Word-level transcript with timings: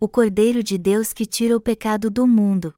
o 0.00 0.08
Cordeiro 0.08 0.62
de 0.62 0.78
Deus 0.78 1.12
que 1.12 1.26
tira 1.26 1.56
o 1.56 1.60
pecado 1.60 2.08
do 2.08 2.24
mundo. 2.24 2.72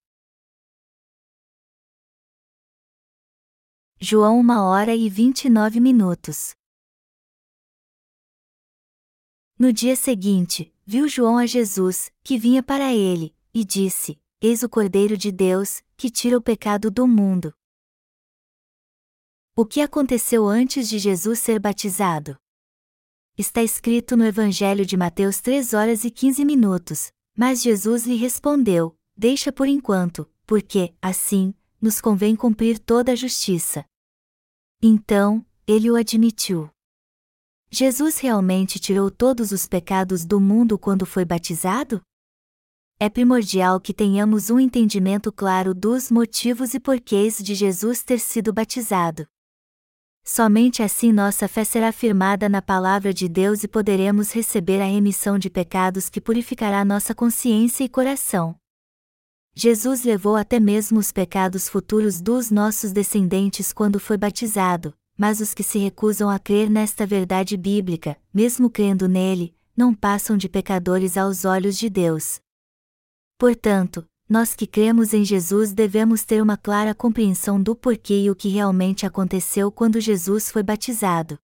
João 4.00 4.40
1 4.40 4.50
hora 4.62 4.94
e 4.96 5.10
29 5.10 5.80
minutos. 5.80 6.54
No 9.58 9.70
dia 9.70 9.94
seguinte, 9.96 10.74
viu 10.86 11.06
João 11.06 11.36
a 11.36 11.44
Jesus, 11.44 12.10
que 12.24 12.38
vinha 12.38 12.62
para 12.62 12.94
ele, 12.94 13.36
e 13.52 13.66
disse: 13.66 14.18
Eis 14.40 14.62
o 14.62 14.68
Cordeiro 14.70 15.18
de 15.18 15.30
Deus, 15.30 15.82
que 15.98 16.10
tira 16.10 16.38
o 16.38 16.42
pecado 16.42 16.90
do 16.90 17.06
mundo. 17.06 17.54
O 19.54 19.66
que 19.66 19.82
aconteceu 19.82 20.46
antes 20.46 20.88
de 20.88 20.98
Jesus 20.98 21.38
ser 21.38 21.60
batizado? 21.60 22.40
Está 23.38 23.62
escrito 23.62 24.16
no 24.16 24.24
Evangelho 24.24 24.84
de 24.84 24.96
Mateus 24.96 25.40
3 25.40 25.72
horas 25.72 26.04
e 26.04 26.10
15 26.10 26.44
minutos, 26.44 27.12
mas 27.36 27.62
Jesus 27.62 28.04
lhe 28.04 28.16
respondeu: 28.16 28.96
Deixa 29.16 29.50
por 29.50 29.68
enquanto, 29.68 30.28
porque, 30.46 30.94
assim, 31.00 31.54
nos 31.80 32.00
convém 32.00 32.36
cumprir 32.36 32.78
toda 32.78 33.12
a 33.12 33.16
justiça. 33.16 33.84
Então, 34.82 35.44
ele 35.66 35.90
o 35.90 35.96
admitiu. 35.96 36.70
Jesus 37.70 38.18
realmente 38.18 38.78
tirou 38.78 39.10
todos 39.10 39.52
os 39.52 39.66
pecados 39.66 40.24
do 40.24 40.40
mundo 40.40 40.78
quando 40.78 41.06
foi 41.06 41.24
batizado? 41.24 42.02
É 42.98 43.08
primordial 43.08 43.80
que 43.80 43.94
tenhamos 43.94 44.50
um 44.50 44.58
entendimento 44.58 45.32
claro 45.32 45.72
dos 45.72 46.10
motivos 46.10 46.74
e 46.74 46.80
porquês 46.80 47.38
de 47.38 47.54
Jesus 47.54 48.02
ter 48.02 48.18
sido 48.18 48.52
batizado. 48.52 49.26
Somente 50.24 50.82
assim 50.82 51.12
nossa 51.12 51.48
fé 51.48 51.64
será 51.64 51.90
firmada 51.92 52.48
na 52.48 52.60
palavra 52.62 53.12
de 53.12 53.28
Deus 53.28 53.64
e 53.64 53.68
poderemos 53.68 54.32
receber 54.32 54.80
a 54.80 54.84
remissão 54.84 55.38
de 55.38 55.50
pecados 55.50 56.08
que 56.08 56.20
purificará 56.20 56.84
nossa 56.84 57.14
consciência 57.14 57.84
e 57.84 57.88
coração. 57.88 58.54
Jesus 59.54 60.04
levou 60.04 60.36
até 60.36 60.60
mesmo 60.60 60.98
os 60.98 61.10
pecados 61.10 61.68
futuros 61.68 62.20
dos 62.20 62.50
nossos 62.50 62.92
descendentes 62.92 63.72
quando 63.72 63.98
foi 63.98 64.16
batizado, 64.16 64.94
mas 65.16 65.40
os 65.40 65.52
que 65.52 65.62
se 65.62 65.78
recusam 65.78 66.30
a 66.30 66.38
crer 66.38 66.70
nesta 66.70 67.04
verdade 67.04 67.56
bíblica, 67.56 68.16
mesmo 68.32 68.70
crendo 68.70 69.08
nele, 69.08 69.54
não 69.76 69.94
passam 69.94 70.36
de 70.36 70.48
pecadores 70.48 71.16
aos 71.16 71.44
olhos 71.44 71.76
de 71.76 71.90
Deus. 71.90 72.40
Portanto, 73.36 74.06
nós 74.30 74.54
que 74.54 74.64
cremos 74.64 75.12
em 75.12 75.24
Jesus 75.24 75.72
devemos 75.72 76.24
ter 76.24 76.40
uma 76.40 76.56
clara 76.56 76.94
compreensão 76.94 77.60
do 77.60 77.74
porquê 77.74 78.22
e 78.22 78.30
o 78.30 78.36
que 78.36 78.48
realmente 78.48 79.04
aconteceu 79.04 79.72
quando 79.72 80.00
Jesus 80.00 80.52
foi 80.52 80.62
batizado. 80.62 81.36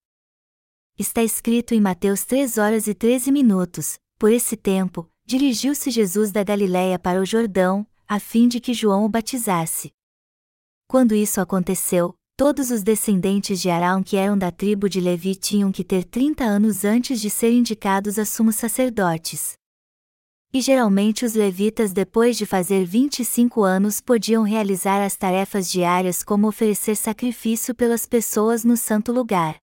Está 0.97 1.21
escrito 1.25 1.75
em 1.75 1.81
Mateus 1.81 2.25
3 2.25 2.59
horas 2.59 2.87
e 2.87 2.95
13 2.95 3.33
minutos: 3.33 3.99
Por 4.17 4.31
esse 4.31 4.57
tempo, 4.57 5.11
dirigiu-se 5.27 5.91
Jesus 5.91 6.31
da 6.31 6.45
Galiléia 6.45 6.97
para 6.97 7.21
o 7.21 7.27
Jordão, 7.27 7.85
a 8.07 8.21
fim 8.21 8.47
de 8.47 8.61
que 8.61 8.73
João 8.73 9.05
o 9.05 9.09
batizasse. 9.09 9.91
Quando 10.87 11.13
isso 11.13 11.41
aconteceu, 11.41 12.15
todos 12.37 12.71
os 12.71 12.85
descendentes 12.85 13.61
de 13.61 13.69
Arão 13.69 14.01
que 14.01 14.17
eram 14.17 14.39
da 14.39 14.53
tribo 14.53 14.89
de 14.89 15.01
Levi 15.01 15.35
tinham 15.35 15.73
que 15.73 15.83
ter 15.83 16.05
30 16.05 16.45
anos 16.45 16.85
antes 16.85 17.21
de 17.21 17.31
serem 17.31 17.59
indicados 17.59 18.17
a 18.17 18.25
sumos 18.25 18.55
sacerdotes. 18.55 19.59
E 20.53 20.61
geralmente 20.61 21.25
os 21.25 21.35
levitas, 21.35 21.93
depois 21.93 22.37
de 22.37 22.47
fazer 22.47 22.85
25 22.85 23.63
anos, 23.63 24.01
podiam 24.01 24.43
realizar 24.43 25.05
as 25.05 25.17
tarefas 25.17 25.71
diárias 25.71 26.23
como 26.23 26.49
oferecer 26.49 26.97
sacrifício 26.97 27.75
pelas 27.75 28.07
pessoas 28.07 28.65
no 28.65 28.77
santo 28.77 29.13
lugar. 29.13 29.57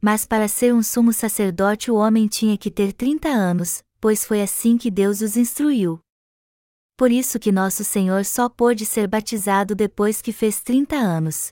Mas 0.00 0.24
para 0.24 0.48
ser 0.48 0.72
um 0.72 0.82
sumo 0.82 1.12
sacerdote 1.12 1.90
o 1.90 1.96
homem 1.96 2.26
tinha 2.26 2.56
que 2.56 2.70
ter 2.70 2.92
30 2.92 3.28
anos, 3.28 3.82
pois 4.00 4.24
foi 4.24 4.40
assim 4.40 4.78
que 4.78 4.90
Deus 4.90 5.20
os 5.20 5.36
instruiu 5.36 6.00
por 7.00 7.10
isso 7.10 7.38
que 7.38 7.50
nosso 7.50 7.82
Senhor 7.82 8.26
só 8.26 8.46
pôde 8.46 8.84
ser 8.84 9.08
batizado 9.08 9.74
depois 9.74 10.20
que 10.20 10.34
fez 10.34 10.60
30 10.60 10.96
anos. 10.96 11.50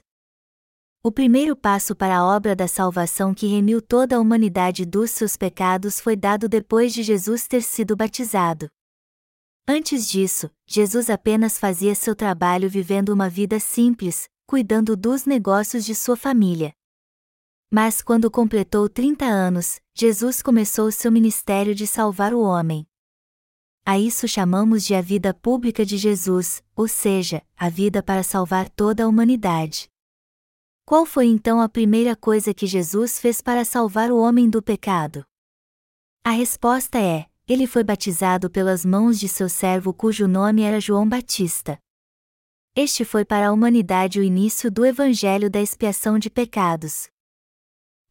O 1.01 1.13
primeiro 1.13 1.55
passo 1.55 1.95
para 1.95 2.19
a 2.19 2.27
obra 2.27 2.57
da 2.57 2.67
salvação 2.67 3.33
que 3.33 3.47
remiu 3.47 3.81
toda 3.81 4.17
a 4.17 4.21
humanidade 4.21 4.85
dos 4.85 5.13
seus 5.13 5.37
pecados 5.37 6.01
foi 6.01 6.17
dado 6.17 6.49
depois 6.49 6.93
de 6.93 7.05
Jesus 7.05 7.47
ter 7.47 7.63
sido 7.63 7.95
batizado. 7.95 8.69
Antes 9.67 10.09
disso, 10.09 10.51
Jesus 10.67 11.09
apenas 11.09 11.57
fazia 11.57 11.95
seu 11.95 12.17
trabalho 12.17 12.69
vivendo 12.69 13.11
uma 13.11 13.29
vida 13.31 13.61
simples, 13.61 14.29
cuidando 14.45 14.97
dos 14.97 15.25
negócios 15.25 15.85
de 15.85 15.95
sua 15.95 16.17
família. 16.17 16.73
Mas 17.71 18.03
quando 18.03 18.29
completou 18.29 18.89
30 18.89 19.25
anos, 19.25 19.81
Jesus 19.95 20.43
começou 20.43 20.91
seu 20.91 21.13
ministério 21.13 21.77
de 21.77 21.87
salvar 21.87 22.35
o 22.35 22.41
homem. 22.41 22.85
A 23.87 23.99
isso 24.01 24.27
chamamos 24.27 24.85
de 24.85 24.97
a 24.97 25.01
vida 25.01 25.33
pública 25.33 25.87
de 25.87 25.97
Jesus, 25.97 26.61
ou 26.75 26.89
seja, 26.89 27.41
a 27.57 27.69
vida 27.69 28.03
para 28.03 28.25
salvar 28.25 28.69
toda 28.69 29.05
a 29.05 29.09
humanidade. 29.09 29.89
Qual 30.89 31.05
foi 31.05 31.27
então 31.27 31.61
a 31.61 31.69
primeira 31.69 32.17
coisa 32.17 32.55
que 32.55 32.67
Jesus 32.67 33.19
fez 33.19 33.43
para 33.43 33.63
salvar 33.63 34.11
o 34.11 34.17
homem 34.17 34.49
do 34.49 34.63
pecado? 34.63 35.23
A 36.25 36.31
resposta 36.31 36.99
é: 36.99 37.27
ele 37.47 37.67
foi 37.67 37.85
batizado 37.85 38.49
pelas 38.49 38.87
mãos 38.87 39.21
de 39.21 39.29
seu 39.29 39.51
servo 39.51 39.93
cujo 39.93 40.27
nome 40.27 40.63
era 40.63 40.81
João 40.81 41.07
Batista. 41.07 41.79
Este 42.75 43.05
foi 43.05 43.23
para 43.23 43.49
a 43.49 43.53
humanidade 43.53 44.19
o 44.19 44.23
início 44.23 44.71
do 44.71 44.87
evangelho 44.87 45.51
da 45.51 45.61
expiação 45.61 46.19
de 46.19 46.31
pecados. 46.31 47.11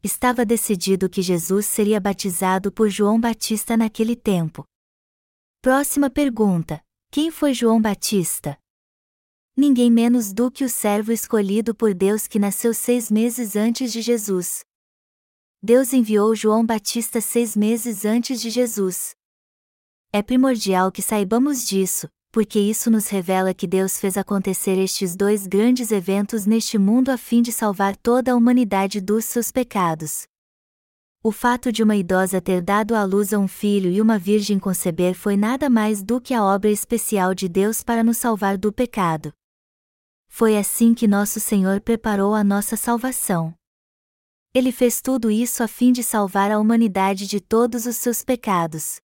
Estava 0.00 0.44
decidido 0.44 1.10
que 1.10 1.20
Jesus 1.20 1.66
seria 1.66 1.98
batizado 1.98 2.70
por 2.70 2.88
João 2.88 3.20
Batista 3.20 3.76
naquele 3.76 4.14
tempo. 4.14 4.64
Próxima 5.60 6.08
pergunta: 6.08 6.80
Quem 7.10 7.32
foi 7.32 7.52
João 7.52 7.82
Batista? 7.82 8.56
Ninguém 9.60 9.90
menos 9.90 10.32
do 10.32 10.52
que 10.52 10.62
o 10.62 10.68
servo 10.68 11.10
escolhido 11.10 11.74
por 11.74 11.92
Deus 11.92 12.28
que 12.28 12.38
nasceu 12.38 12.72
seis 12.72 13.10
meses 13.10 13.56
antes 13.56 13.92
de 13.92 14.00
Jesus. 14.00 14.60
Deus 15.60 15.92
enviou 15.92 16.32
João 16.32 16.64
Batista 16.64 17.20
seis 17.20 17.56
meses 17.56 18.04
antes 18.04 18.40
de 18.40 18.50
Jesus. 18.50 19.16
É 20.12 20.22
primordial 20.22 20.92
que 20.92 21.02
saibamos 21.02 21.66
disso, 21.66 22.08
porque 22.30 22.60
isso 22.60 22.88
nos 22.88 23.08
revela 23.08 23.52
que 23.52 23.66
Deus 23.66 23.98
fez 23.98 24.16
acontecer 24.16 24.78
estes 24.78 25.16
dois 25.16 25.44
grandes 25.48 25.90
eventos 25.90 26.46
neste 26.46 26.78
mundo 26.78 27.08
a 27.08 27.18
fim 27.18 27.42
de 27.42 27.50
salvar 27.50 27.96
toda 27.96 28.30
a 28.30 28.36
humanidade 28.36 29.00
dos 29.00 29.24
seus 29.24 29.50
pecados. 29.50 30.22
O 31.20 31.32
fato 31.32 31.72
de 31.72 31.82
uma 31.82 31.96
idosa 31.96 32.40
ter 32.40 32.62
dado 32.62 32.94
à 32.94 33.02
luz 33.02 33.32
a 33.32 33.40
um 33.40 33.48
filho 33.48 33.90
e 33.90 34.00
uma 34.00 34.20
virgem 34.20 34.56
conceber 34.56 35.14
foi 35.14 35.36
nada 35.36 35.68
mais 35.68 36.00
do 36.00 36.20
que 36.20 36.32
a 36.32 36.44
obra 36.44 36.70
especial 36.70 37.34
de 37.34 37.48
Deus 37.48 37.82
para 37.82 38.04
nos 38.04 38.18
salvar 38.18 38.56
do 38.56 38.72
pecado. 38.72 39.32
Foi 40.28 40.56
assim 40.56 40.94
que 40.94 41.08
nosso 41.08 41.40
Senhor 41.40 41.80
preparou 41.80 42.34
a 42.34 42.44
nossa 42.44 42.76
salvação. 42.76 43.54
Ele 44.54 44.70
fez 44.70 45.00
tudo 45.00 45.30
isso 45.30 45.62
a 45.62 45.68
fim 45.68 45.92
de 45.92 46.02
salvar 46.02 46.50
a 46.50 46.58
humanidade 46.58 47.26
de 47.26 47.40
todos 47.40 47.86
os 47.86 47.96
seus 47.96 48.22
pecados. 48.22 49.00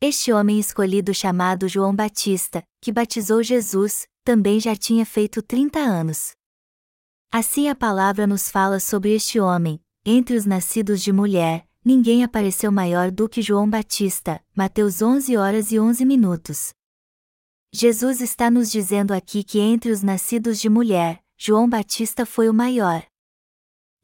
Este 0.00 0.32
homem 0.32 0.60
escolhido 0.60 1.14
chamado 1.14 1.68
João 1.68 1.94
Batista, 1.94 2.62
que 2.82 2.92
batizou 2.92 3.42
Jesus, 3.42 4.06
também 4.22 4.60
já 4.60 4.76
tinha 4.76 5.06
feito 5.06 5.40
30 5.40 5.78
anos. 5.78 6.32
Assim 7.32 7.68
a 7.68 7.74
palavra 7.74 8.26
nos 8.26 8.50
fala 8.50 8.78
sobre 8.78 9.14
este 9.14 9.40
homem, 9.40 9.80
entre 10.04 10.36
os 10.36 10.44
nascidos 10.44 11.02
de 11.02 11.12
mulher, 11.12 11.66
ninguém 11.84 12.22
apareceu 12.22 12.70
maior 12.70 13.10
do 13.10 13.28
que 13.28 13.42
João 13.42 13.68
Batista. 13.68 14.40
Mateus 14.54 15.02
11 15.02 15.36
horas 15.36 15.72
e 15.72 15.80
11 15.80 16.04
minutos. 16.04 16.75
Jesus 17.72 18.20
está 18.20 18.50
nos 18.50 18.70
dizendo 18.70 19.12
aqui 19.12 19.42
que 19.44 19.58
entre 19.58 19.90
os 19.90 20.02
nascidos 20.02 20.60
de 20.60 20.68
mulher, 20.68 21.22
João 21.36 21.68
Batista 21.68 22.24
foi 22.24 22.48
o 22.48 22.54
maior. 22.54 23.06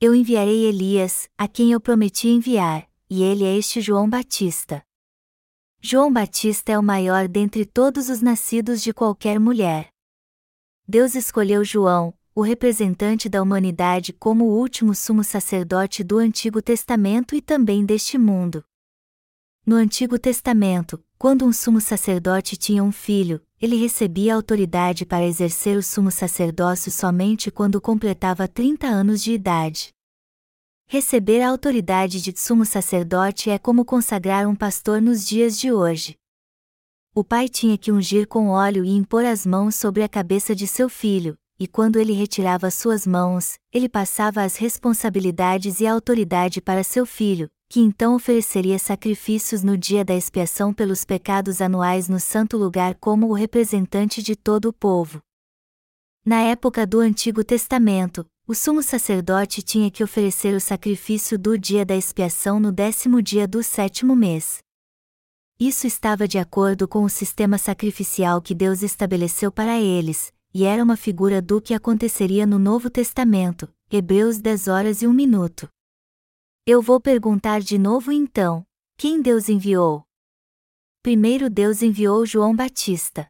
Eu 0.00 0.14
enviarei 0.14 0.64
Elias, 0.64 1.28
a 1.38 1.46
quem 1.46 1.72
eu 1.72 1.80
prometi 1.80 2.28
enviar, 2.28 2.88
e 3.08 3.22
ele 3.22 3.44
é 3.44 3.56
este 3.56 3.80
João 3.80 4.08
Batista. 4.08 4.84
João 5.80 6.12
Batista 6.12 6.72
é 6.72 6.78
o 6.78 6.82
maior 6.82 7.26
dentre 7.28 7.64
todos 7.64 8.08
os 8.08 8.20
nascidos 8.20 8.82
de 8.82 8.92
qualquer 8.92 9.40
mulher. 9.40 9.92
Deus 10.86 11.14
escolheu 11.14 11.64
João, 11.64 12.12
o 12.34 12.40
representante 12.40 13.28
da 13.28 13.42
humanidade 13.42 14.12
como 14.12 14.44
o 14.44 14.58
último 14.58 14.94
sumo 14.94 15.22
sacerdote 15.22 16.02
do 16.02 16.18
Antigo 16.18 16.62
Testamento 16.62 17.34
e 17.34 17.40
também 17.40 17.84
deste 17.84 18.16
mundo. 18.16 18.64
No 19.64 19.76
Antigo 19.76 20.18
Testamento, 20.18 21.02
quando 21.18 21.44
um 21.44 21.52
sumo 21.52 21.80
sacerdote 21.80 22.56
tinha 22.56 22.82
um 22.82 22.90
filho, 22.90 23.40
ele 23.62 23.76
recebia 23.76 24.34
autoridade 24.34 25.06
para 25.06 25.24
exercer 25.24 25.78
o 25.78 25.82
sumo 25.84 26.10
sacerdócio 26.10 26.90
somente 26.90 27.48
quando 27.48 27.80
completava 27.80 28.48
30 28.48 28.88
anos 28.88 29.22
de 29.22 29.32
idade. 29.32 29.90
Receber 30.88 31.42
a 31.42 31.48
autoridade 31.48 32.20
de 32.20 32.36
sumo 32.36 32.66
sacerdote 32.66 33.50
é 33.50 33.60
como 33.60 33.84
consagrar 33.84 34.48
um 34.48 34.56
pastor 34.56 35.00
nos 35.00 35.24
dias 35.24 35.56
de 35.56 35.70
hoje. 35.70 36.16
O 37.14 37.22
pai 37.22 37.48
tinha 37.48 37.78
que 37.78 37.92
ungir 37.92 38.26
com 38.26 38.48
óleo 38.48 38.84
e 38.84 38.90
impor 38.90 39.24
as 39.24 39.46
mãos 39.46 39.76
sobre 39.76 40.02
a 40.02 40.08
cabeça 40.08 40.56
de 40.56 40.66
seu 40.66 40.88
filho, 40.88 41.38
e 41.56 41.68
quando 41.68 42.00
ele 42.00 42.14
retirava 42.14 42.68
suas 42.68 43.06
mãos, 43.06 43.54
ele 43.72 43.88
passava 43.88 44.42
as 44.42 44.56
responsabilidades 44.56 45.78
e 45.78 45.86
a 45.86 45.92
autoridade 45.92 46.60
para 46.60 46.82
seu 46.82 47.06
filho, 47.06 47.48
que 47.72 47.80
então 47.80 48.14
ofereceria 48.14 48.78
sacrifícios 48.78 49.62
no 49.62 49.78
dia 49.78 50.04
da 50.04 50.14
expiação 50.14 50.74
pelos 50.74 51.06
pecados 51.06 51.62
anuais 51.62 52.06
no 52.06 52.20
santo 52.20 52.58
lugar 52.58 52.94
como 52.96 53.28
o 53.28 53.32
representante 53.32 54.22
de 54.22 54.36
todo 54.36 54.66
o 54.66 54.74
povo. 54.74 55.22
Na 56.22 56.42
época 56.42 56.86
do 56.86 57.00
Antigo 57.00 57.42
Testamento, 57.42 58.26
o 58.46 58.54
sumo 58.54 58.82
sacerdote 58.82 59.62
tinha 59.62 59.90
que 59.90 60.04
oferecer 60.04 60.54
o 60.54 60.60
sacrifício 60.60 61.38
do 61.38 61.56
dia 61.56 61.82
da 61.82 61.96
expiação 61.96 62.60
no 62.60 62.70
décimo 62.70 63.22
dia 63.22 63.48
do 63.48 63.62
sétimo 63.62 64.14
mês. 64.14 64.58
Isso 65.58 65.86
estava 65.86 66.28
de 66.28 66.36
acordo 66.36 66.86
com 66.86 67.02
o 67.04 67.08
sistema 67.08 67.56
sacrificial 67.56 68.42
que 68.42 68.54
Deus 68.54 68.82
estabeleceu 68.82 69.50
para 69.50 69.80
eles, 69.80 70.30
e 70.52 70.64
era 70.64 70.84
uma 70.84 70.94
figura 70.94 71.40
do 71.40 71.58
que 71.58 71.72
aconteceria 71.72 72.44
no 72.44 72.58
Novo 72.58 72.90
Testamento, 72.90 73.66
Hebreus 73.90 74.36
10 74.36 74.68
horas 74.68 75.00
e 75.00 75.06
1 75.06 75.12
minuto. 75.14 75.70
Eu 76.64 76.80
vou 76.80 77.00
perguntar 77.00 77.60
de 77.60 77.76
novo 77.76 78.12
então: 78.12 78.64
quem 78.96 79.20
Deus 79.20 79.48
enviou? 79.48 80.04
Primeiro 81.02 81.50
Deus 81.50 81.82
enviou 81.82 82.24
João 82.24 82.54
Batista. 82.54 83.26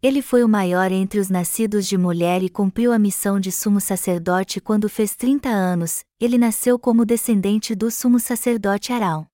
Ele 0.00 0.22
foi 0.22 0.44
o 0.44 0.48
maior 0.48 0.92
entre 0.92 1.18
os 1.18 1.28
nascidos 1.28 1.84
de 1.88 1.98
mulher 1.98 2.40
e 2.44 2.48
cumpriu 2.48 2.92
a 2.92 2.98
missão 2.98 3.40
de 3.40 3.50
sumo 3.50 3.80
sacerdote 3.80 4.60
quando 4.60 4.88
fez 4.88 5.16
30 5.16 5.48
anos, 5.48 6.04
ele 6.20 6.38
nasceu 6.38 6.78
como 6.78 7.04
descendente 7.04 7.74
do 7.74 7.90
sumo 7.90 8.20
sacerdote 8.20 8.92
Arão. 8.92 9.26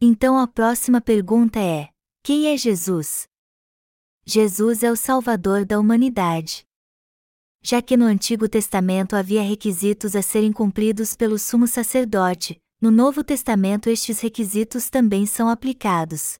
Então 0.00 0.38
a 0.38 0.48
próxima 0.48 1.02
pergunta 1.02 1.60
é: 1.60 1.90
quem 2.22 2.46
é 2.46 2.56
Jesus? 2.56 3.28
Jesus 4.24 4.82
é 4.82 4.90
o 4.90 4.96
Salvador 4.96 5.66
da 5.66 5.78
humanidade. 5.78 6.67
Já 7.62 7.82
que 7.82 7.96
no 7.96 8.04
Antigo 8.04 8.48
Testamento 8.48 9.16
havia 9.16 9.42
requisitos 9.42 10.14
a 10.14 10.22
serem 10.22 10.52
cumpridos 10.52 11.14
pelo 11.14 11.38
sumo 11.38 11.66
sacerdote, 11.66 12.60
no 12.80 12.90
Novo 12.90 13.24
Testamento 13.24 13.90
estes 13.90 14.20
requisitos 14.20 14.88
também 14.88 15.26
são 15.26 15.48
aplicados. 15.48 16.38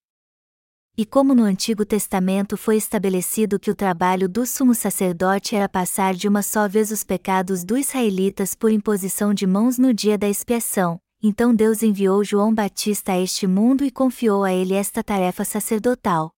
E 0.97 1.05
como 1.05 1.35
no 1.35 1.45
Antigo 1.45 1.85
Testamento 1.85 2.57
foi 2.57 2.77
estabelecido 2.77 3.59
que 3.59 3.71
o 3.71 3.75
trabalho 3.75 4.29
do 4.29 4.47
sumo 4.47 4.75
sacerdote 4.75 5.55
era 5.55 5.69
passar 5.69 6.15
de 6.15 6.27
uma 6.27 6.43
só 6.43 6.69
vez 6.69 6.91
os 6.91 7.05
pecados 7.05 7.65
dos 7.65 7.81
israelitas 7.81 8.55
por 8.55 8.71
imposição 8.71 9.35
de 9.35 9.47
mãos 9.47 9.79
no 9.79 9.95
dia 9.95 10.17
da 10.19 10.29
expiação, 10.29 11.01
então 11.23 11.55
Deus 11.55 11.83
enviou 11.83 12.25
João 12.25 12.55
Batista 12.55 13.13
a 13.13 13.21
este 13.21 13.47
mundo 13.47 13.85
e 13.85 13.91
confiou 13.91 14.45
a 14.45 14.53
ele 14.53 14.75
esta 14.75 15.03
tarefa 15.03 15.45
sacerdotal. 15.45 16.33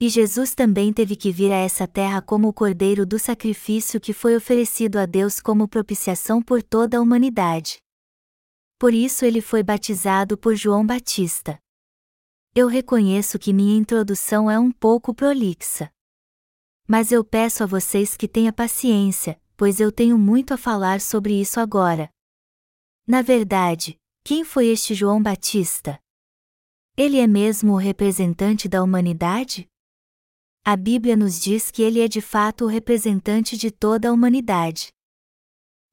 E 0.00 0.08
Jesus 0.08 0.54
também 0.54 0.92
teve 0.92 1.16
que 1.16 1.32
vir 1.32 1.50
a 1.50 1.56
essa 1.56 1.86
terra 1.86 2.22
como 2.22 2.46
o 2.48 2.52
cordeiro 2.52 3.04
do 3.04 3.18
sacrifício 3.18 4.00
que 4.00 4.12
foi 4.12 4.36
oferecido 4.36 4.96
a 4.96 5.06
Deus 5.06 5.40
como 5.40 5.66
propiciação 5.66 6.40
por 6.40 6.62
toda 6.62 6.98
a 6.98 7.00
humanidade. 7.00 7.78
Por 8.78 8.94
isso 8.94 9.24
ele 9.24 9.40
foi 9.40 9.60
batizado 9.64 10.38
por 10.38 10.54
João 10.54 10.86
Batista. 10.86 11.58
Eu 12.54 12.68
reconheço 12.68 13.40
que 13.40 13.52
minha 13.52 13.76
introdução 13.76 14.48
é 14.48 14.56
um 14.56 14.70
pouco 14.70 15.12
prolixa. 15.12 15.90
Mas 16.86 17.10
eu 17.10 17.24
peço 17.24 17.64
a 17.64 17.66
vocês 17.66 18.16
que 18.16 18.28
tenha 18.28 18.52
paciência, 18.52 19.40
pois 19.56 19.80
eu 19.80 19.90
tenho 19.90 20.16
muito 20.16 20.54
a 20.54 20.56
falar 20.56 21.00
sobre 21.00 21.40
isso 21.40 21.58
agora. 21.58 22.08
Na 23.04 23.20
verdade, 23.20 23.98
quem 24.22 24.44
foi 24.44 24.68
este 24.68 24.94
João 24.94 25.20
Batista? 25.20 26.00
Ele 26.96 27.18
é 27.18 27.26
mesmo 27.26 27.72
o 27.72 27.76
representante 27.76 28.68
da 28.68 28.82
humanidade? 28.82 29.68
A 30.70 30.76
Bíblia 30.76 31.16
nos 31.16 31.40
diz 31.40 31.70
que 31.70 31.80
ele 31.80 31.98
é 31.98 32.06
de 32.06 32.20
fato 32.20 32.66
o 32.66 32.68
representante 32.68 33.56
de 33.56 33.70
toda 33.70 34.10
a 34.10 34.12
humanidade. 34.12 34.88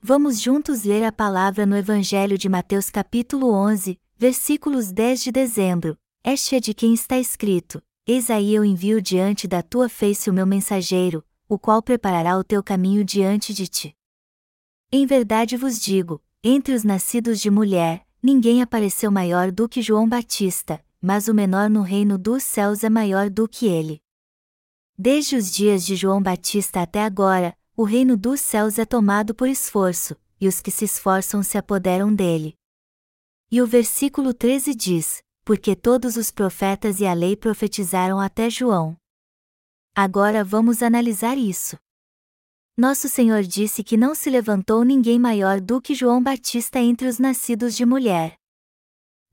Vamos 0.02 0.42
juntos 0.42 0.84
ler 0.84 1.02
a 1.06 1.14
palavra 1.14 1.66
no 1.66 1.78
Evangelho 1.78 2.38
de 2.38 2.50
Mateus 2.50 2.90
capítulo 2.90 3.54
11, 3.54 3.98
versículos 4.18 4.92
10 4.92 5.24
de 5.24 5.32
dezembro, 5.32 5.98
este 6.26 6.58
é 6.58 6.60
de 6.60 6.74
quem 6.74 6.94
está 6.94 7.18
escrito: 7.18 7.82
Eis 8.06 8.30
aí 8.30 8.54
eu 8.54 8.66
envio 8.66 9.02
diante 9.02 9.48
da 9.48 9.62
tua 9.62 9.88
face 9.88 10.30
o 10.30 10.34
meu 10.34 10.46
mensageiro, 10.46 11.24
o 11.48 11.58
qual 11.58 11.82
preparará 11.82 12.38
o 12.38 12.44
teu 12.44 12.62
caminho 12.62 13.06
diante 13.06 13.54
de 13.54 13.68
ti. 13.68 13.96
Em 14.92 15.06
verdade 15.06 15.56
vos 15.56 15.80
digo: 15.80 16.22
entre 16.44 16.74
os 16.74 16.84
nascidos 16.84 17.40
de 17.40 17.50
mulher, 17.50 18.06
ninguém 18.22 18.62
apareceu 18.62 19.10
maior 19.10 19.54
do 19.54 19.70
que 19.70 19.82
João 19.82 20.06
Batista, 20.06 20.84
mas 21.02 21.30
o 21.30 21.34
menor 21.34 21.70
no 21.70 21.82
reino 21.82 22.18
dos 22.18 22.44
céus 22.44 22.84
é 22.84 22.90
maior 22.90 23.30
do 23.30 23.48
que 23.48 23.68
ele. 23.68 24.04
Desde 24.98 25.36
os 25.36 25.52
dias 25.52 25.86
de 25.86 25.96
João 25.96 26.22
Batista 26.22 26.82
até 26.82 27.04
agora, 27.04 27.58
o 27.76 27.84
reino 27.84 28.16
dos 28.16 28.40
céus 28.40 28.80
é 28.80 28.86
tomado 28.86 29.36
por 29.36 29.48
esforço, 29.48 30.16
e 30.40 30.48
os 30.48 30.62
que 30.62 30.72
se 30.72 30.86
esforçam 30.86 31.44
se 31.44 31.58
apoderam 31.58 32.14
dele. 32.14 32.56
E 33.52 33.62
o 33.62 33.68
versículo 33.68 34.34
13 34.34 34.74
diz: 34.74 35.26
porque 35.46 35.76
todos 35.76 36.18
os 36.18 36.32
profetas 36.32 37.00
e 37.00 37.06
a 37.06 37.14
lei 37.14 37.38
profetizaram 37.38 38.20
até 38.20 38.50
João. 38.50 38.98
Agora 39.96 40.44
vamos 40.44 40.82
analisar 40.82 41.38
isso. 41.38 41.78
Nosso 42.76 43.08
Senhor 43.08 43.44
disse 43.44 43.84
que 43.84 43.96
não 43.96 44.16
se 44.16 44.30
levantou 44.30 44.84
ninguém 44.84 45.20
maior 45.20 45.62
do 45.62 45.80
que 45.80 45.94
João 45.94 46.22
Batista 46.22 46.80
entre 46.80 47.08
os 47.08 47.20
nascidos 47.20 47.76
de 47.76 47.86
mulher. 47.86 48.36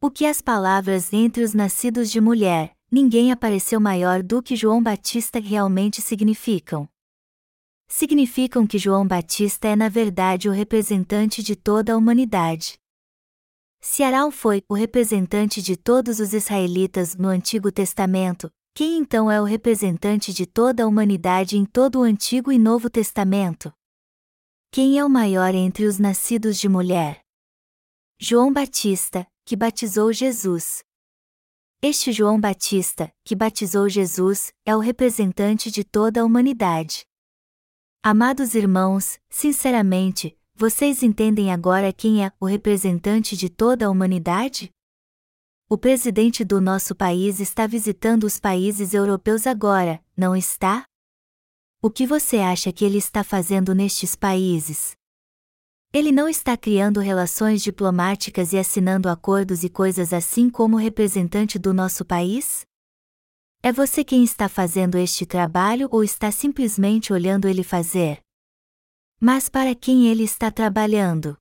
O 0.00 0.10
que 0.10 0.26
as 0.26 0.42
palavras 0.42 1.12
entre 1.12 1.42
os 1.42 1.54
nascidos 1.54 2.10
de 2.10 2.20
mulher, 2.20 2.76
ninguém 2.92 3.32
apareceu 3.32 3.80
maior 3.80 4.22
do 4.22 4.42
que 4.42 4.54
João 4.54 4.82
Batista 4.82 5.40
realmente 5.40 6.02
significam? 6.02 6.86
Significam 7.88 8.66
que 8.66 8.76
João 8.76 9.06
Batista 9.06 9.68
é 9.68 9.74
na 9.74 9.88
verdade 9.88 10.46
o 10.46 10.52
representante 10.52 11.42
de 11.42 11.56
toda 11.56 11.94
a 11.94 11.96
humanidade. 11.96 12.78
Se 13.80 14.02
Arão 14.02 14.30
foi 14.30 14.62
o 14.68 14.74
representante 14.74 15.62
de 15.62 15.74
todos 15.74 16.20
os 16.20 16.34
israelitas 16.34 17.16
no 17.16 17.28
Antigo 17.28 17.72
Testamento, 17.72 18.52
quem 18.74 18.98
então 18.98 19.30
é 19.30 19.40
o 19.40 19.44
representante 19.44 20.32
de 20.32 20.46
toda 20.46 20.84
a 20.84 20.86
humanidade 20.86 21.56
em 21.56 21.64
todo 21.64 22.00
o 22.00 22.02
Antigo 22.02 22.52
e 22.52 22.58
Novo 22.58 22.90
Testamento? 22.90 23.72
Quem 24.70 24.98
é 24.98 25.04
o 25.04 25.10
maior 25.10 25.54
entre 25.54 25.86
os 25.86 25.98
nascidos 25.98 26.58
de 26.58 26.68
mulher? 26.68 27.22
João 28.18 28.52
Batista, 28.52 29.26
que 29.44 29.56
batizou 29.56 30.12
Jesus. 30.12 30.82
Este 31.84 32.12
João 32.12 32.40
Batista, 32.40 33.12
que 33.24 33.34
batizou 33.34 33.88
Jesus, 33.88 34.52
é 34.64 34.76
o 34.76 34.78
representante 34.78 35.68
de 35.68 35.82
toda 35.82 36.20
a 36.20 36.24
humanidade. 36.24 37.04
Amados 38.00 38.54
irmãos, 38.54 39.18
sinceramente, 39.28 40.38
vocês 40.54 41.02
entendem 41.02 41.52
agora 41.52 41.92
quem 41.92 42.24
é 42.24 42.30
o 42.38 42.46
representante 42.46 43.36
de 43.36 43.48
toda 43.48 43.86
a 43.86 43.90
humanidade? 43.90 44.70
O 45.68 45.76
presidente 45.76 46.44
do 46.44 46.60
nosso 46.60 46.94
país 46.94 47.40
está 47.40 47.66
visitando 47.66 48.22
os 48.22 48.38
países 48.38 48.94
europeus 48.94 49.44
agora, 49.44 50.00
não 50.16 50.36
está? 50.36 50.84
O 51.82 51.90
que 51.90 52.06
você 52.06 52.36
acha 52.38 52.72
que 52.72 52.84
ele 52.84 52.98
está 52.98 53.24
fazendo 53.24 53.74
nestes 53.74 54.14
países? 54.14 54.96
Ele 55.94 56.10
não 56.10 56.26
está 56.26 56.56
criando 56.56 57.00
relações 57.00 57.62
diplomáticas 57.62 58.54
e 58.54 58.58
assinando 58.58 59.10
acordos 59.10 59.62
e 59.62 59.68
coisas 59.68 60.14
assim 60.14 60.48
como 60.48 60.78
representante 60.78 61.58
do 61.58 61.74
nosso 61.74 62.02
país? 62.02 62.64
É 63.62 63.70
você 63.70 64.02
quem 64.02 64.24
está 64.24 64.48
fazendo 64.48 64.96
este 64.96 65.26
trabalho 65.26 65.88
ou 65.92 66.02
está 66.02 66.32
simplesmente 66.32 67.12
olhando 67.12 67.46
ele 67.46 67.62
fazer? 67.62 68.22
Mas 69.20 69.50
para 69.50 69.74
quem 69.74 70.08
ele 70.08 70.24
está 70.24 70.50
trabalhando? 70.50 71.36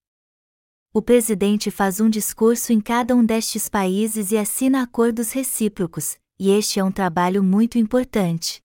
O 0.93 1.01
presidente 1.01 1.71
faz 1.71 2.01
um 2.01 2.09
discurso 2.09 2.73
em 2.73 2.81
cada 2.81 3.15
um 3.15 3.25
destes 3.25 3.69
países 3.69 4.33
e 4.33 4.37
assina 4.37 4.83
acordos 4.83 5.31
recíprocos, 5.31 6.19
e 6.37 6.49
este 6.49 6.77
é 6.77 6.83
um 6.83 6.91
trabalho 6.91 7.41
muito 7.41 7.77
importante. 7.77 8.61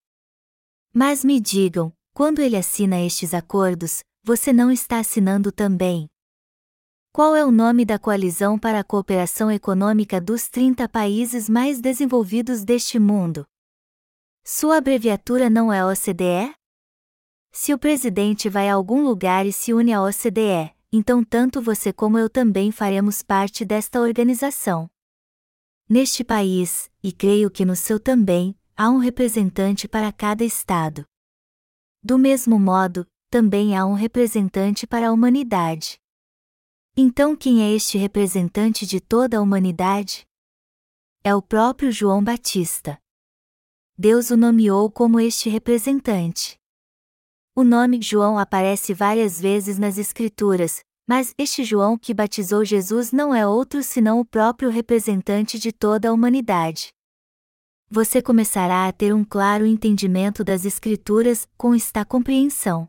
Mas 0.92 1.24
me 1.24 1.38
digam, 1.38 1.92
quando 2.12 2.40
ele 2.40 2.56
assina 2.56 3.00
estes 3.00 3.32
acordos, 3.32 4.02
você 4.26 4.52
não 4.52 4.72
está 4.72 4.98
assinando 4.98 5.52
também? 5.52 6.10
Qual 7.12 7.36
é 7.36 7.44
o 7.44 7.52
nome 7.52 7.84
da 7.84 7.96
coalizão 7.96 8.58
para 8.58 8.80
a 8.80 8.84
cooperação 8.84 9.52
econômica 9.52 10.20
dos 10.20 10.48
30 10.48 10.88
países 10.88 11.48
mais 11.48 11.80
desenvolvidos 11.80 12.64
deste 12.64 12.98
mundo? 12.98 13.46
Sua 14.42 14.78
abreviatura 14.78 15.48
não 15.48 15.72
é 15.72 15.86
OCDE? 15.86 16.52
Se 17.52 17.72
o 17.72 17.78
presidente 17.78 18.48
vai 18.48 18.68
a 18.68 18.74
algum 18.74 19.04
lugar 19.04 19.46
e 19.46 19.52
se 19.52 19.72
une 19.72 19.92
à 19.92 20.02
OCDE, 20.02 20.74
então 20.92 21.22
tanto 21.22 21.62
você 21.62 21.92
como 21.92 22.18
eu 22.18 22.28
também 22.28 22.72
faremos 22.72 23.22
parte 23.22 23.64
desta 23.64 24.00
organização. 24.00 24.90
Neste 25.88 26.24
país, 26.24 26.90
e 27.00 27.12
creio 27.12 27.48
que 27.48 27.64
no 27.64 27.76
seu 27.76 28.00
também, 28.00 28.58
há 28.76 28.90
um 28.90 28.98
representante 28.98 29.86
para 29.86 30.10
cada 30.10 30.42
estado. 30.42 31.04
Do 32.02 32.18
mesmo 32.18 32.58
modo, 32.58 33.06
também 33.30 33.76
há 33.76 33.84
um 33.84 33.94
representante 33.94 34.86
para 34.86 35.08
a 35.08 35.12
humanidade. 35.12 35.98
Então, 36.96 37.36
quem 37.36 37.62
é 37.62 37.74
este 37.74 37.98
representante 37.98 38.86
de 38.86 39.00
toda 39.00 39.38
a 39.38 39.42
humanidade? 39.42 40.26
É 41.22 41.34
o 41.34 41.42
próprio 41.42 41.92
João 41.92 42.22
Batista. 42.22 42.98
Deus 43.98 44.30
o 44.30 44.36
nomeou 44.36 44.90
como 44.90 45.18
este 45.20 45.48
representante. 45.48 46.58
O 47.54 47.64
nome 47.64 48.00
João 48.00 48.38
aparece 48.38 48.94
várias 48.94 49.40
vezes 49.40 49.78
nas 49.78 49.98
Escrituras, 49.98 50.84
Mas 51.08 51.32
este 51.38 51.62
João 51.62 51.96
que 51.96 52.12
batizou 52.12 52.64
Jesus 52.64 53.12
não 53.12 53.32
é 53.32 53.46
outro 53.46 53.82
senão 53.82 54.18
o 54.18 54.24
próprio 54.24 54.68
representante 54.70 55.56
de 55.56 55.70
toda 55.72 56.08
a 56.08 56.12
humanidade. 56.12 56.88
Você 57.88 58.20
começará 58.20 58.88
a 58.88 58.92
ter 58.92 59.14
um 59.14 59.24
claro 59.24 59.64
entendimento 59.64 60.42
das 60.42 60.64
Escrituras 60.64 61.46
com 61.56 61.72
esta 61.72 62.04
compreensão. 62.04 62.88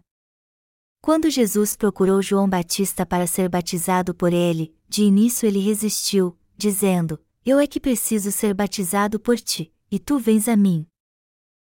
Quando 1.07 1.29
Jesus 1.29 1.73
procurou 1.73 2.21
João 2.21 2.49
Batista 2.49 3.05
para 3.05 3.25
ser 3.25 3.47
batizado 3.47 4.13
por 4.13 4.33
ele, 4.33 4.75
de 4.89 5.03
início 5.03 5.47
ele 5.47 5.59
resistiu, 5.59 6.37
dizendo: 6.57 7.17
Eu 7.45 7.61
é 7.61 7.65
que 7.65 7.79
preciso 7.79 8.29
ser 8.29 8.53
batizado 8.53 9.17
por 9.17 9.39
ti, 9.39 9.73
e 9.89 9.99
tu 9.99 10.19
vens 10.19 10.49
a 10.49 10.57
mim. 10.57 10.85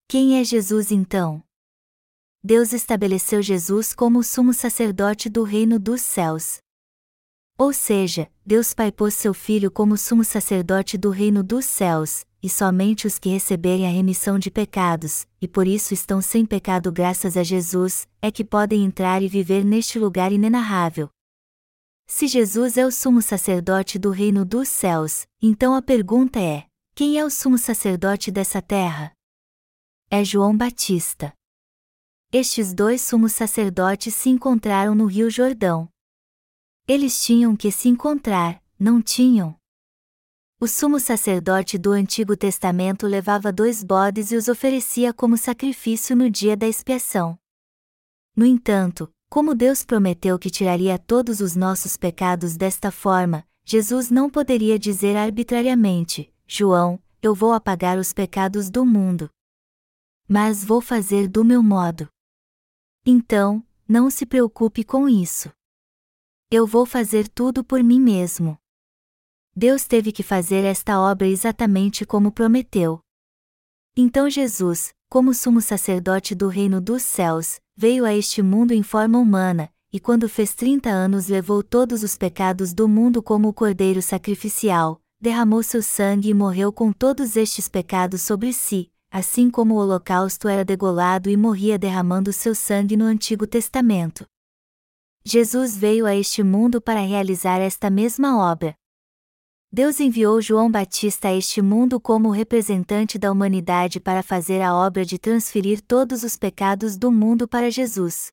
Quem 0.07 0.39
é 0.39 0.43
Jesus 0.43 0.91
então? 0.91 1.43
Deus 2.43 2.73
estabeleceu 2.73 3.39
Jesus 3.39 3.93
como 3.93 4.17
o 4.17 4.23
sumo 4.23 4.51
sacerdote 4.51 5.29
do 5.29 5.43
reino 5.43 5.77
dos 5.77 6.01
céus. 6.01 6.57
Ou 7.55 7.71
seja, 7.71 8.31
Deus 8.43 8.73
Pai 8.73 8.91
pôs 8.91 9.13
seu 9.13 9.35
Filho 9.35 9.69
como 9.69 9.95
sumo 9.95 10.23
sacerdote 10.23 10.97
do 10.97 11.11
reino 11.11 11.43
dos 11.43 11.65
céus, 11.65 12.25
e 12.41 12.49
somente 12.49 13.05
os 13.05 13.19
que 13.19 13.29
receberem 13.29 13.85
a 13.85 13.91
remissão 13.91 14.39
de 14.39 14.49
pecados, 14.49 15.27
e 15.41 15.47
por 15.47 15.67
isso 15.67 15.93
estão 15.93 16.21
sem 16.21 16.45
pecado 16.45 16.91
graças 16.91 17.35
a 17.35 17.43
Jesus, 17.43 18.07
é 18.21 18.31
que 18.31 18.43
podem 18.43 18.85
entrar 18.85 19.21
e 19.21 19.27
viver 19.27 19.63
neste 19.63 19.99
lugar 19.99 20.31
inenarrável. 20.31 21.09
Se 22.07 22.27
Jesus 22.27 22.77
é 22.77 22.85
o 22.85 22.91
sumo 22.91 23.21
sacerdote 23.21 23.99
do 23.99 24.09
reino 24.09 24.43
dos 24.43 24.67
céus, 24.67 25.27
então 25.41 25.75
a 25.75 25.81
pergunta 25.81 26.39
é: 26.39 26.65
quem 26.95 27.19
é 27.19 27.25
o 27.25 27.29
sumo 27.29 27.57
sacerdote 27.57 28.31
dessa 28.31 28.61
terra? 28.61 29.11
É 30.09 30.23
João 30.23 30.55
Batista. 30.55 31.33
Estes 32.31 32.73
dois 32.73 33.01
sumos 33.01 33.33
sacerdotes 33.33 34.13
se 34.15 34.29
encontraram 34.29 34.95
no 34.95 35.05
Rio 35.05 35.29
Jordão. 35.29 35.89
Eles 36.87 37.23
tinham 37.23 37.55
que 37.55 37.71
se 37.71 37.89
encontrar, 37.89 38.63
não 38.79 39.01
tinham? 39.01 39.58
O 40.61 40.67
sumo 40.67 40.99
sacerdote 40.99 41.77
do 41.77 41.93
Antigo 41.93 42.35
Testamento 42.35 43.07
levava 43.07 43.49
dois 43.49 43.81
bodes 43.81 44.29
e 44.29 44.35
os 44.35 44.49
oferecia 44.49 45.13
como 45.13 45.37
sacrifício 45.37 46.17
no 46.17 46.29
dia 46.29 46.57
da 46.57 46.67
expiação. 46.67 47.39
No 48.35 48.45
entanto, 48.45 49.09
como 49.29 49.55
Deus 49.55 49.85
prometeu 49.85 50.37
que 50.37 50.49
tiraria 50.49 50.99
todos 50.99 51.39
os 51.39 51.55
nossos 51.55 51.95
pecados 51.95 52.57
desta 52.57 52.91
forma, 52.91 53.47
Jesus 53.63 54.11
não 54.11 54.29
poderia 54.29 54.77
dizer 54.77 55.15
arbitrariamente: 55.15 56.29
João, 56.45 57.01
eu 57.21 57.33
vou 57.33 57.53
apagar 57.53 57.97
os 57.97 58.11
pecados 58.11 58.69
do 58.69 58.85
mundo. 58.85 59.29
Mas 60.27 60.61
vou 60.65 60.81
fazer 60.81 61.29
do 61.29 61.45
meu 61.45 61.63
modo. 61.63 62.09
Então, 63.05 63.65
não 63.87 64.09
se 64.09 64.25
preocupe 64.25 64.83
com 64.83 65.07
isso. 65.07 65.49
Eu 66.51 66.67
vou 66.67 66.85
fazer 66.85 67.29
tudo 67.29 67.63
por 67.63 67.81
mim 67.81 68.01
mesmo. 68.01 68.58
Deus 69.55 69.85
teve 69.85 70.11
que 70.11 70.23
fazer 70.23 70.63
esta 70.63 70.99
obra 70.99 71.27
exatamente 71.27 72.05
como 72.05 72.31
prometeu. 72.31 72.99
Então 73.95 74.29
Jesus, 74.29 74.93
como 75.09 75.33
sumo 75.33 75.59
sacerdote 75.59 76.35
do 76.35 76.47
reino 76.47 76.79
dos 76.79 77.03
céus, 77.03 77.59
veio 77.75 78.05
a 78.05 78.13
este 78.13 78.41
mundo 78.41 78.71
em 78.73 78.83
forma 78.83 79.17
humana, 79.17 79.71
e 79.91 79.99
quando 79.99 80.29
fez 80.29 80.53
trinta 80.53 80.89
anos 80.89 81.27
levou 81.27 81.63
todos 81.63 82.03
os 82.03 82.15
pecados 82.15 82.73
do 82.73 82.87
mundo 82.87 83.23
como 83.23 83.47
o 83.47 83.53
cordeiro 83.53 84.01
sacrificial, 84.01 85.01
derramou 85.19 85.63
seu 85.63 85.81
sangue 85.81 86.29
e 86.29 86.33
morreu 86.33 86.71
com 86.71 86.93
todos 86.93 87.35
estes 87.35 87.67
pecados 87.67 88.21
sobre 88.21 88.53
si, 88.53 88.91
assim 89.11 89.49
como 89.49 89.73
o 89.73 89.77
holocausto 89.77 90.47
era 90.47 90.63
degolado 90.63 91.29
e 91.29 91.35
morria 91.35 91.77
derramando 91.77 92.31
seu 92.31 92.53
sangue 92.53 92.95
no 92.95 93.05
Antigo 93.05 93.47
Testamento. 93.47 94.25
Jesus 95.25 95.75
veio 95.75 96.05
a 96.05 96.15
este 96.15 96.43
mundo 96.43 96.79
para 96.79 97.01
realizar 97.01 97.59
esta 97.59 97.89
mesma 97.89 98.39
obra. 98.39 98.75
Deus 99.71 99.99
enviou 99.99 100.41
João 100.41 100.71
Batista 100.71 101.27
a 101.27 101.35
este 101.35 101.61
mundo 101.61 101.99
como 101.99 102.31
representante 102.31 103.19
da 103.19 103.31
humanidade 103.31 103.99
para 103.99 104.23
fazer 104.23 104.63
a 104.63 104.73
obra 104.73 105.05
de 105.05 105.19
transferir 105.19 105.79
todos 105.79 106.23
os 106.23 106.35
pecados 106.35 106.97
do 106.97 107.11
mundo 107.11 107.47
para 107.47 107.69
Jesus. 107.69 108.31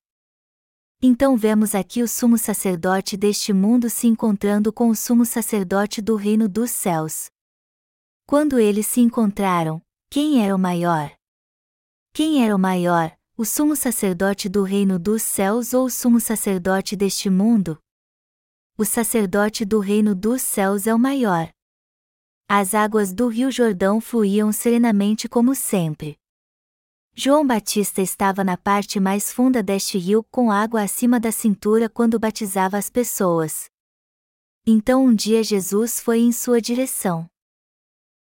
Então 0.99 1.37
vemos 1.37 1.75
aqui 1.75 2.01
o 2.01 2.07
sumo 2.07 2.39
sacerdote 2.39 3.15
deste 3.15 3.53
mundo 3.53 3.87
se 3.87 4.07
encontrando 4.07 4.73
com 4.73 4.89
o 4.89 4.95
sumo 4.95 5.25
sacerdote 5.25 6.01
do 6.01 6.15
reino 6.15 6.49
dos 6.49 6.71
céus. 6.71 7.27
Quando 8.25 8.57
eles 8.57 8.87
se 8.87 8.99
encontraram, 8.99 9.79
quem 10.09 10.43
era 10.43 10.55
o 10.55 10.59
maior? 10.59 11.15
Quem 12.13 12.43
era 12.43 12.55
o 12.55 12.59
maior, 12.59 13.15
o 13.37 13.45
sumo 13.45 13.75
sacerdote 13.75 14.49
do 14.49 14.63
reino 14.63 14.97
dos 14.97 15.21
céus 15.21 15.71
ou 15.71 15.85
o 15.85 15.89
sumo 15.91 16.19
sacerdote 16.19 16.95
deste 16.95 17.29
mundo? 17.29 17.77
O 18.77 18.85
sacerdote 18.85 19.65
do 19.65 19.79
reino 19.79 20.13
dos 20.13 20.41
céus 20.41 20.85
é 20.85 20.93
o 20.93 20.99
maior. 20.99 21.49
As 22.47 22.75
águas 22.75 23.11
do 23.11 23.27
rio 23.27 23.51
Jordão 23.51 23.99
fluíam 23.99 24.51
serenamente 24.51 25.27
como 25.27 25.55
sempre. 25.55 26.17
João 27.15 27.45
Batista 27.45 28.01
estava 28.01 28.43
na 28.43 28.55
parte 28.55 28.99
mais 28.99 29.33
funda 29.33 29.63
deste 29.63 29.97
rio 29.97 30.23
com 30.29 30.51
água 30.51 30.83
acima 30.83 31.19
da 31.19 31.31
cintura 31.31 31.89
quando 31.89 32.19
batizava 32.19 32.77
as 32.77 32.89
pessoas. 32.89 33.69
Então 34.65 35.03
um 35.03 35.15
dia 35.15 35.43
Jesus 35.43 35.99
foi 35.99 36.19
em 36.19 36.31
sua 36.31 36.61
direção 36.61 37.27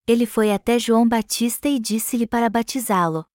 ele 0.09 0.25
foi 0.25 0.53
até 0.53 0.79
João 0.79 1.07
Batista 1.07 1.69
e 1.69 1.81
disse-lhe 1.81 2.29
para 2.29 2.49
batizá-lo. 2.49 3.27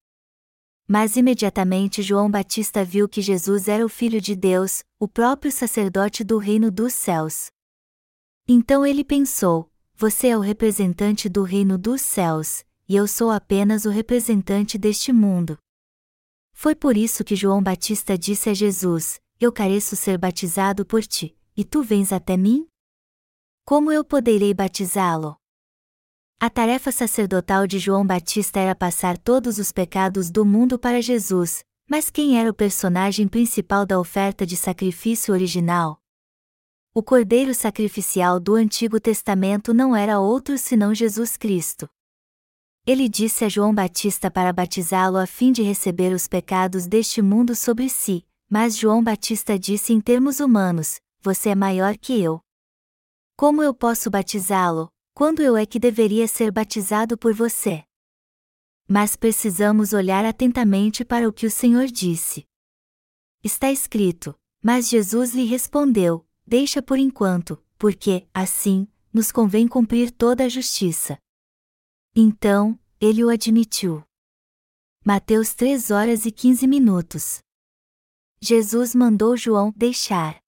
Mas 0.93 1.15
imediatamente 1.15 2.01
João 2.01 2.29
Batista 2.29 2.83
viu 2.83 3.07
que 3.07 3.21
Jesus 3.21 3.69
era 3.69 3.85
o 3.85 3.87
Filho 3.87 4.19
de 4.19 4.35
Deus, 4.35 4.83
o 4.99 5.07
próprio 5.07 5.49
sacerdote 5.49 6.21
do 6.21 6.37
reino 6.37 6.69
dos 6.69 6.91
céus. 6.91 7.49
Então 8.45 8.85
ele 8.85 9.05
pensou: 9.05 9.71
Você 9.95 10.27
é 10.27 10.37
o 10.37 10.41
representante 10.41 11.29
do 11.29 11.43
reino 11.43 11.77
dos 11.77 12.01
céus, 12.01 12.65
e 12.89 12.97
eu 12.97 13.07
sou 13.07 13.31
apenas 13.31 13.85
o 13.85 13.89
representante 13.89 14.77
deste 14.77 15.13
mundo. 15.13 15.57
Foi 16.51 16.75
por 16.75 16.97
isso 16.97 17.23
que 17.23 17.37
João 17.37 17.63
Batista 17.63 18.17
disse 18.17 18.49
a 18.49 18.53
Jesus: 18.53 19.17
Eu 19.39 19.49
careço 19.49 19.95
ser 19.95 20.17
batizado 20.17 20.85
por 20.85 21.03
ti, 21.03 21.37
e 21.55 21.63
tu 21.63 21.81
vens 21.81 22.11
até 22.11 22.35
mim? 22.35 22.67
Como 23.63 23.93
eu 23.93 24.03
poderei 24.03 24.53
batizá-lo? 24.53 25.40
A 26.43 26.49
tarefa 26.49 26.91
sacerdotal 26.91 27.67
de 27.67 27.77
João 27.77 28.03
Batista 28.03 28.59
era 28.59 28.73
passar 28.73 29.15
todos 29.15 29.59
os 29.59 29.71
pecados 29.71 30.31
do 30.31 30.43
mundo 30.43 30.79
para 30.79 30.99
Jesus, 30.99 31.63
mas 31.87 32.09
quem 32.09 32.39
era 32.39 32.49
o 32.49 32.53
personagem 32.53 33.27
principal 33.27 33.85
da 33.85 33.99
oferta 33.99 34.43
de 34.43 34.57
sacrifício 34.57 35.35
original? 35.35 36.01
O 36.95 37.03
cordeiro 37.03 37.53
sacrificial 37.53 38.39
do 38.39 38.55
Antigo 38.55 38.99
Testamento 38.99 39.71
não 39.71 39.95
era 39.95 40.19
outro 40.19 40.57
senão 40.57 40.95
Jesus 40.95 41.37
Cristo. 41.37 41.87
Ele 42.87 43.07
disse 43.07 43.45
a 43.45 43.47
João 43.47 43.71
Batista 43.71 44.31
para 44.31 44.51
batizá-lo 44.51 45.17
a 45.17 45.27
fim 45.27 45.51
de 45.51 45.61
receber 45.61 46.11
os 46.11 46.27
pecados 46.27 46.87
deste 46.87 47.21
mundo 47.21 47.53
sobre 47.55 47.87
si, 47.87 48.25
mas 48.49 48.75
João 48.75 49.03
Batista 49.03 49.59
disse 49.59 49.93
em 49.93 50.01
termos 50.01 50.39
humanos: 50.39 50.99
Você 51.21 51.49
é 51.49 51.55
maior 51.55 51.95
que 51.99 52.19
eu. 52.19 52.41
Como 53.37 53.61
eu 53.61 53.75
posso 53.75 54.09
batizá-lo, 54.09 54.91
quando 55.13 55.41
eu 55.41 55.57
é 55.57 55.65
que 55.65 55.79
deveria 55.79 56.27
ser 56.27 56.51
batizado 56.51 57.17
por 57.17 57.33
você? 57.33 57.83
Mas 58.87 59.15
precisamos 59.15 59.93
olhar 59.93 60.25
atentamente 60.25 61.05
para 61.05 61.27
o 61.27 61.33
que 61.33 61.45
o 61.45 61.51
Senhor 61.51 61.87
disse. 61.87 62.45
Está 63.43 63.71
escrito: 63.71 64.35
Mas 64.63 64.89
Jesus 64.89 65.33
lhe 65.33 65.45
respondeu: 65.45 66.25
Deixa 66.45 66.81
por 66.81 66.97
enquanto, 66.97 67.63
porque, 67.77 68.27
assim, 68.33 68.87
nos 69.13 69.31
convém 69.31 69.67
cumprir 69.67 70.11
toda 70.11 70.45
a 70.45 70.49
justiça. 70.49 71.17
Então, 72.15 72.79
ele 72.99 73.23
o 73.23 73.29
admitiu. 73.29 74.03
Mateus 75.05 75.53
3 75.53 75.91
horas 75.91 76.25
e 76.25 76.31
15 76.31 76.67
minutos. 76.67 77.39
Jesus 78.41 78.95
mandou 78.95 79.37
João 79.37 79.71
deixar. 79.75 80.40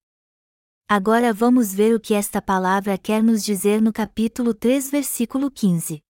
Agora 0.87 1.33
vamos 1.33 1.73
ver 1.73 1.95
o 1.95 1.99
que 1.99 2.13
esta 2.13 2.41
palavra 2.41 2.97
quer 2.97 3.23
nos 3.23 3.43
dizer 3.43 3.81
no 3.81 3.91
capítulo 3.91 4.53
3, 4.53 4.91
versículo 4.91 5.49
15. 5.49 6.03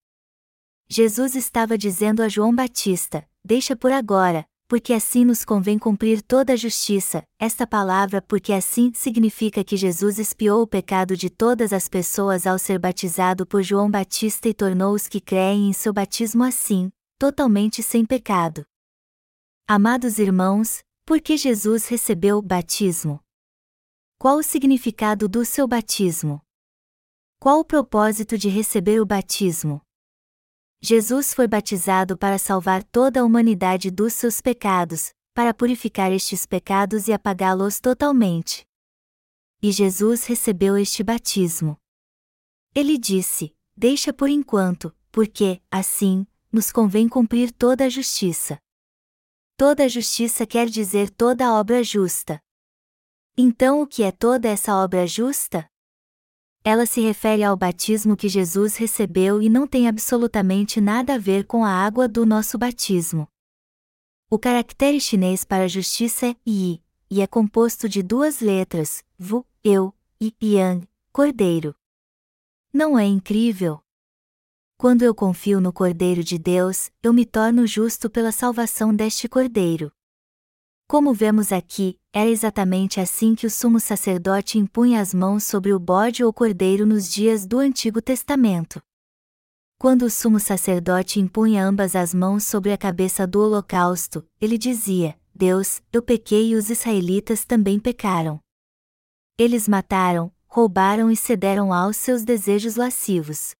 Jesus 0.89 1.35
estava 1.35 1.77
dizendo 1.77 2.21
a 2.21 2.27
João 2.27 2.53
Batista: 2.53 3.27
Deixa 3.45 3.75
por 3.75 3.91
agora, 3.91 4.45
porque 4.67 4.91
assim 4.91 5.23
nos 5.23 5.45
convém 5.45 5.77
cumprir 5.77 6.21
toda 6.21 6.53
a 6.53 6.55
justiça. 6.55 7.23
Esta 7.39 7.65
palavra, 7.67 8.21
porque 8.21 8.51
assim, 8.51 8.91
significa 8.93 9.63
que 9.63 9.77
Jesus 9.77 10.17
expiou 10.17 10.63
o 10.63 10.67
pecado 10.67 11.15
de 11.15 11.29
todas 11.29 11.71
as 11.71 11.87
pessoas 11.87 12.47
ao 12.47 12.57
ser 12.57 12.79
batizado 12.79 13.45
por 13.45 13.61
João 13.61 13.89
Batista 13.89 14.49
e 14.49 14.53
tornou 14.53 14.93
os 14.93 15.07
que 15.07 15.21
creem 15.21 15.69
em 15.69 15.73
seu 15.73 15.93
batismo 15.93 16.43
assim, 16.43 16.91
totalmente 17.19 17.83
sem 17.83 18.03
pecado. 18.03 18.65
Amados 19.67 20.19
irmãos, 20.19 20.83
por 21.05 21.21
que 21.21 21.37
Jesus 21.37 21.87
recebeu 21.87 22.39
o 22.39 22.41
batismo? 22.41 23.22
Qual 24.23 24.37
o 24.37 24.41
significado 24.41 25.27
do 25.27 25.43
seu 25.43 25.67
batismo? 25.67 26.41
Qual 27.41 27.59
o 27.59 27.65
propósito 27.65 28.37
de 28.37 28.47
receber 28.47 29.01
o 29.01 29.05
batismo? 29.05 29.81
Jesus 30.81 31.33
foi 31.33 31.45
batizado 31.45 32.17
para 32.17 32.37
salvar 32.37 32.85
toda 32.85 33.19
a 33.19 33.25
humanidade 33.25 33.91
dos 33.91 34.13
seus 34.13 34.39
pecados, 34.39 35.13
para 35.33 35.53
purificar 35.53 36.09
estes 36.09 36.45
pecados 36.45 37.09
e 37.09 37.11
apagá-los 37.11 37.81
totalmente. 37.81 38.65
E 39.61 39.73
Jesus 39.73 40.23
recebeu 40.23 40.77
este 40.77 41.03
batismo. 41.03 41.77
Ele 42.73 42.97
disse: 42.97 43.53
Deixa 43.75 44.13
por 44.13 44.29
enquanto, 44.29 44.95
porque, 45.11 45.61
assim, 45.69 46.25
nos 46.49 46.71
convém 46.71 47.09
cumprir 47.09 47.51
toda 47.51 47.87
a 47.87 47.89
justiça. 47.89 48.57
Toda 49.57 49.83
a 49.83 49.89
justiça 49.89 50.47
quer 50.47 50.69
dizer 50.69 51.09
toda 51.09 51.45
a 51.45 51.59
obra 51.59 51.83
justa. 51.83 52.41
Então, 53.35 53.81
o 53.81 53.87
que 53.87 54.03
é 54.03 54.11
toda 54.11 54.47
essa 54.47 54.75
obra 54.75 55.07
justa? 55.07 55.67
Ela 56.63 56.85
se 56.85 57.01
refere 57.01 57.43
ao 57.43 57.57
batismo 57.57 58.15
que 58.15 58.29
Jesus 58.29 58.75
recebeu 58.75 59.41
e 59.41 59.49
não 59.49 59.65
tem 59.65 59.87
absolutamente 59.87 60.79
nada 60.79 61.15
a 61.15 61.17
ver 61.17 61.45
com 61.45 61.65
a 61.65 61.69
água 61.69 62.07
do 62.07 62.27
nosso 62.27 62.59
batismo. 62.59 63.27
O 64.29 64.37
caractere 64.37 65.01
chinês 65.01 65.43
para 65.43 65.67
justiça 65.67 66.27
é 66.27 66.35
yi, 66.47 66.83
e 67.09 67.21
é 67.21 67.27
composto 67.27 67.89
de 67.89 68.03
duas 68.03 68.39
letras, 68.39 69.03
vu, 69.17 69.45
eu, 69.63 69.93
e 70.21 70.33
yang, 70.41 70.87
cordeiro. 71.11 71.75
Não 72.71 72.97
é 72.97 73.05
incrível? 73.05 73.83
Quando 74.77 75.01
eu 75.01 75.15
confio 75.15 75.61
no 75.61 75.71
Cordeiro 75.71 76.23
de 76.23 76.37
Deus, 76.37 76.91
eu 77.01 77.13
me 77.13 77.25
torno 77.25 77.65
justo 77.65 78.09
pela 78.09 78.31
salvação 78.31 78.93
deste 78.93 79.29
Cordeiro. 79.29 79.91
Como 80.87 81.13
vemos 81.13 81.51
aqui, 81.51 81.99
era 82.15 82.29
exatamente 82.29 82.99
assim 82.99 83.33
que 83.33 83.47
o 83.47 83.49
sumo 83.49 83.79
sacerdote 83.79 84.59
impunha 84.59 85.01
as 85.01 85.15
mãos 85.15 85.43
sobre 85.43 85.73
o 85.73 85.79
bode 85.79 86.23
ou 86.23 86.31
cordeiro 86.31 86.85
nos 86.85 87.11
dias 87.11 87.43
do 87.47 87.57
Antigo 87.57 87.99
Testamento. 87.99 88.79
Quando 89.79 90.03
o 90.03 90.09
sumo 90.11 90.39
sacerdote 90.39 91.19
impunha 91.19 91.65
ambas 91.65 91.95
as 91.95 92.13
mãos 92.13 92.43
sobre 92.43 92.71
a 92.71 92.77
cabeça 92.77 93.25
do 93.25 93.41
holocausto, 93.41 94.23
ele 94.39 94.59
dizia: 94.59 95.19
Deus, 95.33 95.81
eu 95.91 96.03
pequei 96.03 96.51
e 96.51 96.55
os 96.55 96.69
israelitas 96.69 97.45
também 97.45 97.79
pecaram. 97.79 98.39
Eles 99.35 99.67
mataram, 99.67 100.31
roubaram 100.45 101.09
e 101.09 101.17
cederam 101.17 101.73
aos 101.73 101.97
seus 101.97 102.23
desejos 102.23 102.75
lascivos. 102.75 103.55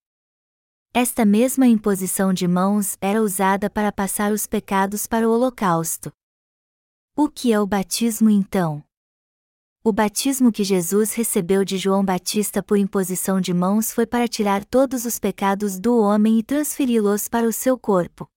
Esta 0.94 1.26
mesma 1.26 1.66
imposição 1.66 2.32
de 2.32 2.48
mãos 2.48 2.98
era 3.02 3.20
usada 3.20 3.68
para 3.68 3.92
passar 3.92 4.32
os 4.32 4.46
pecados 4.46 5.08
para 5.08 5.28
o 5.28 5.32
holocausto. 5.32 6.14
O 7.16 7.30
que 7.30 7.54
é 7.54 7.60
o 7.60 7.68
batismo 7.68 8.28
então? 8.28 8.84
O 9.84 9.94
batismo 9.94 10.52
que 10.52 10.64
Jesus 10.64 11.14
recebeu 11.14 11.64
de 11.64 11.78
João 11.78 12.04
Batista 12.04 12.64
por 12.64 12.76
imposição 12.76 13.40
de 13.40 13.54
mãos 13.54 13.92
foi 13.92 14.08
para 14.08 14.28
tirar 14.28 14.66
todos 14.66 15.06
os 15.06 15.20
pecados 15.20 15.78
do 15.78 15.96
homem 15.96 16.40
e 16.40 16.44
transferi-los 16.44 17.28
para 17.28 17.46
o 17.46 17.54
seu 17.54 17.78
corpo. 17.78 18.28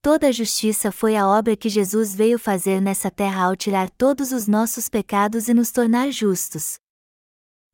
Toda 0.00 0.28
a 0.28 0.32
justiça 0.32 0.90
foi 0.90 1.16
a 1.16 1.28
obra 1.28 1.54
que 1.54 1.68
Jesus 1.68 2.14
veio 2.14 2.38
fazer 2.38 2.80
nessa 2.80 3.10
terra 3.10 3.44
ao 3.44 3.54
tirar 3.54 3.90
todos 3.90 4.32
os 4.32 4.46
nossos 4.46 4.88
pecados 4.88 5.48
e 5.48 5.52
nos 5.52 5.70
tornar 5.70 6.10
justos. 6.10 6.78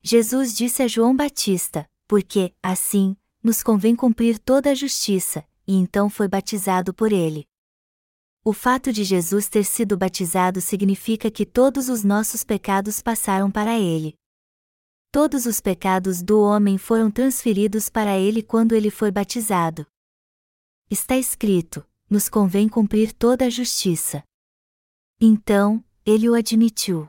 Jesus 0.03 0.53
disse 0.53 0.83
a 0.83 0.89
João 0.89 1.15
Batista: 1.15 1.89
Porque, 2.09 2.53
assim, 2.61 3.17
nos 3.41 3.63
convém 3.63 3.95
cumprir 3.95 4.41
toda 4.41 4.73
a 4.73 4.75
justiça, 4.75 5.45
e 5.65 5.77
então 5.77 6.11
foi 6.11 6.27
batizado 6.27 6.93
por 6.93 7.13
ele. 7.13 7.47
O 8.49 8.53
fato 8.55 8.91
de 8.91 9.05
Jesus 9.05 9.47
ter 9.47 9.63
sido 9.63 9.95
batizado 9.95 10.59
significa 10.63 11.31
que 11.31 11.45
todos 11.45 11.91
os 11.91 12.03
nossos 12.03 12.43
pecados 12.43 13.03
passaram 13.03 13.51
para 13.51 13.79
ele. 13.79 14.15
Todos 15.13 15.45
os 15.45 15.61
pecados 15.61 16.23
do 16.23 16.41
homem 16.41 16.79
foram 16.79 17.11
transferidos 17.11 17.91
para 17.91 18.19
ele 18.19 18.43
quando 18.43 18.75
ele 18.75 18.91
foi 18.91 19.11
batizado. 19.11 19.87
Está 20.91 21.15
escrito: 21.15 21.87
nos 22.09 22.31
convém 22.31 22.71
cumprir 22.71 23.13
toda 23.13 23.45
a 23.45 23.51
justiça. 23.51 24.25
Então, 25.21 25.85
ele 26.07 26.27
o 26.27 26.35
admitiu. 26.35 27.07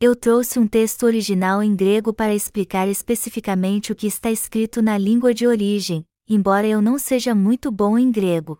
Eu 0.00 0.16
trouxe 0.16 0.58
um 0.58 0.66
texto 0.66 1.02
original 1.02 1.62
em 1.62 1.76
grego 1.76 2.14
para 2.14 2.34
explicar 2.34 2.88
especificamente 2.88 3.92
o 3.92 3.94
que 3.94 4.06
está 4.06 4.30
escrito 4.30 4.80
na 4.80 4.96
língua 4.96 5.34
de 5.34 5.46
origem, 5.46 6.02
embora 6.26 6.66
eu 6.66 6.80
não 6.80 6.98
seja 6.98 7.34
muito 7.34 7.70
bom 7.70 7.98
em 7.98 8.10
grego. 8.10 8.58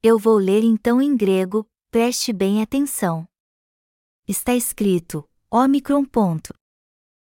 Eu 0.00 0.16
vou 0.16 0.36
ler 0.36 0.62
então 0.62 1.02
em 1.02 1.16
grego, 1.16 1.68
preste 1.90 2.32
bem 2.32 2.62
atenção. 2.62 3.26
Está 4.28 4.54
escrito, 4.54 5.28
Omicron. 5.50 6.04
Ponto. 6.04 6.54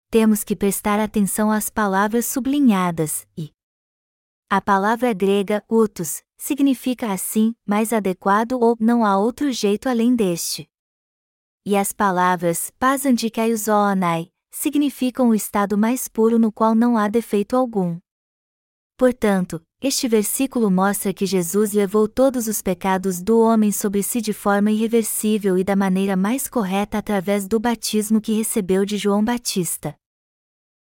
Temos 0.10 0.46
que 0.46 0.56
prestar 0.56 0.98
atenção 0.98 1.52
às 1.52 1.70
palavras 1.70 2.26
sublinhadas, 2.26 3.28
e. 3.38 3.52
A 4.50 4.62
palavra 4.62 5.12
grega, 5.12 5.62
utus, 5.70 6.24
significa 6.38 7.12
assim, 7.12 7.54
mais 7.68 7.92
adequado 7.92 8.54
ou 8.54 8.78
não 8.80 9.04
há 9.04 9.18
outro 9.18 9.52
jeito 9.52 9.90
além 9.90 10.16
deste. 10.16 10.70
E 11.66 11.76
as 11.76 11.92
palavras 11.92 12.72
pasandikaiuzoonai 12.80 14.32
significam 14.52 15.30
o 15.30 15.36
estado 15.36 15.78
mais 15.78 16.08
puro 16.08 16.40
no 16.40 16.50
qual 16.50 16.74
não 16.74 16.98
há 16.98 17.10
defeito 17.10 17.58
algum. 17.58 18.00
Portanto, 18.96 19.62
este 19.84 20.08
versículo 20.08 20.72
mostra 20.72 21.14
que 21.14 21.26
Jesus 21.26 21.74
levou 21.74 22.08
todos 22.08 22.48
os 22.48 22.62
pecados 22.62 23.22
do 23.22 23.42
homem 23.42 23.70
sobre 23.70 24.02
si 24.02 24.22
de 24.22 24.32
forma 24.32 24.72
irreversível 24.72 25.58
e 25.58 25.64
da 25.64 25.76
maneira 25.76 26.16
mais 26.16 26.48
correta 26.48 26.98
através 26.98 27.50
do 27.50 27.60
batismo 27.60 28.22
que 28.22 28.32
recebeu 28.32 28.86
de 28.86 28.96
João 28.96 29.22
Batista. 29.22 29.94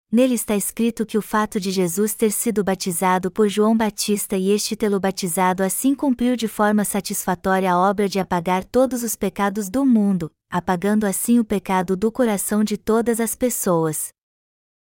Nele 0.10 0.36
está 0.36 0.56
escrito 0.56 1.06
que 1.06 1.18
o 1.18 1.22
fato 1.22 1.60
de 1.60 1.72
Jesus 1.72 2.16
ter 2.16 2.32
sido 2.32 2.64
batizado 2.64 3.30
por 3.30 3.50
João 3.50 3.76
Batista 3.76 4.38
e 4.38 4.50
este 4.50 4.78
tê-lo 4.78 4.98
batizado 4.98 5.62
assim 5.62 5.94
cumpriu 5.94 6.38
de 6.38 6.48
forma 6.48 6.86
satisfatória 6.86 7.74
a 7.74 7.78
obra 7.78 8.08
de 8.08 8.18
apagar 8.18 8.64
todos 8.64 9.04
os 9.04 9.14
pecados 9.14 9.70
do 9.70 9.86
mundo, 9.86 10.32
apagando 10.50 11.06
assim 11.06 11.38
o 11.38 11.44
pecado 11.44 11.98
do 11.98 12.10
coração 12.10 12.64
de 12.64 12.78
todas 12.78 13.20
as 13.20 13.36
pessoas. 13.36 14.14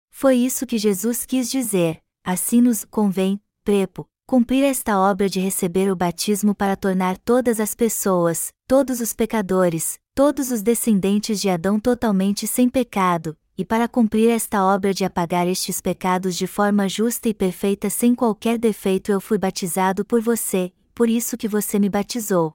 Foi 0.08 0.36
isso 0.36 0.68
que 0.68 0.78
Jesus 0.78 1.26
quis 1.26 1.50
dizer, 1.50 2.00
assim 2.24 2.60
nos 2.60 2.84
convém, 2.84 3.40
prepo, 3.68 4.08
cumprir 4.26 4.64
esta 4.64 4.98
obra 4.98 5.28
de 5.28 5.40
receber 5.40 5.92
o 5.92 5.94
batismo 5.94 6.54
para 6.54 6.74
tornar 6.74 7.18
todas 7.18 7.60
as 7.60 7.74
pessoas, 7.74 8.50
todos 8.66 8.98
os 8.98 9.12
pecadores, 9.12 9.98
todos 10.14 10.50
os 10.50 10.62
descendentes 10.62 11.38
de 11.38 11.50
Adão 11.50 11.78
totalmente 11.78 12.46
sem 12.46 12.66
pecado, 12.66 13.36
e 13.58 13.66
para 13.66 13.86
cumprir 13.86 14.30
esta 14.30 14.64
obra 14.64 14.94
de 14.94 15.04
apagar 15.04 15.46
estes 15.46 15.82
pecados 15.82 16.34
de 16.34 16.46
forma 16.46 16.88
justa 16.88 17.28
e 17.28 17.34
perfeita 17.34 17.90
sem 17.90 18.14
qualquer 18.14 18.56
defeito 18.56 19.12
eu 19.12 19.20
fui 19.20 19.36
batizado 19.36 20.02
por 20.02 20.22
você, 20.22 20.72
por 20.94 21.06
isso 21.10 21.36
que 21.36 21.46
você 21.46 21.78
me 21.78 21.90
batizou. 21.90 22.54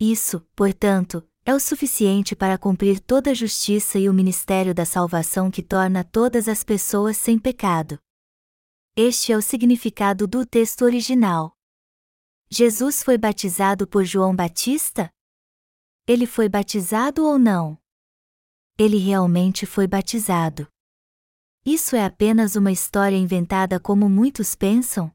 Isso, 0.00 0.44
portanto, 0.56 1.22
é 1.46 1.54
o 1.54 1.60
suficiente 1.60 2.34
para 2.34 2.58
cumprir 2.58 2.98
toda 2.98 3.30
a 3.30 3.34
justiça 3.34 4.00
e 4.00 4.08
o 4.08 4.12
ministério 4.12 4.74
da 4.74 4.84
salvação 4.84 5.48
que 5.48 5.62
torna 5.62 6.02
todas 6.02 6.48
as 6.48 6.64
pessoas 6.64 7.16
sem 7.16 7.38
pecado. 7.38 8.00
Este 9.00 9.32
é 9.32 9.36
o 9.36 9.40
significado 9.40 10.26
do 10.26 10.44
texto 10.44 10.82
original. 10.82 11.56
Jesus 12.50 13.00
foi 13.00 13.16
batizado 13.16 13.86
por 13.86 14.04
João 14.04 14.34
Batista? 14.34 15.08
Ele 16.04 16.26
foi 16.26 16.48
batizado 16.48 17.24
ou 17.24 17.38
não? 17.38 17.78
Ele 18.76 18.98
realmente 18.98 19.66
foi 19.66 19.86
batizado. 19.86 20.66
Isso 21.64 21.94
é 21.94 22.04
apenas 22.04 22.56
uma 22.56 22.72
história 22.72 23.14
inventada 23.14 23.78
como 23.78 24.08
muitos 24.08 24.56
pensam? 24.56 25.14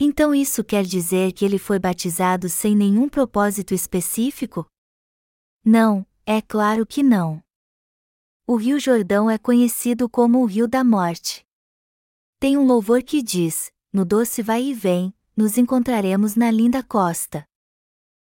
Então 0.00 0.34
isso 0.34 0.64
quer 0.64 0.86
dizer 0.86 1.34
que 1.34 1.44
ele 1.44 1.58
foi 1.58 1.78
batizado 1.78 2.48
sem 2.48 2.74
nenhum 2.74 3.06
propósito 3.06 3.74
específico? 3.74 4.66
Não, 5.62 6.06
é 6.24 6.40
claro 6.40 6.86
que 6.86 7.02
não. 7.02 7.44
O 8.46 8.56
Rio 8.56 8.80
Jordão 8.80 9.30
é 9.30 9.36
conhecido 9.36 10.08
como 10.08 10.40
o 10.40 10.46
Rio 10.46 10.66
da 10.66 10.82
Morte. 10.82 11.46
Tem 12.40 12.56
um 12.56 12.64
louvor 12.64 13.02
que 13.02 13.20
diz: 13.20 13.72
No 13.92 14.04
doce 14.04 14.42
vai 14.42 14.62
e 14.62 14.72
vem, 14.72 15.12
nos 15.36 15.58
encontraremos 15.58 16.36
na 16.36 16.50
linda 16.50 16.84
costa. 16.84 17.44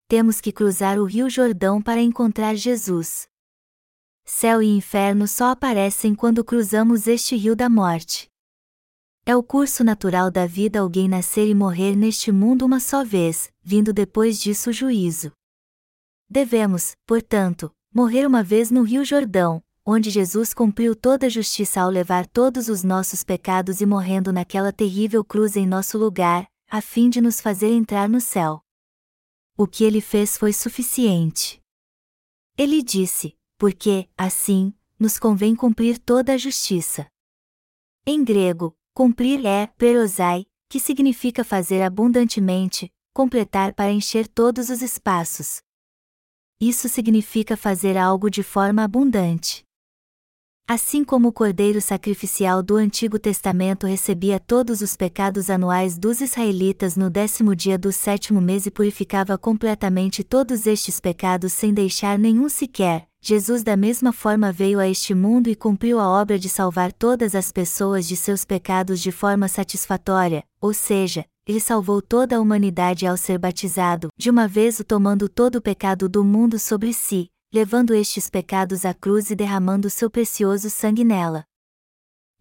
Temos 0.07 0.39
que 0.39 0.51
cruzar 0.51 0.99
o 0.99 1.05
Rio 1.05 1.27
Jordão 1.27 1.81
para 1.81 1.99
encontrar 1.99 2.55
Jesus. 2.55 3.27
Céu 4.23 4.61
e 4.61 4.67
inferno 4.67 5.27
só 5.27 5.49
aparecem 5.49 6.13
quando 6.13 6.43
cruzamos 6.43 7.07
este 7.07 7.35
rio 7.35 7.55
da 7.55 7.67
morte. 7.67 8.29
É 9.25 9.35
o 9.35 9.41
curso 9.41 9.83
natural 9.83 10.29
da 10.29 10.45
vida 10.45 10.81
alguém 10.81 11.07
nascer 11.07 11.47
e 11.47 11.55
morrer 11.55 11.95
neste 11.95 12.31
mundo 12.31 12.63
uma 12.63 12.79
só 12.79 13.03
vez, 13.03 13.51
vindo 13.63 13.91
depois 13.91 14.39
disso 14.39 14.69
o 14.69 14.73
juízo. 14.73 15.31
Devemos, 16.29 16.95
portanto, 17.07 17.71
morrer 17.91 18.27
uma 18.27 18.43
vez 18.43 18.69
no 18.69 18.83
Rio 18.83 19.03
Jordão, 19.03 19.63
onde 19.85 20.09
Jesus 20.09 20.53
cumpriu 20.53 20.95
toda 20.95 21.27
a 21.27 21.29
justiça 21.29 21.81
ao 21.81 21.89
levar 21.89 22.25
todos 22.25 22.69
os 22.69 22.83
nossos 22.83 23.23
pecados 23.23 23.81
e 23.81 23.85
morrendo 23.85 24.33
naquela 24.33 24.73
terrível 24.73 25.23
cruz 25.23 25.55
em 25.55 25.67
nosso 25.67 25.97
lugar, 25.97 26.49
a 26.67 26.81
fim 26.81 27.09
de 27.09 27.21
nos 27.21 27.39
fazer 27.39 27.71
entrar 27.71 28.09
no 28.09 28.19
céu. 28.19 28.61
O 29.55 29.67
que 29.67 29.83
ele 29.83 30.01
fez 30.01 30.37
foi 30.37 30.51
suficiente. 30.51 31.61
Ele 32.57 32.81
disse: 32.81 33.37
porque, 33.57 34.09
assim, 34.17 34.73
nos 34.99 35.19
convém 35.19 35.55
cumprir 35.55 35.99
toda 35.99 36.33
a 36.33 36.37
justiça. 36.37 37.07
Em 38.05 38.23
grego, 38.23 38.75
cumprir 38.93 39.45
é 39.45 39.67
perosai, 39.67 40.45
que 40.69 40.79
significa 40.79 41.43
fazer 41.43 41.81
abundantemente, 41.81 42.91
completar 43.13 43.73
para 43.73 43.91
encher 43.91 44.27
todos 44.27 44.69
os 44.69 44.81
espaços. 44.81 45.61
Isso 46.59 46.89
significa 46.89 47.55
fazer 47.55 47.97
algo 47.97 48.29
de 48.29 48.41
forma 48.41 48.83
abundante. 48.83 49.64
Assim 50.67 51.03
como 51.03 51.27
o 51.27 51.31
cordeiro 51.31 51.79
sacrificial 51.79 52.63
do 52.63 52.75
Antigo 52.75 53.19
Testamento 53.19 53.85
recebia 53.85 54.39
todos 54.39 54.81
os 54.81 54.97
pecados 54.97 55.47
anuais 55.47 55.95
dos 55.95 56.21
israelitas 56.21 56.97
no 56.97 57.07
décimo 57.07 57.55
dia 57.55 57.77
do 57.77 57.91
sétimo 57.91 58.41
mês 58.41 58.65
e 58.65 58.71
purificava 58.71 59.37
completamente 59.37 60.23
todos 60.23 60.65
estes 60.65 60.99
pecados 60.99 61.53
sem 61.53 61.71
deixar 61.71 62.17
nenhum 62.17 62.49
sequer, 62.49 63.07
Jesus 63.21 63.63
da 63.63 63.77
mesma 63.77 64.11
forma 64.11 64.51
veio 64.51 64.79
a 64.79 64.89
este 64.89 65.13
mundo 65.13 65.49
e 65.49 65.55
cumpriu 65.55 65.99
a 65.99 66.09
obra 66.09 66.39
de 66.39 66.49
salvar 66.49 66.91
todas 66.91 67.35
as 67.35 67.51
pessoas 67.51 68.07
de 68.07 68.15
seus 68.15 68.43
pecados 68.43 68.99
de 68.99 69.11
forma 69.11 69.47
satisfatória, 69.47 70.43
ou 70.59 70.73
seja, 70.73 71.25
ele 71.47 71.59
salvou 71.59 72.01
toda 72.01 72.37
a 72.37 72.41
humanidade 72.41 73.05
ao 73.05 73.15
ser 73.17 73.37
batizado, 73.37 74.07
de 74.17 74.31
uma 74.31 74.47
vez 74.47 74.79
o 74.79 74.83
tomando 74.83 75.29
todo 75.29 75.57
o 75.57 75.61
pecado 75.61 76.09
do 76.09 76.23
mundo 76.23 76.57
sobre 76.57 76.91
si, 76.91 77.29
levando 77.55 77.95
estes 77.95 78.29
pecados 78.29 78.83
à 78.83 78.93
cruz 78.93 79.31
e 79.31 79.35
derramando 79.35 79.89
seu 79.89 80.09
precioso 80.09 80.69
sangue 80.69 81.05
nela. 81.05 81.45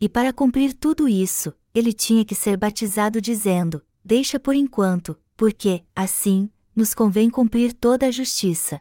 E 0.00 0.09
para 0.09 0.33
cumprir 0.33 0.74
tudo 0.74 1.09
isso, 1.09 1.55
ele 1.72 1.92
tinha 1.92 2.24
que 2.24 2.35
ser 2.35 2.57
batizado 2.57 3.20
dizendo: 3.20 3.81
Deixa 4.05 4.40
por 4.40 4.57
enquanto, 4.57 5.16
porque, 5.37 5.85
assim, 5.94 6.50
nos 6.74 6.94
convém 6.94 7.31
cumprir 7.31 7.72
toda 7.72 8.09
a 8.09 8.11
justiça. 8.11 8.81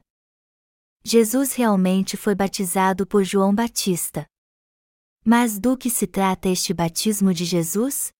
Jesus 1.03 1.53
realmente 1.53 2.17
foi 2.17 2.33
batizado 2.33 3.05
por 3.05 3.23
João 3.23 3.53
Batista. 3.53 4.25
Mas 5.23 5.59
do 5.59 5.77
que 5.77 5.87
se 5.87 6.07
trata 6.07 6.49
este 6.49 6.73
batismo 6.73 7.31
de 7.31 7.45
Jesus? 7.45 8.11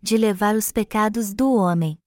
De 0.00 0.16
levar 0.16 0.54
os 0.54 0.70
pecados 0.70 1.34
do 1.34 1.52
homem. 1.52 1.98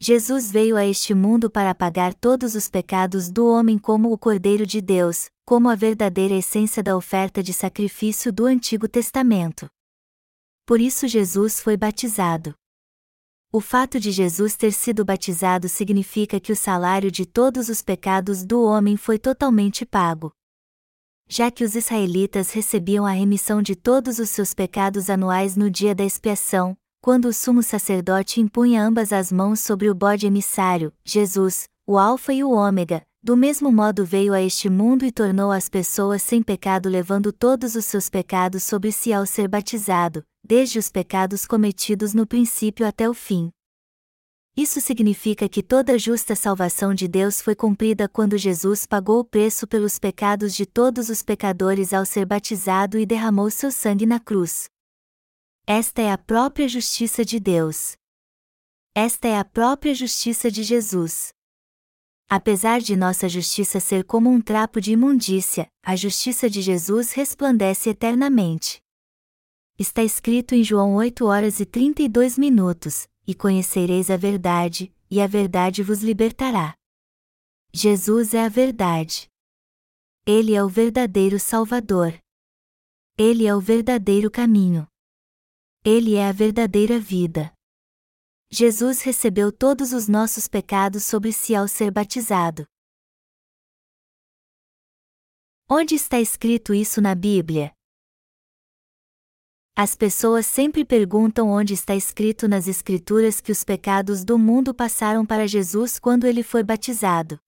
Jesus 0.00 0.52
veio 0.52 0.76
a 0.76 0.86
este 0.86 1.12
mundo 1.12 1.50
para 1.50 1.74
pagar 1.74 2.14
todos 2.14 2.54
os 2.54 2.68
pecados 2.68 3.28
do 3.28 3.48
homem 3.48 3.76
como 3.76 4.12
o 4.12 4.18
Cordeiro 4.18 4.64
de 4.64 4.80
Deus, 4.80 5.28
como 5.44 5.68
a 5.68 5.74
verdadeira 5.74 6.34
essência 6.34 6.84
da 6.84 6.96
oferta 6.96 7.42
de 7.42 7.52
sacrifício 7.52 8.32
do 8.32 8.46
Antigo 8.46 8.86
Testamento. 8.86 9.68
Por 10.64 10.80
isso 10.80 11.08
Jesus 11.08 11.60
foi 11.60 11.76
batizado. 11.76 12.54
O 13.50 13.60
fato 13.60 13.98
de 13.98 14.12
Jesus 14.12 14.56
ter 14.56 14.72
sido 14.72 15.04
batizado 15.04 15.68
significa 15.68 16.38
que 16.38 16.52
o 16.52 16.56
salário 16.56 17.10
de 17.10 17.26
todos 17.26 17.68
os 17.68 17.82
pecados 17.82 18.44
do 18.44 18.62
homem 18.62 18.96
foi 18.96 19.18
totalmente 19.18 19.84
pago. 19.84 20.30
Já 21.26 21.50
que 21.50 21.64
os 21.64 21.74
israelitas 21.74 22.52
recebiam 22.52 23.04
a 23.04 23.10
remissão 23.10 23.60
de 23.60 23.74
todos 23.74 24.20
os 24.20 24.30
seus 24.30 24.54
pecados 24.54 25.10
anuais 25.10 25.56
no 25.56 25.68
dia 25.68 25.94
da 25.94 26.04
expiação, 26.04 26.76
quando 27.00 27.26
o 27.26 27.32
sumo 27.32 27.62
sacerdote 27.62 28.40
impunha 28.40 28.84
ambas 28.84 29.12
as 29.12 29.30
mãos 29.30 29.60
sobre 29.60 29.88
o 29.88 29.94
bode 29.94 30.26
emissário, 30.26 30.92
Jesus, 31.04 31.68
o 31.86 31.96
Alfa 31.96 32.32
e 32.32 32.42
o 32.42 32.50
Ômega, 32.50 33.02
do 33.22 33.36
mesmo 33.36 33.72
modo 33.72 34.04
veio 34.04 34.32
a 34.32 34.42
este 34.42 34.68
mundo 34.68 35.04
e 35.04 35.12
tornou 35.12 35.50
as 35.50 35.68
pessoas 35.68 36.22
sem 36.22 36.42
pecado, 36.42 36.88
levando 36.88 37.32
todos 37.32 37.74
os 37.74 37.84
seus 37.84 38.08
pecados 38.08 38.62
sobre 38.62 38.92
si 38.92 39.12
ao 39.12 39.24
ser 39.24 39.48
batizado, 39.48 40.24
desde 40.44 40.78
os 40.78 40.90
pecados 40.90 41.46
cometidos 41.46 42.14
no 42.14 42.26
princípio 42.26 42.86
até 42.86 43.08
o 43.08 43.14
fim. 43.14 43.50
Isso 44.56 44.80
significa 44.80 45.48
que 45.48 45.62
toda 45.62 45.92
a 45.92 45.98
justa 45.98 46.34
salvação 46.34 46.92
de 46.92 47.06
Deus 47.06 47.40
foi 47.40 47.54
cumprida 47.54 48.08
quando 48.08 48.36
Jesus 48.36 48.86
pagou 48.86 49.20
o 49.20 49.24
preço 49.24 49.68
pelos 49.68 49.98
pecados 50.00 50.52
de 50.52 50.66
todos 50.66 51.08
os 51.08 51.22
pecadores 51.22 51.92
ao 51.92 52.04
ser 52.04 52.26
batizado 52.26 52.98
e 52.98 53.06
derramou 53.06 53.50
seu 53.50 53.70
sangue 53.70 54.04
na 54.04 54.18
cruz. 54.18 54.68
Esta 55.70 56.00
é 56.00 56.10
a 56.10 56.16
própria 56.16 56.66
justiça 56.66 57.22
de 57.22 57.38
Deus. 57.38 57.94
Esta 58.94 59.28
é 59.28 59.38
a 59.38 59.44
própria 59.44 59.94
justiça 59.94 60.50
de 60.50 60.62
Jesus. 60.62 61.28
Apesar 62.26 62.80
de 62.80 62.96
nossa 62.96 63.28
justiça 63.28 63.78
ser 63.78 64.02
como 64.04 64.30
um 64.30 64.40
trapo 64.40 64.80
de 64.80 64.92
imundícia, 64.92 65.68
a 65.84 65.94
justiça 65.94 66.48
de 66.48 66.62
Jesus 66.62 67.12
resplandece 67.12 67.90
eternamente. 67.90 68.80
Está 69.78 70.02
escrito 70.02 70.54
em 70.54 70.64
João 70.64 70.94
8 70.94 71.26
horas 71.26 71.60
e 71.60 71.66
32 71.66 72.38
minutos: 72.38 73.06
E 73.26 73.34
conhecereis 73.34 74.10
a 74.10 74.16
verdade, 74.16 74.90
e 75.10 75.20
a 75.20 75.26
verdade 75.26 75.82
vos 75.82 76.02
libertará. 76.02 76.74
Jesus 77.74 78.32
é 78.32 78.42
a 78.42 78.48
verdade. 78.48 79.28
Ele 80.24 80.54
é 80.54 80.64
o 80.64 80.68
verdadeiro 80.70 81.38
Salvador. 81.38 82.18
Ele 83.18 83.46
é 83.46 83.54
o 83.54 83.60
verdadeiro 83.60 84.30
caminho. 84.30 84.88
Ele 85.90 86.16
é 86.16 86.28
a 86.28 86.32
verdadeira 86.32 87.00
vida. 87.00 87.50
Jesus 88.52 89.00
recebeu 89.00 89.50
todos 89.50 89.94
os 89.94 90.06
nossos 90.06 90.46
pecados 90.46 91.02
sobre 91.04 91.32
si 91.32 91.54
ao 91.54 91.66
ser 91.66 91.90
batizado. 91.90 92.66
Onde 95.66 95.94
está 95.94 96.20
escrito 96.20 96.74
isso 96.74 97.00
na 97.00 97.14
Bíblia? 97.14 97.72
As 99.74 99.96
pessoas 99.96 100.44
sempre 100.44 100.84
perguntam 100.84 101.48
onde 101.48 101.72
está 101.72 101.96
escrito 101.96 102.46
nas 102.46 102.68
Escrituras 102.68 103.40
que 103.40 103.50
os 103.50 103.64
pecados 103.64 104.22
do 104.26 104.38
mundo 104.38 104.74
passaram 104.74 105.24
para 105.24 105.48
Jesus 105.48 105.98
quando 105.98 106.26
ele 106.26 106.42
foi 106.42 106.62
batizado. 106.62 107.40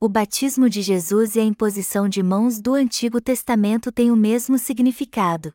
O 0.00 0.08
batismo 0.08 0.70
de 0.70 0.80
Jesus 0.80 1.36
e 1.36 1.40
a 1.40 1.44
imposição 1.44 2.08
de 2.08 2.22
mãos 2.22 2.62
do 2.62 2.72
Antigo 2.72 3.20
Testamento 3.20 3.92
têm 3.92 4.10
o 4.10 4.16
mesmo 4.16 4.56
significado. 4.56 5.52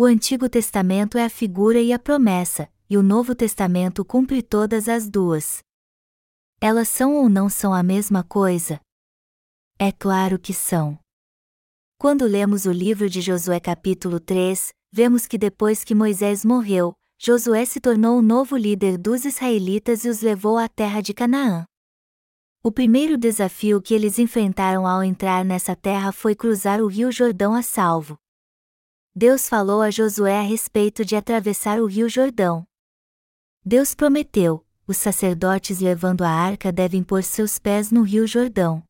O 0.00 0.04
Antigo 0.04 0.48
Testamento 0.48 1.18
é 1.18 1.24
a 1.24 1.28
figura 1.28 1.80
e 1.80 1.92
a 1.92 1.98
promessa, 1.98 2.70
e 2.88 2.96
o 2.96 3.02
Novo 3.02 3.34
Testamento 3.34 4.04
cumpre 4.04 4.42
todas 4.42 4.88
as 4.88 5.08
duas. 5.08 5.58
Elas 6.60 6.86
são 6.86 7.16
ou 7.16 7.28
não 7.28 7.48
são 7.48 7.74
a 7.74 7.82
mesma 7.82 8.22
coisa? 8.22 8.80
É 9.76 9.90
claro 9.90 10.38
que 10.38 10.54
são. 10.54 10.96
Quando 11.98 12.26
lemos 12.26 12.64
o 12.64 12.70
livro 12.70 13.10
de 13.10 13.20
Josué 13.20 13.58
capítulo 13.58 14.20
3, 14.20 14.72
vemos 14.92 15.26
que 15.26 15.36
depois 15.36 15.82
que 15.82 15.96
Moisés 15.96 16.44
morreu, 16.44 16.94
Josué 17.20 17.64
se 17.64 17.80
tornou 17.80 18.20
o 18.20 18.22
novo 18.22 18.56
líder 18.56 18.98
dos 18.98 19.24
israelitas 19.24 20.04
e 20.04 20.08
os 20.08 20.20
levou 20.20 20.58
à 20.58 20.68
terra 20.68 21.00
de 21.00 21.12
Canaã. 21.12 21.64
O 22.62 22.70
primeiro 22.70 23.18
desafio 23.18 23.82
que 23.82 23.94
eles 23.94 24.16
enfrentaram 24.20 24.86
ao 24.86 25.02
entrar 25.02 25.44
nessa 25.44 25.74
terra 25.74 26.12
foi 26.12 26.36
cruzar 26.36 26.80
o 26.80 26.86
rio 26.86 27.10
Jordão 27.10 27.52
a 27.52 27.62
salvo. 27.62 28.16
Deus 29.20 29.48
falou 29.48 29.82
a 29.82 29.90
Josué 29.90 30.38
a 30.38 30.42
respeito 30.42 31.04
de 31.04 31.16
atravessar 31.16 31.80
o 31.80 31.86
rio 31.86 32.08
Jordão. 32.08 32.64
Deus 33.64 33.92
prometeu: 33.92 34.64
os 34.86 34.96
sacerdotes 34.96 35.80
levando 35.80 36.22
a 36.22 36.30
arca 36.30 36.70
devem 36.70 37.02
pôr 37.02 37.24
seus 37.24 37.58
pés 37.58 37.90
no 37.90 38.02
rio 38.02 38.28
Jordão. 38.28 38.80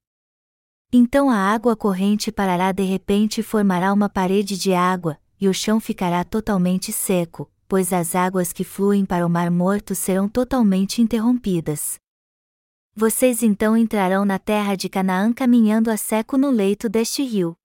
Então 0.92 1.30
a 1.30 1.38
água 1.38 1.74
corrente 1.74 2.30
parará 2.30 2.72
de 2.72 2.82
repente 2.82 3.40
e 3.40 3.42
formará 3.42 3.90
uma 3.90 4.10
parede 4.10 4.58
de 4.58 4.74
água, 4.74 5.18
e 5.40 5.48
o 5.48 5.54
chão 5.54 5.80
ficará 5.80 6.22
totalmente 6.24 6.92
seco, 6.92 7.50
pois 7.66 7.90
as 7.90 8.14
águas 8.14 8.52
que 8.52 8.64
fluem 8.64 9.06
para 9.06 9.26
o 9.26 9.30
Mar 9.30 9.50
Morto 9.50 9.94
serão 9.94 10.28
totalmente 10.28 11.00
interrompidas. 11.00 11.98
Vocês 12.94 13.42
então 13.42 13.74
entrarão 13.74 14.26
na 14.26 14.38
terra 14.38 14.76
de 14.76 14.90
Canaã 14.90 15.32
caminhando 15.32 15.90
a 15.90 15.96
seco 15.96 16.36
no 16.36 16.50
leito 16.50 16.86
deste 16.86 17.22
rio. 17.22 17.56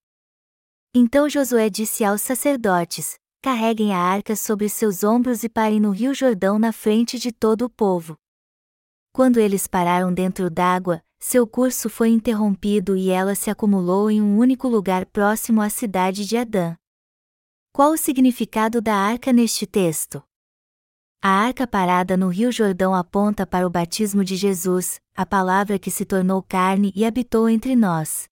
Então 0.96 1.28
Josué 1.28 1.72
disse 1.72 2.04
aos 2.04 2.22
sacerdotes: 2.22 3.16
Carreguem 3.42 3.94
a 3.94 3.98
arca 3.98 4.36
sobre 4.36 4.70
seus 4.70 5.04
ombros 5.04 5.44
e 5.44 5.50
parem 5.50 5.80
no 5.80 5.90
rio 5.90 6.14
Jordão 6.14 6.60
na 6.60 6.72
frente 6.72 7.18
de 7.18 7.32
todo 7.32 7.66
o 7.66 7.70
povo. 7.70 8.16
Quando 9.12 9.40
eles 9.40 9.66
pararam 9.66 10.14
dentro 10.14 10.52
d'água, 10.52 11.04
seu 11.20 11.48
curso 11.48 11.90
foi 11.90 12.10
interrompido 12.10 12.96
e 12.96 13.10
ela 13.10 13.34
se 13.34 13.50
acumulou 13.50 14.12
em 14.12 14.22
um 14.22 14.38
único 14.38 14.68
lugar 14.68 15.08
próximo 15.08 15.62
à 15.62 15.70
cidade 15.70 16.28
de 16.28 16.38
Adã. 16.38 16.76
Qual 17.72 17.94
o 17.94 17.98
significado 17.98 18.80
da 18.80 18.96
arca 18.96 19.34
neste 19.34 19.66
texto? 19.66 20.22
A 21.24 21.30
arca 21.30 21.66
parada 21.66 22.16
no 22.16 22.28
Rio 22.28 22.52
Jordão 22.52 22.94
aponta 22.94 23.48
para 23.48 23.66
o 23.66 23.70
batismo 23.70 24.24
de 24.24 24.36
Jesus, 24.36 25.00
a 25.16 25.26
palavra 25.26 25.80
que 25.80 25.90
se 25.90 26.06
tornou 26.06 26.44
carne 26.44 26.92
e 26.96 27.04
habitou 27.04 27.50
entre 27.50 27.76
nós. 27.76 28.32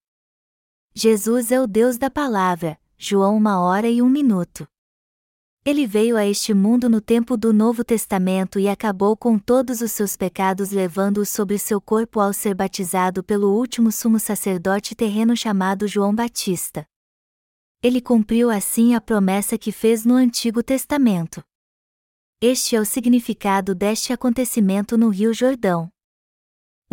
Jesus 0.94 1.54
é 1.54 1.62
o 1.62 1.68
Deus 1.68 1.98
da 1.98 2.10
palavra, 2.10 2.78
João 2.98 3.38
uma 3.38 3.62
hora 3.62 3.88
e 3.88 4.02
um 4.02 4.10
minuto. 4.10 4.68
Ele 5.64 5.88
veio 5.88 6.18
a 6.18 6.26
este 6.26 6.54
mundo 6.54 6.90
no 6.90 7.00
tempo 7.00 7.38
do 7.38 7.54
Novo 7.54 7.82
Testamento 7.82 8.60
e 8.60 8.68
acabou 8.68 9.16
com 9.16 9.40
todos 9.40 9.80
os 9.80 9.92
seus 9.94 10.18
pecados 10.18 10.72
levando-os 10.72 11.30
sobre 11.30 11.58
seu 11.58 11.80
corpo 11.80 12.20
ao 12.20 12.34
ser 12.34 12.54
batizado 12.54 13.24
pelo 13.24 13.56
último 13.58 13.90
sumo 13.90 14.20
sacerdote 14.20 14.94
terreno 14.94 15.38
chamado 15.38 15.88
João 15.88 16.14
Batista. 16.14 16.86
Ele 17.82 18.02
cumpriu 18.02 18.50
assim 18.50 18.94
a 18.94 19.00
promessa 19.00 19.58
que 19.58 19.72
fez 19.72 20.04
no 20.04 20.16
Antigo 20.16 20.62
Testamento. 20.62 21.42
Este 22.42 22.76
é 22.76 22.82
o 22.82 22.86
significado 22.86 23.74
deste 23.74 24.12
acontecimento 24.12 24.98
no 24.98 25.08
Rio 25.08 25.34
Jordão 25.34 25.90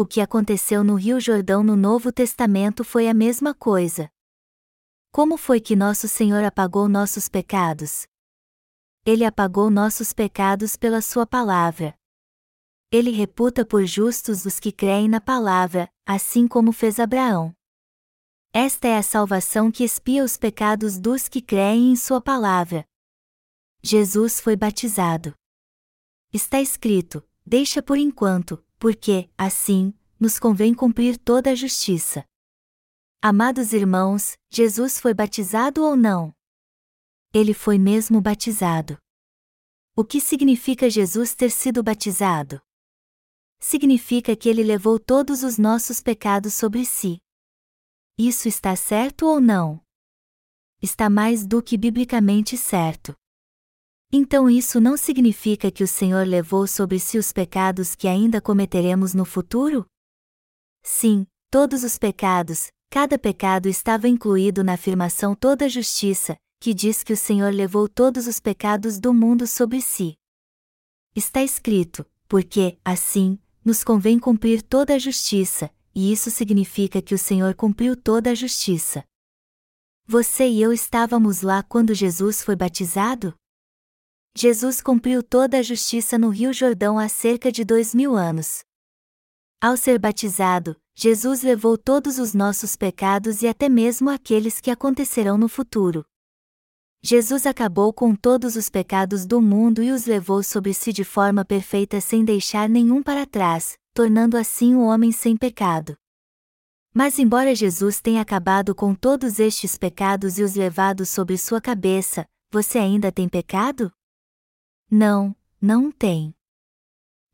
o 0.00 0.06
que 0.06 0.20
aconteceu 0.20 0.84
no 0.84 0.94
Rio 0.94 1.18
Jordão 1.18 1.64
no 1.64 1.74
Novo 1.74 2.12
Testamento 2.12 2.84
foi 2.84 3.08
a 3.08 3.12
mesma 3.12 3.52
coisa. 3.52 4.08
Como 5.10 5.36
foi 5.36 5.60
que 5.60 5.74
nosso 5.74 6.06
Senhor 6.06 6.44
apagou 6.44 6.88
nossos 6.88 7.28
pecados? 7.28 8.06
Ele 9.04 9.24
apagou 9.24 9.68
nossos 9.68 10.12
pecados 10.12 10.76
pela 10.76 11.02
Sua 11.02 11.26
palavra. 11.26 11.98
Ele 12.92 13.10
reputa 13.10 13.66
por 13.66 13.84
justos 13.86 14.44
os 14.44 14.60
que 14.60 14.70
creem 14.70 15.08
na 15.08 15.20
palavra, 15.20 15.92
assim 16.06 16.46
como 16.46 16.70
fez 16.70 17.00
Abraão. 17.00 17.52
Esta 18.52 18.86
é 18.86 18.98
a 18.98 19.02
salvação 19.02 19.68
que 19.68 19.82
expia 19.82 20.22
os 20.22 20.36
pecados 20.36 20.96
dos 20.96 21.26
que 21.26 21.42
creem 21.42 21.90
em 21.90 21.96
Sua 21.96 22.20
palavra. 22.20 22.86
Jesus 23.82 24.40
foi 24.40 24.54
batizado. 24.54 25.34
Está 26.32 26.60
escrito: 26.60 27.28
deixa 27.44 27.82
por 27.82 27.98
enquanto, 27.98 28.64
porque, 28.78 29.30
assim, 29.36 29.92
nos 30.18 30.38
convém 30.38 30.72
cumprir 30.74 31.18
toda 31.18 31.50
a 31.50 31.54
justiça. 31.54 32.24
Amados 33.20 33.72
irmãos, 33.72 34.36
Jesus 34.48 35.00
foi 35.00 35.12
batizado 35.12 35.82
ou 35.82 35.96
não? 35.96 36.32
Ele 37.34 37.52
foi 37.52 37.78
mesmo 37.78 38.20
batizado. 38.20 38.96
O 39.96 40.04
que 40.04 40.20
significa 40.20 40.88
Jesus 40.88 41.34
ter 41.34 41.50
sido 41.50 41.82
batizado? 41.82 42.60
Significa 43.58 44.36
que 44.36 44.48
ele 44.48 44.62
levou 44.62 45.00
todos 45.00 45.42
os 45.42 45.58
nossos 45.58 46.00
pecados 46.00 46.54
sobre 46.54 46.84
si. 46.84 47.18
Isso 48.16 48.46
está 48.46 48.76
certo 48.76 49.26
ou 49.26 49.40
não? 49.40 49.82
Está 50.80 51.10
mais 51.10 51.44
do 51.44 51.60
que 51.60 51.76
biblicamente 51.76 52.56
certo. 52.56 53.16
Então 54.10 54.48
isso 54.48 54.80
não 54.80 54.96
significa 54.96 55.70
que 55.70 55.84
o 55.84 55.88
Senhor 55.88 56.26
levou 56.26 56.66
sobre 56.66 56.98
si 56.98 57.18
os 57.18 57.30
pecados 57.30 57.94
que 57.94 58.08
ainda 58.08 58.40
cometeremos 58.40 59.12
no 59.12 59.26
futuro? 59.26 59.84
Sim, 60.82 61.26
todos 61.50 61.84
os 61.84 61.98
pecados, 61.98 62.68
cada 62.88 63.18
pecado 63.18 63.68
estava 63.68 64.08
incluído 64.08 64.64
na 64.64 64.74
afirmação 64.74 65.34
toda 65.34 65.66
a 65.66 65.68
justiça, 65.68 66.36
que 66.58 66.72
diz 66.72 67.02
que 67.02 67.12
o 67.12 67.16
Senhor 67.16 67.52
levou 67.52 67.86
todos 67.86 68.26
os 68.26 68.40
pecados 68.40 68.98
do 68.98 69.12
mundo 69.12 69.46
sobre 69.46 69.82
si. 69.82 70.14
Está 71.14 71.42
escrito, 71.42 72.06
porque, 72.26 72.78
assim, 72.82 73.38
nos 73.62 73.84
convém 73.84 74.18
cumprir 74.18 74.62
toda 74.62 74.94
a 74.94 74.98
justiça, 74.98 75.70
e 75.94 76.10
isso 76.10 76.30
significa 76.30 77.02
que 77.02 77.14
o 77.14 77.18
Senhor 77.18 77.54
cumpriu 77.54 77.94
toda 77.94 78.30
a 78.30 78.34
justiça. 78.34 79.04
Você 80.06 80.48
e 80.48 80.62
eu 80.62 80.72
estávamos 80.72 81.42
lá 81.42 81.62
quando 81.62 81.92
Jesus 81.92 82.42
foi 82.42 82.56
batizado? 82.56 83.34
Jesus 84.36 84.80
cumpriu 84.80 85.22
toda 85.22 85.58
a 85.58 85.62
justiça 85.62 86.18
no 86.18 86.28
Rio 86.28 86.52
Jordão 86.52 86.98
há 86.98 87.08
cerca 87.08 87.50
de 87.50 87.64
dois 87.64 87.94
mil 87.94 88.16
anos. 88.16 88.60
Ao 89.60 89.76
ser 89.76 89.98
batizado, 89.98 90.76
Jesus 90.94 91.42
levou 91.42 91.76
todos 91.76 92.18
os 92.18 92.34
nossos 92.34 92.76
pecados 92.76 93.42
e 93.42 93.48
até 93.48 93.68
mesmo 93.68 94.10
aqueles 94.10 94.60
que 94.60 94.70
acontecerão 94.70 95.36
no 95.36 95.48
futuro. 95.48 96.04
Jesus 97.02 97.46
acabou 97.46 97.92
com 97.92 98.14
todos 98.14 98.56
os 98.56 98.68
pecados 98.68 99.24
do 99.24 99.40
mundo 99.40 99.82
e 99.82 99.92
os 99.92 100.06
levou 100.06 100.42
sobre 100.42 100.74
si 100.74 100.92
de 100.92 101.04
forma 101.04 101.44
perfeita 101.44 102.00
sem 102.00 102.24
deixar 102.24 102.68
nenhum 102.68 103.02
para 103.02 103.24
trás, 103.24 103.76
tornando 103.94 104.36
assim 104.36 104.74
o 104.74 104.82
homem 104.82 105.12
sem 105.12 105.36
pecado. 105.36 105.96
Mas, 106.92 107.18
embora 107.18 107.54
Jesus 107.54 108.00
tenha 108.00 108.20
acabado 108.20 108.74
com 108.74 108.94
todos 108.94 109.38
estes 109.38 109.78
pecados 109.78 110.38
e 110.38 110.42
os 110.42 110.56
levado 110.56 111.06
sobre 111.06 111.38
sua 111.38 111.60
cabeça, 111.60 112.26
você 112.50 112.78
ainda 112.78 113.12
tem 113.12 113.28
pecado? 113.28 113.92
Não, 114.90 115.36
não 115.60 115.92
tem. 115.92 116.34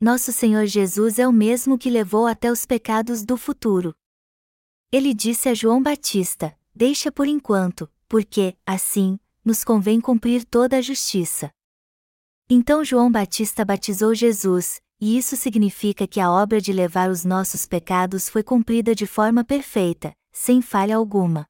Nosso 0.01 0.33
Senhor 0.33 0.67
Jesus 0.67 1.21
é 1.21 1.29
o 1.29 1.33
mesmo 1.33 1.79
que 1.79 1.89
levou 1.89 2.27
até 2.27 2.51
os 2.51 2.67
pecados 2.67 3.25
do 3.25 3.37
futuro. 3.37 3.95
Ele 4.91 5.15
disse 5.15 5.49
a 5.49 5.55
João 5.55 5.81
Batista: 5.81 6.59
Deixa 6.75 7.13
por 7.13 7.29
enquanto, 7.29 7.89
porque, 8.09 8.57
assim, 8.67 9.21
nos 9.45 9.63
convém 9.63 10.01
cumprir 10.01 10.45
toda 10.45 10.79
a 10.79 10.83
justiça. 10.83 11.53
Então 12.51 12.85
João 12.85 13.11
Batista 13.11 13.65
batizou 13.65 14.15
Jesus, 14.17 14.83
e 15.01 15.17
isso 15.17 15.37
significa 15.37 16.09
que 16.09 16.19
a 16.19 16.33
obra 16.33 16.61
de 16.61 16.73
levar 16.73 17.09
os 17.09 17.25
nossos 17.25 17.67
pecados 17.67 18.29
foi 18.29 18.43
cumprida 18.43 18.97
de 18.97 19.07
forma 19.07 19.45
perfeita, 19.45 20.13
sem 20.33 20.61
falha 20.61 20.97
alguma. 20.97 21.47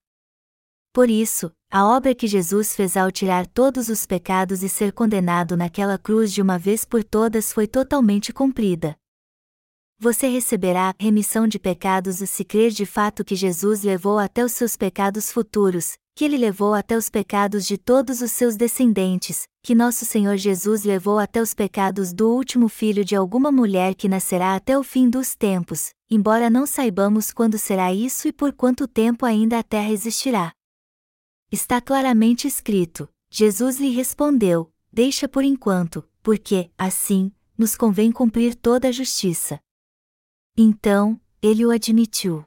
Por 0.92 1.08
isso, 1.08 1.50
a 1.76 1.84
obra 1.84 2.14
que 2.14 2.28
Jesus 2.28 2.76
fez 2.76 2.96
ao 2.96 3.10
tirar 3.10 3.48
todos 3.48 3.88
os 3.88 4.06
pecados 4.06 4.62
e 4.62 4.68
ser 4.68 4.92
condenado 4.92 5.56
naquela 5.56 5.98
cruz 5.98 6.32
de 6.32 6.40
uma 6.40 6.56
vez 6.56 6.84
por 6.84 7.02
todas 7.02 7.52
foi 7.52 7.66
totalmente 7.66 8.32
cumprida. 8.32 8.94
Você 9.98 10.28
receberá 10.28 10.94
remissão 11.00 11.48
de 11.48 11.58
pecados 11.58 12.18
se 12.18 12.44
crer 12.44 12.70
de 12.70 12.86
fato 12.86 13.24
que 13.24 13.34
Jesus 13.34 13.82
levou 13.82 14.20
até 14.20 14.44
os 14.44 14.52
seus 14.52 14.76
pecados 14.76 15.32
futuros, 15.32 15.94
que 16.14 16.24
ele 16.24 16.36
levou 16.36 16.74
até 16.74 16.96
os 16.96 17.10
pecados 17.10 17.66
de 17.66 17.76
todos 17.76 18.20
os 18.20 18.30
seus 18.30 18.54
descendentes, 18.54 19.42
que 19.60 19.74
nosso 19.74 20.04
Senhor 20.04 20.36
Jesus 20.36 20.84
levou 20.84 21.18
até 21.18 21.42
os 21.42 21.54
pecados 21.54 22.12
do 22.12 22.30
último 22.30 22.68
filho 22.68 23.04
de 23.04 23.16
alguma 23.16 23.50
mulher 23.50 23.96
que 23.96 24.08
nascerá 24.08 24.54
até 24.54 24.78
o 24.78 24.84
fim 24.84 25.10
dos 25.10 25.34
tempos, 25.34 25.90
embora 26.08 26.48
não 26.48 26.66
saibamos 26.66 27.32
quando 27.32 27.58
será 27.58 27.92
isso 27.92 28.28
e 28.28 28.32
por 28.32 28.52
quanto 28.52 28.86
tempo 28.86 29.26
ainda 29.26 29.58
a 29.58 29.62
terra 29.64 29.90
existirá. 29.90 30.52
Está 31.54 31.80
claramente 31.80 32.48
escrito: 32.48 33.08
Jesus 33.30 33.78
lhe 33.78 33.90
respondeu: 33.90 34.72
Deixa 34.92 35.28
por 35.28 35.44
enquanto, 35.44 36.02
porque, 36.20 36.68
assim, 36.76 37.30
nos 37.56 37.76
convém 37.76 38.10
cumprir 38.10 38.56
toda 38.56 38.88
a 38.88 38.90
justiça. 38.90 39.60
Então, 40.58 41.20
ele 41.40 41.64
o 41.64 41.70
admitiu. 41.70 42.44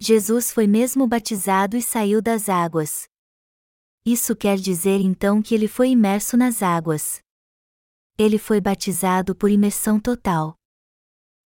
Jesus 0.00 0.50
foi 0.50 0.66
mesmo 0.66 1.06
batizado 1.06 1.76
e 1.76 1.80
saiu 1.80 2.20
das 2.20 2.48
águas. 2.48 3.06
Isso 4.04 4.34
quer 4.34 4.58
dizer 4.58 5.00
então 5.00 5.40
que 5.40 5.54
ele 5.54 5.68
foi 5.68 5.90
imerso 5.90 6.36
nas 6.36 6.60
águas. 6.60 7.22
Ele 8.18 8.36
foi 8.36 8.60
batizado 8.60 9.32
por 9.32 9.48
imersão 9.48 10.00
total. 10.00 10.56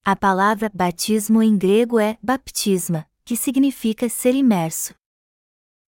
A 0.02 0.16
palavra 0.16 0.70
batismo 0.72 1.42
em 1.42 1.58
grego 1.58 2.00
é 2.00 2.18
baptisma, 2.22 3.06
que 3.26 3.36
significa 3.36 4.08
ser 4.08 4.34
imerso. 4.34 4.94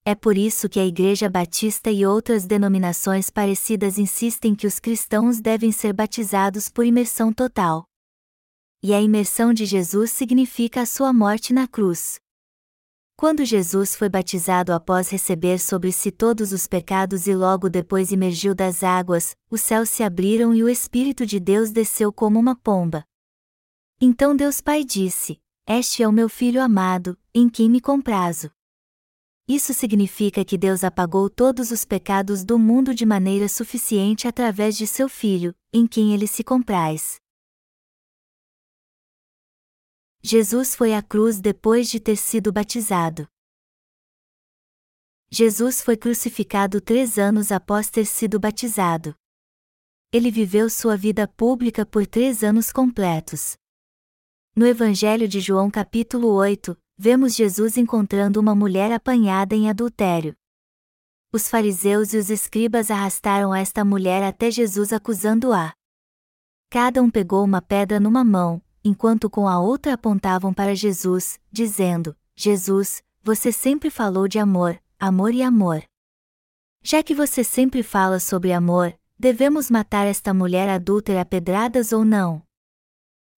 É 0.08 0.14
por 0.14 0.38
isso 0.38 0.70
que 0.70 0.80
a 0.80 0.86
Igreja 0.86 1.28
Batista 1.28 1.90
e 1.90 2.06
outras 2.06 2.46
denominações 2.46 3.28
parecidas 3.28 3.98
insistem 3.98 4.54
que 4.54 4.66
os 4.66 4.78
cristãos 4.78 5.38
devem 5.38 5.70
ser 5.70 5.92
batizados 5.92 6.70
por 6.70 6.86
imersão 6.86 7.30
total. 7.30 7.84
E 8.82 8.94
a 8.94 9.02
imersão 9.02 9.52
de 9.52 9.66
Jesus 9.66 10.10
significa 10.10 10.80
a 10.80 10.86
sua 10.86 11.12
morte 11.12 11.52
na 11.52 11.68
cruz. 11.68 12.18
Quando 13.18 13.44
Jesus 13.44 13.94
foi 13.94 14.08
batizado 14.08 14.72
após 14.72 15.10
receber 15.10 15.58
sobre 15.58 15.92
si 15.92 16.10
todos 16.10 16.54
os 16.54 16.66
pecados 16.66 17.26
e 17.26 17.34
logo 17.34 17.68
depois 17.68 18.10
emergiu 18.10 18.54
das 18.54 18.82
águas, 18.82 19.36
os 19.50 19.60
céus 19.60 19.90
se 19.90 20.02
abriram 20.02 20.54
e 20.54 20.64
o 20.64 20.70
Espírito 20.70 21.26
de 21.26 21.38
Deus 21.38 21.70
desceu 21.70 22.10
como 22.10 22.40
uma 22.40 22.56
pomba. 22.56 23.04
Então 24.00 24.34
Deus 24.34 24.62
Pai 24.62 24.84
disse: 24.84 25.38
Este 25.68 26.02
é 26.02 26.08
o 26.08 26.12
meu 26.12 26.30
filho 26.30 26.62
amado, 26.62 27.14
em 27.34 27.46
quem 27.46 27.68
me 27.68 27.78
comprazo. 27.78 28.50
Isso 29.48 29.72
significa 29.72 30.44
que 30.44 30.58
Deus 30.58 30.84
apagou 30.84 31.30
todos 31.30 31.70
os 31.70 31.82
pecados 31.82 32.44
do 32.44 32.58
mundo 32.58 32.94
de 32.94 33.06
maneira 33.06 33.48
suficiente 33.48 34.28
através 34.28 34.76
de 34.76 34.86
seu 34.86 35.08
Filho, 35.08 35.54
em 35.72 35.86
quem 35.86 36.12
ele 36.12 36.26
se 36.26 36.44
compraz. 36.44 37.18
Jesus 40.22 40.74
foi 40.74 40.92
à 40.92 41.02
cruz 41.02 41.40
depois 41.40 41.88
de 41.88 41.98
ter 41.98 42.16
sido 42.16 42.52
batizado. 42.52 43.26
Jesus 45.30 45.80
foi 45.80 45.96
crucificado 45.96 46.78
três 46.78 47.18
anos 47.18 47.50
após 47.50 47.88
ter 47.88 48.04
sido 48.04 48.38
batizado. 48.38 49.14
Ele 50.12 50.30
viveu 50.30 50.68
sua 50.68 50.94
vida 50.94 51.26
pública 51.26 51.86
por 51.86 52.06
três 52.06 52.44
anos 52.44 52.70
completos. 52.70 53.56
No 54.54 54.66
Evangelho 54.66 55.26
de 55.26 55.40
João 55.40 55.70
capítulo 55.70 56.28
8, 56.34 56.76
vemos 56.98 57.36
Jesus 57.36 57.76
encontrando 57.76 58.40
uma 58.40 58.56
mulher 58.56 58.90
apanhada 58.90 59.54
em 59.54 59.70
adultério. 59.70 60.34
Os 61.32 61.48
fariseus 61.48 62.12
e 62.12 62.16
os 62.16 62.28
escribas 62.28 62.90
arrastaram 62.90 63.54
esta 63.54 63.84
mulher 63.84 64.24
até 64.24 64.50
Jesus 64.50 64.92
acusando-a. 64.92 65.72
Cada 66.68 67.00
um 67.00 67.08
pegou 67.08 67.44
uma 67.44 67.62
pedra 67.62 68.00
numa 68.00 68.24
mão, 68.24 68.60
enquanto 68.82 69.30
com 69.30 69.46
a 69.46 69.60
outra 69.60 69.94
apontavam 69.94 70.52
para 70.52 70.74
Jesus, 70.74 71.38
dizendo: 71.52 72.16
Jesus, 72.34 73.02
você 73.22 73.52
sempre 73.52 73.90
falou 73.90 74.26
de 74.26 74.38
amor, 74.38 74.80
amor 74.98 75.32
e 75.32 75.42
amor. 75.42 75.84
Já 76.82 77.02
que 77.02 77.14
você 77.14 77.44
sempre 77.44 77.82
fala 77.82 78.18
sobre 78.18 78.52
amor, 78.52 78.98
devemos 79.18 79.70
matar 79.70 80.06
esta 80.06 80.34
mulher 80.34 80.68
adúltera 80.68 81.20
a 81.20 81.24
pedradas 81.24 81.92
ou 81.92 82.04
não? 82.04 82.42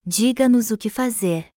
Diga-nos 0.07 0.70
o 0.70 0.79
que 0.79 0.88
fazer. 0.88 1.51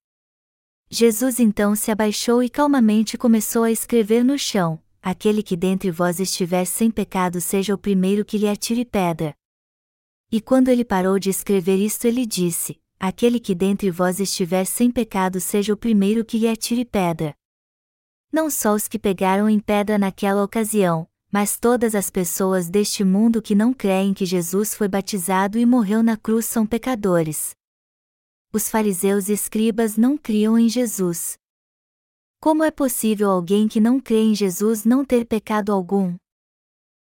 Jesus 0.95 1.39
então 1.39 1.75
se 1.75 1.89
abaixou 1.89 2.43
e 2.43 2.47
calmamente 2.47 3.17
começou 3.17 3.63
a 3.63 3.71
escrever 3.71 4.23
no 4.23 4.37
chão: 4.37 4.79
Aquele 5.01 5.41
que 5.41 5.57
dentre 5.57 5.89
vós 5.89 6.19
estiver 6.19 6.65
sem 6.65 6.91
pecado 6.91 7.41
seja 7.41 7.73
o 7.73 7.79
primeiro 7.79 8.23
que 8.23 8.37
lhe 8.37 8.47
atire 8.47 8.85
pedra. 8.85 9.33
E 10.31 10.39
quando 10.39 10.67
ele 10.67 10.85
parou 10.85 11.17
de 11.17 11.31
escrever 11.31 11.77
isto, 11.77 12.05
ele 12.05 12.27
disse: 12.27 12.79
Aquele 12.99 13.39
que 13.39 13.55
dentre 13.55 13.89
vós 13.89 14.19
estiver 14.19 14.65
sem 14.65 14.91
pecado 14.91 15.41
seja 15.41 15.73
o 15.73 15.77
primeiro 15.77 16.23
que 16.23 16.37
lhe 16.37 16.47
atire 16.47 16.85
pedra. 16.85 17.33
Não 18.31 18.47
só 18.47 18.75
os 18.75 18.87
que 18.87 18.99
pegaram 18.99 19.49
em 19.49 19.59
pedra 19.59 19.97
naquela 19.97 20.43
ocasião, 20.43 21.07
mas 21.31 21.57
todas 21.57 21.95
as 21.95 22.11
pessoas 22.11 22.69
deste 22.69 23.03
mundo 23.03 23.41
que 23.41 23.55
não 23.55 23.73
creem 23.73 24.13
que 24.13 24.27
Jesus 24.27 24.75
foi 24.75 24.87
batizado 24.87 25.57
e 25.57 25.65
morreu 25.65 26.03
na 26.03 26.15
cruz 26.15 26.45
são 26.45 26.67
pecadores 26.67 27.55
os 28.53 28.69
fariseus 28.69 29.29
e 29.29 29.33
escribas 29.33 29.97
não 29.97 30.15
criam 30.15 30.59
em 30.59 30.69
Jesus. 30.69 31.39
Como 32.39 32.63
é 32.63 32.69
possível 32.69 33.31
alguém 33.31 33.67
que 33.67 33.79
não 33.79 33.99
crê 33.99 34.21
em 34.21 34.35
Jesus 34.35 34.85
não 34.85 35.03
ter 35.03 35.25
pecado 35.25 35.71
algum? 35.71 36.15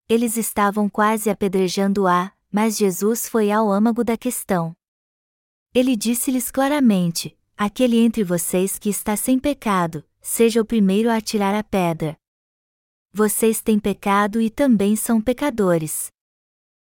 Eles 0.08 0.38
estavam 0.38 0.88
quase 0.88 1.28
apedrejando-a, 1.28 2.32
mas 2.50 2.78
Jesus 2.78 3.28
foi 3.28 3.50
ao 3.50 3.70
âmago 3.70 4.02
da 4.02 4.16
questão. 4.16 4.74
Ele 5.74 5.94
disse-lhes 5.94 6.50
claramente: 6.50 7.36
Aquele 7.58 7.98
entre 7.98 8.24
vocês 8.24 8.78
que 8.78 8.88
está 8.88 9.14
sem 9.14 9.38
pecado, 9.38 10.02
seja 10.22 10.62
o 10.62 10.64
primeiro 10.64 11.10
a 11.10 11.16
atirar 11.16 11.54
a 11.54 11.62
pedra. 11.62 12.16
Vocês 13.12 13.60
têm 13.60 13.78
pecado 13.78 14.40
e 14.40 14.48
também 14.48 14.96
são 14.96 15.20
pecadores. 15.20 16.10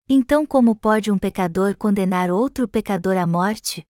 Então, 0.08 0.46
como 0.46 0.76
pode 0.76 1.10
um 1.10 1.18
pecador 1.18 1.76
condenar 1.76 2.30
outro 2.30 2.68
pecador 2.68 3.16
à 3.16 3.26
morte? 3.26 3.84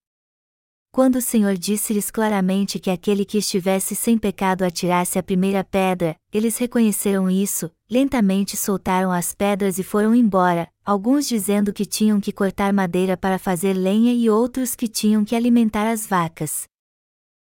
Quando 0.97 1.17
o 1.17 1.21
Senhor 1.21 1.59
disse-lhes 1.59 2.11
claramente 2.11 2.79
que 2.79 2.91
aquele 2.91 3.27
que 3.27 3.37
estivesse 3.37 3.95
sem 3.95 4.17
pecado 4.17 4.65
atirasse 4.65 5.19
a 5.19 5.23
primeira 5.23 5.63
pedra, 5.63 6.17
eles 6.33 6.57
reconheceram 6.57 7.29
isso, 7.29 7.71
lentamente 7.91 8.57
soltaram 8.57 9.13
as 9.13 9.35
pedras 9.35 9.79
e 9.79 9.83
foram 9.83 10.15
embora, 10.15 10.67
alguns 10.83 11.29
dizendo 11.29 11.71
que 11.71 11.85
tinham 11.85 12.19
que 12.19 12.33
cortar 12.33 12.73
madeira 12.73 13.15
para 13.15 13.39
fazer 13.39 13.75
lenha 13.75 14.15
e 14.15 14.31
outros 14.31 14.75
que 14.75 14.89
tinham 14.89 15.23
que 15.23 15.37
alimentar 15.37 15.87
as 15.87 16.07
vacas. 16.07 16.67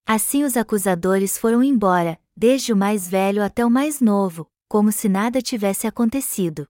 Assim 0.05 0.43
os 0.43 0.57
acusadores 0.57 1.39
foram 1.39 1.63
embora, 1.63 2.19
desde 2.37 2.73
o 2.73 2.77
mais 2.77 3.09
velho 3.09 3.45
até 3.45 3.65
o 3.65 3.71
mais 3.71 4.01
novo, 4.01 4.49
como 4.69 4.91
se 4.91 5.09
nada 5.09 5.41
tivesse 5.41 5.87
acontecido. 5.87 6.67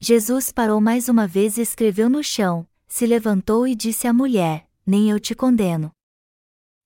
Jesus 0.00 0.50
parou 0.50 0.80
mais 0.80 1.10
uma 1.10 1.26
vez 1.26 1.58
e 1.58 1.60
escreveu 1.60 2.08
no 2.08 2.24
chão, 2.24 2.66
se 2.86 3.04
levantou 3.04 3.68
e 3.68 3.74
disse 3.74 4.06
à 4.06 4.14
mulher: 4.14 4.67
nem 4.88 5.10
eu 5.10 5.20
te 5.20 5.34
condeno. 5.34 5.92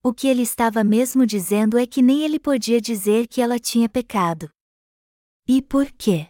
O 0.03 0.13
que 0.13 0.27
ele 0.27 0.43
estava 0.43 0.83
mesmo 0.83 1.25
dizendo 1.25 1.79
é 1.79 1.87
que 1.87 2.03
nem 2.03 2.25
ele 2.25 2.41
podia 2.41 2.81
dizer 2.81 3.29
que 3.29 3.41
ela 3.41 3.61
tinha 3.61 3.89
pecado. 3.89 4.51
E 5.47 5.63
por 5.63 5.87
quê? 5.93 6.27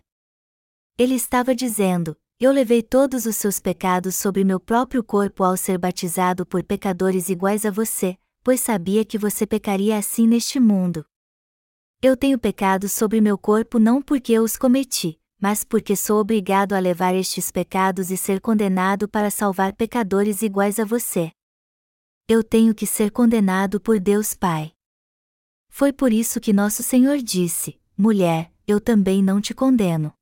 Ele 0.99 1.15
estava 1.15 1.55
dizendo: 1.55 2.15
Eu 2.39 2.53
levei 2.53 2.83
todos 2.83 3.25
os 3.25 3.37
seus 3.37 3.59
pecados 3.59 4.15
sobre 4.15 4.45
meu 4.45 4.61
próprio 4.61 5.03
corpo 5.03 5.43
ao 5.43 5.57
ser 5.57 5.79
batizado 5.79 6.45
por 6.45 6.63
pecadores 6.63 7.31
iguais 7.31 7.65
a 7.65 7.71
você, 7.71 8.19
pois 8.45 8.61
sabia 8.61 9.03
que 9.03 9.17
você 9.17 9.47
pecaria 9.47 9.97
assim 9.97 10.27
neste 10.27 10.61
mundo. 10.61 11.07
Eu 12.03 12.19
tenho 12.19 12.39
pecado 12.39 12.87
sobre 12.87 13.19
meu 13.19 13.39
corpo 13.39 13.79
não 13.79 14.03
porque 14.03 14.35
eu 14.35 14.43
os 14.43 14.59
cometi, 14.59 15.19
mas 15.41 15.65
porque 15.65 15.97
sou 15.97 16.21
obrigado 16.21 16.75
a 16.75 16.79
levar 16.79 17.15
estes 17.15 17.51
pecados 17.51 18.11
e 18.11 18.17
ser 18.19 18.43
condenado 18.43 19.09
para 19.09 19.31
salvar 19.31 19.75
pecadores 19.75 20.43
iguais 20.43 20.79
a 20.79 20.85
você 20.85 21.33
eu 22.29 22.43
tenho 22.43 22.75
que 22.75 22.87
ser 22.87 23.11
condenado 23.11 23.81
por 23.81 23.99
Deus 23.99 24.35
Pai. 24.35 24.73
Foi 25.69 25.93
por 25.93 26.13
isso 26.13 26.41
que 26.41 26.53
nosso 26.53 26.83
Senhor 26.83 27.19
disse: 27.19 27.81
Mulher, 27.97 28.53
eu 28.67 28.81
também 28.81 29.23
não 29.23 29.41
te 29.41 29.53
condeno. 29.55 30.13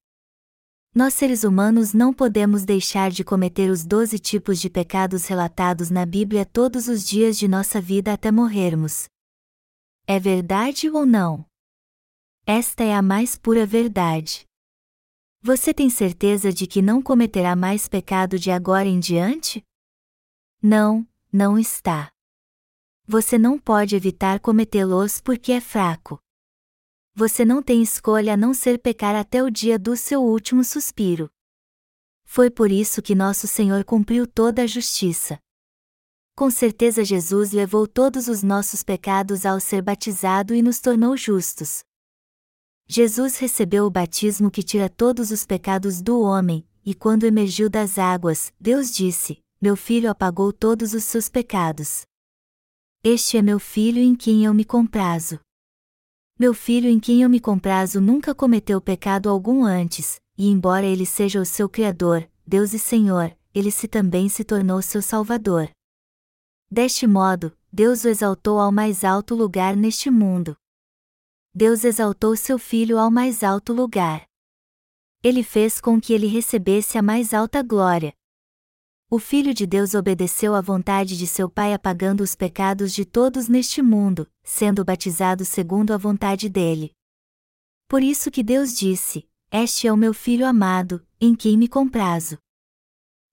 Nós 0.94 1.14
seres 1.14 1.44
humanos 1.44 1.92
não 1.92 2.12
podemos 2.12 2.64
deixar 2.64 3.10
de 3.10 3.22
cometer 3.22 3.70
os 3.70 3.84
doze 3.84 4.18
tipos 4.18 4.60
de 4.60 4.68
pecados 4.68 5.26
relatados 5.26 5.88
na 5.88 6.04
Bíblia 6.04 6.44
todos 6.44 6.88
os 6.88 7.06
dias 7.06 7.38
de 7.38 7.46
nossa 7.46 7.80
vida 7.80 8.12
até 8.12 8.32
morrermos. 8.32 9.08
É 10.06 10.18
verdade 10.18 10.90
ou 10.90 11.06
não? 11.06 11.46
Esta 12.44 12.82
é 12.82 12.92
a 12.92 13.02
mais 13.02 13.36
pura 13.36 13.64
verdade. 13.64 14.44
Você 15.42 15.72
tem 15.72 15.88
certeza 15.88 16.52
de 16.52 16.66
que 16.66 16.82
não 16.82 17.00
cometerá 17.00 17.54
mais 17.54 17.86
pecado 17.86 18.38
de 18.38 18.50
agora 18.50 18.88
em 18.88 18.98
diante? 18.98 19.62
Não, 20.60 21.06
não 21.32 21.58
está. 21.58 22.10
Você 23.06 23.38
não 23.38 23.58
pode 23.58 23.96
evitar 23.96 24.40
cometê-los 24.40 25.20
porque 25.20 25.52
é 25.52 25.60
fraco. 25.60 26.20
Você 27.14 27.44
não 27.44 27.62
tem 27.62 27.82
escolha 27.82 28.34
a 28.34 28.36
não 28.36 28.54
ser 28.54 28.78
pecar 28.78 29.14
até 29.14 29.42
o 29.42 29.50
dia 29.50 29.78
do 29.78 29.96
seu 29.96 30.22
último 30.22 30.62
suspiro. 30.64 31.30
Foi 32.24 32.50
por 32.50 32.70
isso 32.70 33.02
que 33.02 33.14
nosso 33.14 33.46
Senhor 33.46 33.84
cumpriu 33.84 34.26
toda 34.26 34.62
a 34.62 34.66
justiça. 34.66 35.38
Com 36.36 36.50
certeza 36.50 37.04
Jesus 37.04 37.50
levou 37.52 37.86
todos 37.86 38.28
os 38.28 38.42
nossos 38.42 38.82
pecados 38.82 39.44
ao 39.44 39.60
ser 39.60 39.82
batizado 39.82 40.54
e 40.54 40.62
nos 40.62 40.80
tornou 40.80 41.16
justos. 41.16 41.84
Jesus 42.86 43.36
recebeu 43.36 43.84
o 43.86 43.90
batismo 43.90 44.50
que 44.50 44.62
tira 44.62 44.88
todos 44.88 45.30
os 45.30 45.44
pecados 45.44 46.00
do 46.00 46.20
homem, 46.20 46.66
e 46.84 46.94
quando 46.94 47.24
emergiu 47.24 47.68
das 47.68 47.98
águas, 47.98 48.52
Deus 48.58 48.90
disse: 48.90 49.42
meu 49.62 49.76
filho 49.76 50.10
apagou 50.10 50.54
todos 50.54 50.94
os 50.94 51.04
seus 51.04 51.28
pecados. 51.28 52.06
Este 53.04 53.36
é 53.36 53.42
meu 53.42 53.60
filho 53.60 53.98
em 53.98 54.14
quem 54.14 54.46
eu 54.46 54.54
me 54.54 54.64
comprazo. 54.64 55.38
Meu 56.38 56.54
filho 56.54 56.88
em 56.88 56.98
quem 56.98 57.20
eu 57.20 57.28
me 57.28 57.38
comprazo 57.38 58.00
nunca 58.00 58.34
cometeu 58.34 58.80
pecado 58.80 59.28
algum 59.28 59.62
antes, 59.62 60.18
e 60.38 60.48
embora 60.48 60.86
ele 60.86 61.04
seja 61.04 61.38
o 61.38 61.44
seu 61.44 61.68
Criador, 61.68 62.26
Deus 62.46 62.72
e 62.72 62.78
Senhor, 62.78 63.36
ele 63.54 63.70
se 63.70 63.86
também 63.86 64.30
se 64.30 64.44
tornou 64.44 64.80
seu 64.80 65.02
Salvador. 65.02 65.70
Deste 66.70 67.06
modo, 67.06 67.54
Deus 67.70 68.04
o 68.04 68.08
exaltou 68.08 68.58
ao 68.58 68.72
mais 68.72 69.04
alto 69.04 69.34
lugar 69.34 69.76
neste 69.76 70.10
mundo. 70.10 70.56
Deus 71.54 71.84
exaltou 71.84 72.34
seu 72.34 72.58
filho 72.58 72.98
ao 72.98 73.10
mais 73.10 73.42
alto 73.42 73.74
lugar. 73.74 74.26
Ele 75.22 75.42
fez 75.42 75.82
com 75.82 76.00
que 76.00 76.14
ele 76.14 76.28
recebesse 76.28 76.96
a 76.96 77.02
mais 77.02 77.34
alta 77.34 77.62
glória, 77.62 78.14
o 79.12 79.18
Filho 79.18 79.52
de 79.52 79.66
Deus 79.66 79.94
obedeceu 79.94 80.54
à 80.54 80.60
vontade 80.60 81.18
de 81.18 81.26
seu 81.26 81.50
Pai 81.50 81.74
apagando 81.74 82.20
os 82.20 82.36
pecados 82.36 82.92
de 82.92 83.04
todos 83.04 83.48
neste 83.48 83.82
mundo, 83.82 84.30
sendo 84.44 84.84
batizado 84.84 85.44
segundo 85.44 85.92
a 85.92 85.96
vontade 85.96 86.48
dele. 86.48 86.92
Por 87.88 88.04
isso 88.04 88.30
que 88.30 88.44
Deus 88.44 88.72
disse: 88.72 89.28
Este 89.50 89.88
é 89.88 89.92
o 89.92 89.96
meu 89.96 90.14
Filho 90.14 90.46
amado, 90.46 91.04
em 91.20 91.34
quem 91.34 91.58
me 91.58 91.66
comprazo. 91.66 92.38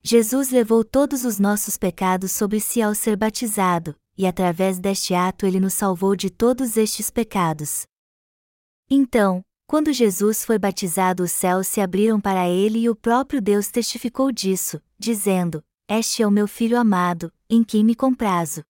Jesus 0.01 0.49
levou 0.49 0.83
todos 0.83 1.23
os 1.23 1.37
nossos 1.37 1.77
pecados 1.77 2.31
sobre 2.31 2.59
si 2.59 2.81
ao 2.81 2.95
ser 2.95 3.15
batizado, 3.15 3.95
e 4.17 4.25
através 4.25 4.79
deste 4.79 5.13
ato 5.13 5.45
ele 5.45 5.59
nos 5.59 5.75
salvou 5.75 6.15
de 6.15 6.31
todos 6.31 6.75
estes 6.75 7.11
pecados. 7.11 7.85
Então, 8.89 9.43
quando 9.67 9.93
Jesus 9.93 10.43
foi 10.43 10.57
batizado, 10.57 11.21
os 11.21 11.31
céus 11.31 11.67
se 11.67 11.81
abriram 11.81 12.19
para 12.19 12.49
ele 12.49 12.79
e 12.79 12.89
o 12.89 12.95
próprio 12.95 13.39
Deus 13.39 13.67
testificou 13.67 14.31
disso, 14.31 14.81
dizendo: 14.97 15.61
Este 15.89 16.21
é 16.21 16.27
o 16.27 16.31
meu 16.31 16.49
filho 16.49 16.77
amado, 16.77 17.31
em 17.49 17.63
quem 17.63 17.81
me 17.81 17.95
comprazo. 17.95 18.61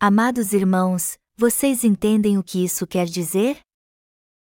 Amados 0.00 0.52
irmãos, 0.52 1.16
vocês 1.36 1.84
entendem 1.84 2.36
o 2.36 2.42
que 2.42 2.64
isso 2.64 2.84
quer 2.84 3.06
dizer? 3.06 3.60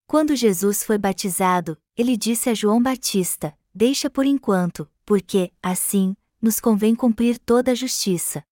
Quando 0.06 0.36
Jesus 0.36 0.84
foi 0.84 0.98
batizado, 0.98 1.76
ele 1.96 2.16
disse 2.16 2.48
a 2.48 2.54
João 2.54 2.80
Batista: 2.80 3.58
Deixa 3.74 4.08
por 4.08 4.24
enquanto, 4.24 4.88
porque, 5.04 5.52
assim, 5.60 6.16
nos 6.40 6.60
convém 6.60 6.94
cumprir 6.94 7.40
toda 7.40 7.72
a 7.72 7.74
justiça. 7.74 8.44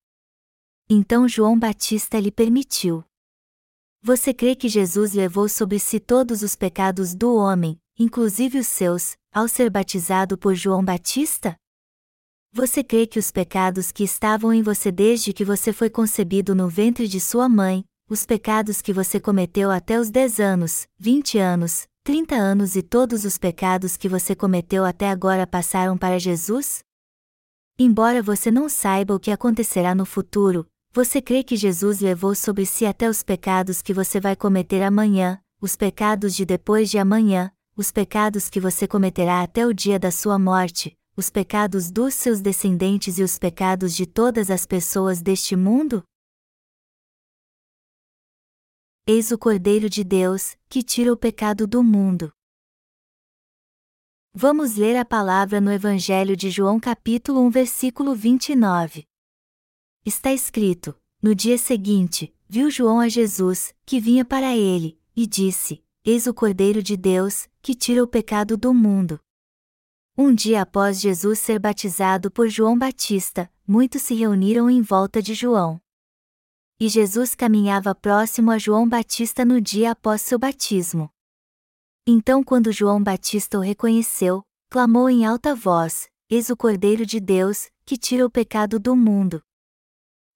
Então 0.91 1.29
João 1.29 1.57
Batista 1.57 2.19
lhe 2.19 2.33
permitiu. 2.33 3.05
Você 4.03 4.35
crê 4.35 4.57
que 4.57 4.69
Jesus 4.69 5.13
levou 5.13 5.49
sobre 5.49 5.79
si 5.79 6.01
todos 6.01 6.43
os 6.43 6.57
pecados 6.57 7.15
do 7.15 7.37
homem, 7.37 7.81
inclusive 7.97 8.59
os 8.59 8.67
seus, 8.67 9.17
ao 9.31 9.47
ser 9.47 9.71
batizado 9.71 10.37
por 10.37 10.57
João 10.57 10.85
Batista? 10.85 11.57
Você 12.55 12.85
crê 12.85 13.07
que 13.07 13.19
os 13.19 13.31
pecados 13.31 13.91
que 13.91 14.05
estavam 14.05 14.53
em 14.53 14.63
você 14.63 14.93
desde 14.93 15.33
que 15.33 15.43
você 15.43 15.73
foi 15.73 15.89
concebido 15.89 16.55
no 16.55 16.69
ventre 16.69 17.09
de 17.09 17.19
sua 17.19 17.49
mãe, 17.49 17.83
os 18.11 18.27
pecados 18.27 18.83
que 18.83 18.93
você 18.93 19.19
cometeu 19.19 19.71
até 19.71 19.99
os 19.99 20.11
10 20.11 20.39
anos, 20.39 20.87
20 20.99 21.39
anos, 21.39 21.87
30 22.05 22.35
anos 22.35 22.77
e 22.77 22.83
todos 22.83 23.25
os 23.25 23.39
pecados 23.39 23.97
que 23.97 24.07
você 24.07 24.35
cometeu 24.35 24.85
até 24.85 25.09
agora 25.09 25.47
passaram 25.47 25.97
para 25.97 26.19
Jesus? 26.19 26.81
Embora 27.79 28.23
você 28.23 28.51
não 28.51 28.69
saiba 28.69 29.15
o 29.15 29.21
que 29.21 29.31
acontecerá 29.31 29.95
no 29.95 30.05
futuro, 30.05 30.67
você 30.93 31.23
crê 31.23 31.43
que 31.43 31.57
Jesus 31.57 32.01
levou 32.01 32.35
sobre 32.35 32.67
si 32.67 32.85
até 32.85 33.09
os 33.09 33.23
pecados 33.23 33.81
que 33.81 33.95
você 33.95 34.21
vai 34.21 34.37
cometer 34.37 34.83
amanhã, 34.83 35.41
os 35.59 35.75
pecados 35.75 36.37
de 36.37 36.45
depois 36.45 36.91
de 36.91 36.99
amanhã, 36.99 37.51
os 37.75 37.91
pecados 37.91 38.51
que 38.51 38.61
você 38.61 38.87
cometerá 38.87 39.41
até 39.41 39.67
o 39.67 39.73
dia 39.73 39.99
da 39.99 40.11
sua 40.11 40.39
morte, 40.39 40.95
os 41.17 41.29
pecados 41.29 41.91
dos 41.91 42.15
seus 42.15 42.41
descendentes 42.41 43.19
e 43.19 43.23
os 43.23 43.39
pecados 43.39 43.95
de 43.95 44.07
todas 44.07 44.51
as 44.51 44.65
pessoas 44.65 45.21
deste 45.21 45.55
mundo? 45.55 46.03
Eis 49.07 49.31
o 49.31 49.39
Cordeiro 49.39 49.91
de 49.91 50.05
Deus, 50.05 50.57
que 50.69 50.83
tira 50.83 51.13
o 51.13 51.17
pecado 51.17 51.67
do 51.67 51.83
mundo. 51.83 52.33
Vamos 54.35 54.77
ler 54.77 54.97
a 54.97 55.05
palavra 55.05 55.61
no 55.61 55.71
Evangelho 55.71 56.35
de 56.35 56.51
João, 56.51 56.81
capítulo 56.81 57.41
1, 57.41 57.51
versículo 57.51 58.15
29. 58.15 59.05
Está 60.07 60.33
escrito: 60.33 60.99
No 61.21 61.35
dia 61.35 61.59
seguinte, 61.59 62.35
viu 62.49 62.71
João 62.71 63.01
a 63.01 63.09
Jesus, 63.09 63.75
que 63.85 64.01
vinha 64.01 64.25
para 64.25 64.57
ele, 64.57 64.99
e 65.15 65.27
disse: 65.27 65.85
Eis 66.05 66.27
o 66.27 66.33
Cordeiro 66.33 66.83
de 66.83 66.97
Deus, 66.97 67.47
que 67.61 67.75
tira 67.75 68.03
o 68.03 68.09
pecado 68.09 68.57
do 68.57 68.73
mundo. 68.73 69.21
Um 70.17 70.35
dia 70.35 70.61
após 70.61 71.01
Jesus 71.01 71.39
ser 71.39 71.59
batizado 71.59 72.31
por 72.31 72.47
João 72.47 72.79
Batista, 72.79 73.51
muitos 73.67 74.03
se 74.03 74.15
reuniram 74.15 74.69
em 74.69 74.83
volta 74.83 75.23
de 75.23 75.33
João. 75.33 75.81
E 76.79 76.87
Jesus 76.87 77.35
caminhava 77.35 77.95
próximo 77.95 78.51
a 78.51 78.59
João 78.59 78.87
Batista 78.87 79.43
no 79.43 79.59
dia 79.59 79.93
após 79.93 80.21
seu 80.21 80.39
batismo. 80.39 81.09
Então, 82.07 82.45
quando 82.45 82.71
João 82.71 83.03
Batista 83.03 83.57
o 83.57 83.63
reconheceu, 83.63 84.43
clamou 84.69 85.09
em 85.09 85.25
alta 85.25 85.55
voz: 85.55 86.11
Eis 86.29 86.51
o 86.51 86.57
Cordeiro 86.57 87.07
de 87.07 87.19
Deus, 87.19 87.71
que 87.87 87.97
tira 87.97 88.27
o 88.27 88.31
pecado 88.31 88.79
do 88.79 88.95
mundo. 88.95 89.43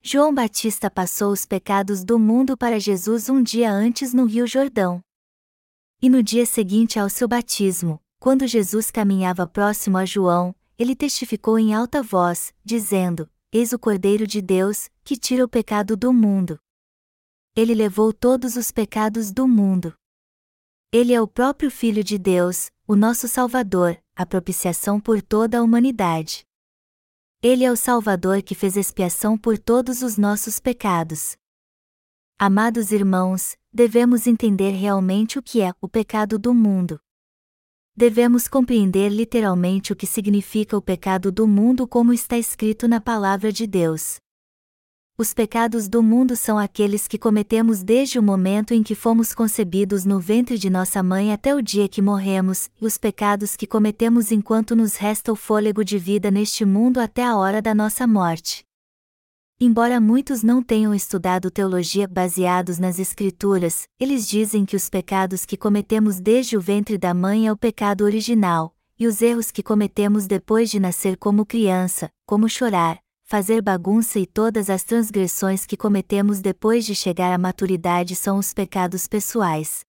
João 0.01 0.33
Batista 0.33 0.91
passou 0.91 1.33
os 1.33 1.45
pecados 1.45 2.03
do 2.03 2.18
mundo 2.18 2.57
para 2.57 2.81
Jesus 2.81 3.29
um 3.29 3.43
dia 3.43 3.70
antes 3.70 4.14
no 4.14 4.24
Rio 4.24 4.47
Jordão. 4.47 5.03
E 6.01 6.09
no 6.09 6.22
dia 6.22 6.47
seguinte 6.47 6.99
ao 6.99 7.11
seu 7.11 7.29
batismo, 7.29 8.01
quando 8.19 8.47
Jesus 8.47 8.91
caminhava 8.91 9.47
próximo 9.47 9.99
a 9.99 10.05
João, 10.05 10.55
ele 10.79 10.95
testificou 10.95 11.59
em 11.59 11.75
alta 11.75 12.03
voz, 12.03 12.53
dizendo: 12.64 13.31
Eis 13.53 13.73
o 13.73 13.79
Cordeiro 13.79 14.27
de 14.27 14.43
Deus, 14.43 14.91
que 15.05 15.17
tira 15.17 15.45
o 15.45 15.49
pecado 15.49 15.97
do 15.97 16.12
mundo. 16.12 16.59
Ele 17.55 17.75
levou 17.75 18.12
todos 18.12 18.57
os 18.57 18.71
pecados 18.71 19.33
do 19.33 19.49
mundo. 19.49 19.95
Ele 20.93 21.12
é 21.12 21.21
o 21.21 21.27
próprio 21.27 21.71
Filho 21.71 22.05
de 22.05 22.19
Deus, 22.19 22.71
o 22.87 22.95
nosso 22.95 23.27
Salvador, 23.27 23.99
a 24.14 24.27
propiciação 24.27 25.01
por 25.01 25.23
toda 25.23 25.59
a 25.59 25.62
humanidade. 25.62 26.45
Ele 27.43 27.64
é 27.64 27.71
o 27.71 27.77
Salvador 27.77 28.43
que 28.43 28.55
fez 28.55 28.77
expiação 28.77 29.39
por 29.39 29.59
todos 29.59 30.03
os 30.03 30.17
nossos 30.17 30.59
pecados. 30.59 31.37
Amados 32.39 32.93
irmãos, 32.93 33.57
devemos 33.73 34.27
entender 34.27 34.73
realmente 34.73 35.39
o 35.39 35.43
que 35.43 35.62
é 35.62 35.73
o 35.81 35.89
pecado 35.89 36.39
do 36.39 36.53
mundo. 36.53 37.01
Devemos 37.99 38.47
compreender 38.47 39.09
literalmente 39.09 39.90
o 39.90 39.97
que 39.97 40.07
significa 40.07 40.76
o 40.76 40.82
pecado 40.82 41.32
do 41.32 41.49
mundo 41.49 41.88
como 41.88 42.12
está 42.12 42.36
escrito 42.36 42.86
na 42.86 43.01
Palavra 43.01 43.51
de 43.51 43.66
Deus. 43.66 44.16
Os 45.16 45.32
pecados 45.32 45.88
do 45.88 46.03
mundo 46.03 46.36
são 46.36 46.59
aqueles 46.59 47.09
que 47.09 47.16
cometemos 47.16 47.82
desde 47.82 48.18
o 48.18 48.22
momento 48.22 48.74
em 48.74 48.82
que 48.82 48.94
fomos 48.94 49.32
concebidos 49.32 50.05
no 50.05 50.20
ventre 50.20 50.59
de 50.59 50.68
nossa 50.68 51.03
mãe 51.03 51.32
até 51.32 51.55
o 51.55 51.62
dia 51.62 51.88
que 51.88 52.03
morremos, 52.03 52.68
e 52.78 52.84
os 52.84 52.99
pecados 52.99 53.57
que 53.57 53.66
cometemos 53.66 54.30
enquanto 54.30 54.76
nos 54.76 54.97
resta 54.97 55.32
o 55.32 55.36
fôlego 55.36 55.82
de 55.82 55.97
vida 55.97 56.30
neste 56.30 56.66
mundo 56.66 56.99
até 56.99 57.24
a 57.24 57.34
hora 57.34 57.62
da 57.62 57.74
nossa 57.74 58.07
morte. 58.07 58.62
Embora 59.59 59.98
muitos 59.98 60.42
não 60.42 60.62
tenham 60.62 60.94
estudado 60.94 61.50
teologia 61.50 62.07
baseados 62.07 62.78
nas 62.78 62.98
Escrituras, 62.98 63.88
eles 63.98 64.28
dizem 64.28 64.66
que 64.66 64.76
os 64.76 64.90
pecados 64.90 65.46
que 65.46 65.57
cometemos 65.57 66.20
desde 66.20 66.59
o 66.59 66.61
ventre 66.61 66.98
da 66.98 67.14
mãe 67.14 67.46
é 67.46 67.52
o 67.52 67.57
pecado 67.57 68.04
original, 68.04 68.76
e 68.98 69.07
os 69.07 69.22
erros 69.22 69.50
que 69.50 69.62
cometemos 69.62 70.26
depois 70.26 70.70
de 70.70 70.78
nascer 70.78 71.16
como 71.16 71.46
criança, 71.46 72.11
como 72.26 72.50
chorar, 72.50 72.98
fazer 73.24 73.62
bagunça 73.62 74.18
e 74.18 74.26
todas 74.26 74.68
as 74.68 74.84
transgressões 74.84 75.64
que 75.64 75.74
cometemos 75.74 76.42
depois 76.42 76.84
de 76.84 76.94
chegar 76.94 77.32
à 77.32 77.38
maturidade 77.38 78.14
são 78.14 78.36
os 78.36 78.52
pecados 78.52 79.07
pessoais. 79.09 79.80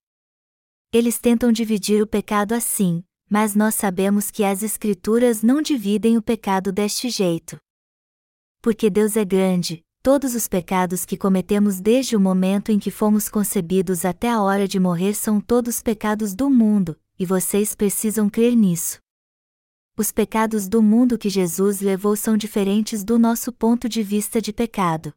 Eles 0.93 1.20
tentam 1.20 1.51
dividir 1.51 2.01
o 2.01 2.07
pecado 2.07 2.53
assim, 2.53 3.03
mas 3.30 3.53
nós 3.53 3.76
sabemos 3.76 4.32
que 4.32 4.45
as 4.45 4.63
Escrituras 4.63 5.43
não 5.43 5.61
dividem 5.61 6.15
o 6.15 6.22
pecado 6.22 6.72
deste 6.72 7.09
jeito 7.09 7.59
porque 8.68 8.89
Deus 8.89 9.15
é 9.15 9.24
grande, 9.24 9.82
todos 10.03 10.36
os 10.36 10.45
pecados 10.45 11.05
que 11.05 11.15
cometemos 11.15 11.80
desde 11.80 12.18
o 12.18 12.20
momento 12.20 12.70
em 12.70 12.78
que 12.78 12.91
fomos 12.91 13.30
concebidos 13.30 14.03
até 14.03 14.30
a 14.30 14.41
hora 14.41 14.68
de 14.68 14.78
morrer 14.78 15.13
são 15.13 15.39
todos 15.39 15.82
pecados 15.82 16.36
do 16.36 16.49
mundo, 16.49 16.99
e 17.18 17.26
vocês 17.26 17.74
precisam 17.74 18.30
crer 18.30 18.57
nisso. 18.57 18.99
Os 19.95 20.11
pecados 20.11 20.68
do 20.68 20.84
mundo 20.84 21.18
que 21.18 21.30
Jesus 21.30 21.80
levou 21.80 22.18
são 22.18 22.36
diferentes 22.36 23.05
do 23.05 23.18
nosso 23.18 23.53
ponto 23.53 23.88
de 23.88 24.03
vista 24.03 24.41
de 24.41 24.51
pecado. 24.51 25.13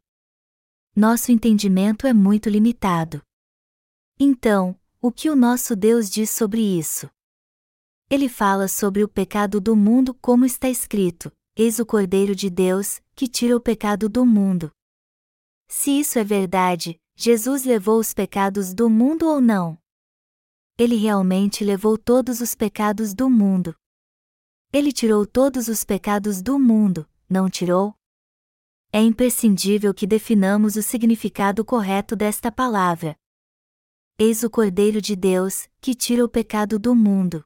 Nosso 0.95 1.29
entendimento 1.29 2.07
é 2.07 2.13
muito 2.13 2.49
limitado. 2.49 3.21
Então, 4.17 4.79
o 5.01 5.11
que 5.11 5.29
o 5.29 5.35
nosso 5.35 5.75
Deus 5.75 6.09
diz 6.09 6.29
sobre 6.29 6.61
isso? 6.61 7.09
Ele 8.09 8.29
fala 8.29 8.69
sobre 8.69 9.03
o 9.03 9.09
pecado 9.09 9.59
do 9.59 9.75
mundo 9.75 10.13
como 10.13 10.45
está 10.45 10.69
escrito: 10.69 11.29
Eis 11.55 11.79
o 11.79 11.85
Cordeiro 11.85 12.33
de 12.33 12.49
Deus, 12.49 13.01
que 13.13 13.27
tira 13.27 13.57
o 13.57 13.59
pecado 13.59 14.07
do 14.07 14.25
mundo. 14.25 14.71
Se 15.67 15.99
isso 15.99 16.17
é 16.17 16.23
verdade, 16.23 16.97
Jesus 17.13 17.65
levou 17.65 17.99
os 17.99 18.13
pecados 18.13 18.73
do 18.73 18.89
mundo 18.89 19.27
ou 19.27 19.41
não? 19.41 19.77
Ele 20.77 20.95
realmente 20.95 21.63
levou 21.65 21.97
todos 21.97 22.39
os 22.39 22.55
pecados 22.55 23.13
do 23.13 23.29
mundo. 23.29 23.75
Ele 24.71 24.93
tirou 24.93 25.27
todos 25.27 25.67
os 25.67 25.83
pecados 25.83 26.41
do 26.41 26.57
mundo, 26.57 27.07
não 27.29 27.49
tirou? 27.49 27.93
É 28.89 29.01
imprescindível 29.01 29.93
que 29.93 30.07
definamos 30.07 30.77
o 30.77 30.81
significado 30.81 31.65
correto 31.65 32.15
desta 32.15 32.49
palavra. 32.49 33.17
Eis 34.17 34.41
o 34.41 34.49
Cordeiro 34.49 35.01
de 35.01 35.17
Deus, 35.17 35.67
que 35.81 35.93
tira 35.93 36.23
o 36.23 36.29
pecado 36.29 36.79
do 36.79 36.95
mundo. 36.95 37.43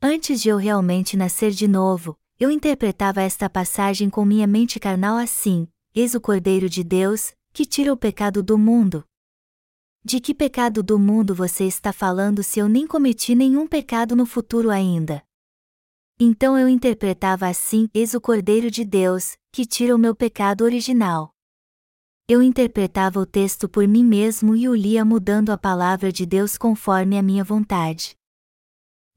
Antes 0.00 0.40
de 0.40 0.48
eu 0.48 0.56
realmente 0.56 1.16
nascer 1.16 1.50
de 1.50 1.68
novo, 1.68 2.18
eu 2.42 2.50
interpretava 2.50 3.22
esta 3.22 3.48
passagem 3.48 4.10
com 4.10 4.24
minha 4.24 4.48
mente 4.48 4.80
carnal 4.80 5.16
assim: 5.16 5.68
Eis 5.94 6.12
o 6.16 6.20
Cordeiro 6.20 6.68
de 6.68 6.82
Deus, 6.82 7.32
que 7.52 7.64
tira 7.64 7.92
o 7.92 7.96
pecado 7.96 8.42
do 8.42 8.58
mundo. 8.58 9.04
De 10.04 10.18
que 10.18 10.34
pecado 10.34 10.82
do 10.82 10.98
mundo 10.98 11.36
você 11.36 11.66
está 11.66 11.92
falando 11.92 12.42
se 12.42 12.58
eu 12.58 12.68
nem 12.68 12.84
cometi 12.84 13.36
nenhum 13.36 13.68
pecado 13.68 14.16
no 14.16 14.26
futuro 14.26 14.70
ainda? 14.70 15.22
Então 16.18 16.58
eu 16.58 16.68
interpretava 16.68 17.46
assim: 17.46 17.88
Eis 17.94 18.12
o 18.12 18.20
Cordeiro 18.20 18.72
de 18.72 18.84
Deus, 18.84 19.36
que 19.52 19.64
tira 19.64 19.94
o 19.94 19.98
meu 19.98 20.12
pecado 20.12 20.64
original. 20.64 21.30
Eu 22.26 22.42
interpretava 22.42 23.20
o 23.20 23.26
texto 23.26 23.68
por 23.68 23.86
mim 23.86 24.04
mesmo 24.04 24.56
e 24.56 24.68
o 24.68 24.74
lia 24.74 25.04
mudando 25.04 25.50
a 25.50 25.56
palavra 25.56 26.10
de 26.10 26.26
Deus 26.26 26.58
conforme 26.58 27.16
a 27.16 27.22
minha 27.22 27.44
vontade. 27.44 28.16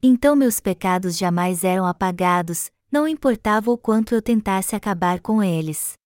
Então 0.00 0.36
meus 0.36 0.60
pecados 0.60 1.18
jamais 1.18 1.64
eram 1.64 1.86
apagados, 1.86 2.70
não 2.96 3.06
importava 3.06 3.70
o 3.70 3.76
quanto 3.76 4.14
eu 4.14 4.22
tentasse 4.22 4.74
acabar 4.74 5.20
com 5.20 5.42
eles. 5.42 5.98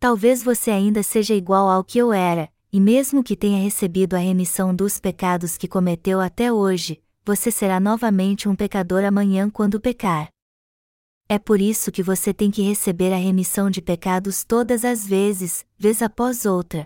Talvez 0.00 0.42
você 0.42 0.72
ainda 0.72 1.00
seja 1.00 1.32
igual 1.32 1.68
ao 1.68 1.84
que 1.84 1.96
eu 1.96 2.12
era, 2.12 2.52
e 2.72 2.80
mesmo 2.80 3.22
que 3.22 3.36
tenha 3.36 3.62
recebido 3.62 4.14
a 4.14 4.18
remissão 4.18 4.74
dos 4.74 4.98
pecados 4.98 5.56
que 5.56 5.68
cometeu 5.68 6.20
até 6.20 6.52
hoje, 6.52 7.00
você 7.24 7.52
será 7.52 7.78
novamente 7.78 8.48
um 8.48 8.56
pecador 8.56 9.04
amanhã 9.04 9.48
quando 9.48 9.80
pecar. 9.80 10.28
É 11.28 11.38
por 11.38 11.60
isso 11.60 11.92
que 11.92 12.02
você 12.02 12.34
tem 12.34 12.50
que 12.50 12.62
receber 12.62 13.12
a 13.12 13.16
remissão 13.16 13.70
de 13.70 13.80
pecados 13.80 14.42
todas 14.42 14.84
as 14.84 15.06
vezes, 15.06 15.64
vez 15.78 16.02
após 16.02 16.44
outra. 16.44 16.84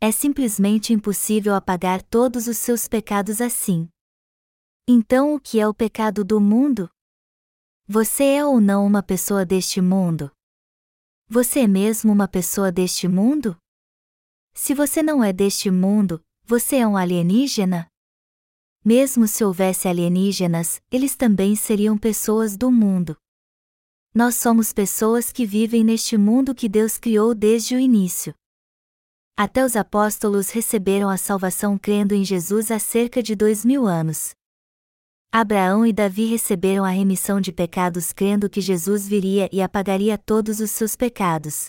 É 0.00 0.10
simplesmente 0.10 0.92
impossível 0.92 1.54
apagar 1.54 2.02
todos 2.02 2.48
os 2.48 2.56
seus 2.56 2.88
pecados 2.88 3.40
assim. 3.40 3.88
Então, 4.88 5.36
o 5.36 5.40
que 5.40 5.60
é 5.60 5.68
o 5.68 5.72
pecado 5.72 6.24
do 6.24 6.40
mundo? 6.40 6.90
Você 7.90 8.22
é 8.22 8.44
ou 8.44 8.60
não 8.60 8.84
uma 8.84 9.02
pessoa 9.02 9.46
deste 9.46 9.80
mundo? 9.80 10.30
Você 11.26 11.60
é 11.60 11.66
mesmo 11.66 12.12
uma 12.12 12.28
pessoa 12.28 12.70
deste 12.70 13.08
mundo? 13.08 13.56
Se 14.52 14.74
você 14.74 15.02
não 15.02 15.24
é 15.24 15.32
deste 15.32 15.70
mundo, 15.70 16.22
você 16.44 16.76
é 16.76 16.86
um 16.86 16.98
alienígena? 16.98 17.88
Mesmo 18.84 19.26
se 19.26 19.42
houvesse 19.42 19.88
alienígenas, 19.88 20.82
eles 20.90 21.16
também 21.16 21.56
seriam 21.56 21.96
pessoas 21.96 22.58
do 22.58 22.70
mundo. 22.70 23.16
Nós 24.14 24.34
somos 24.34 24.70
pessoas 24.70 25.32
que 25.32 25.46
vivem 25.46 25.82
neste 25.82 26.18
mundo 26.18 26.54
que 26.54 26.68
Deus 26.68 26.98
criou 26.98 27.34
desde 27.34 27.74
o 27.74 27.80
início. 27.80 28.34
Até 29.34 29.64
os 29.64 29.76
apóstolos 29.76 30.50
receberam 30.50 31.08
a 31.08 31.16
salvação 31.16 31.78
crendo 31.78 32.14
em 32.14 32.22
Jesus 32.22 32.70
há 32.70 32.78
cerca 32.78 33.22
de 33.22 33.34
dois 33.34 33.64
mil 33.64 33.86
anos. 33.86 34.36
Abraão 35.30 35.84
e 35.84 35.92
Davi 35.92 36.24
receberam 36.24 36.86
a 36.86 36.88
remissão 36.88 37.38
de 37.38 37.52
pecados 37.52 38.14
crendo 38.14 38.48
que 38.48 38.62
Jesus 38.62 39.06
viria 39.06 39.46
e 39.52 39.60
apagaria 39.60 40.16
todos 40.16 40.58
os 40.58 40.70
seus 40.70 40.96
pecados. 40.96 41.66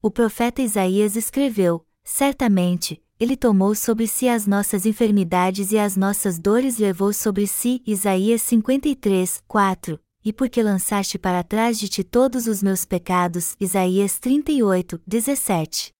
O 0.00 0.08
profeta 0.08 0.62
Isaías 0.62 1.16
escreveu: 1.16 1.84
Certamente, 2.04 3.02
ele 3.18 3.36
tomou 3.36 3.74
sobre 3.74 4.06
si 4.06 4.28
as 4.28 4.46
nossas 4.46 4.86
enfermidades 4.86 5.72
e 5.72 5.78
as 5.78 5.96
nossas 5.96 6.38
dores 6.38 6.78
levou 6.78 7.12
sobre 7.12 7.48
si. 7.48 7.82
Isaías 7.84 8.42
53, 8.42 9.42
4. 9.48 9.98
E 10.24 10.32
porque 10.32 10.62
lançaste 10.62 11.18
para 11.18 11.42
trás 11.42 11.80
de 11.80 11.88
ti 11.88 12.04
todos 12.04 12.46
os 12.46 12.62
meus 12.62 12.84
pecados. 12.84 13.56
Isaías 13.58 14.20
38, 14.20 15.02
17. 15.04 15.92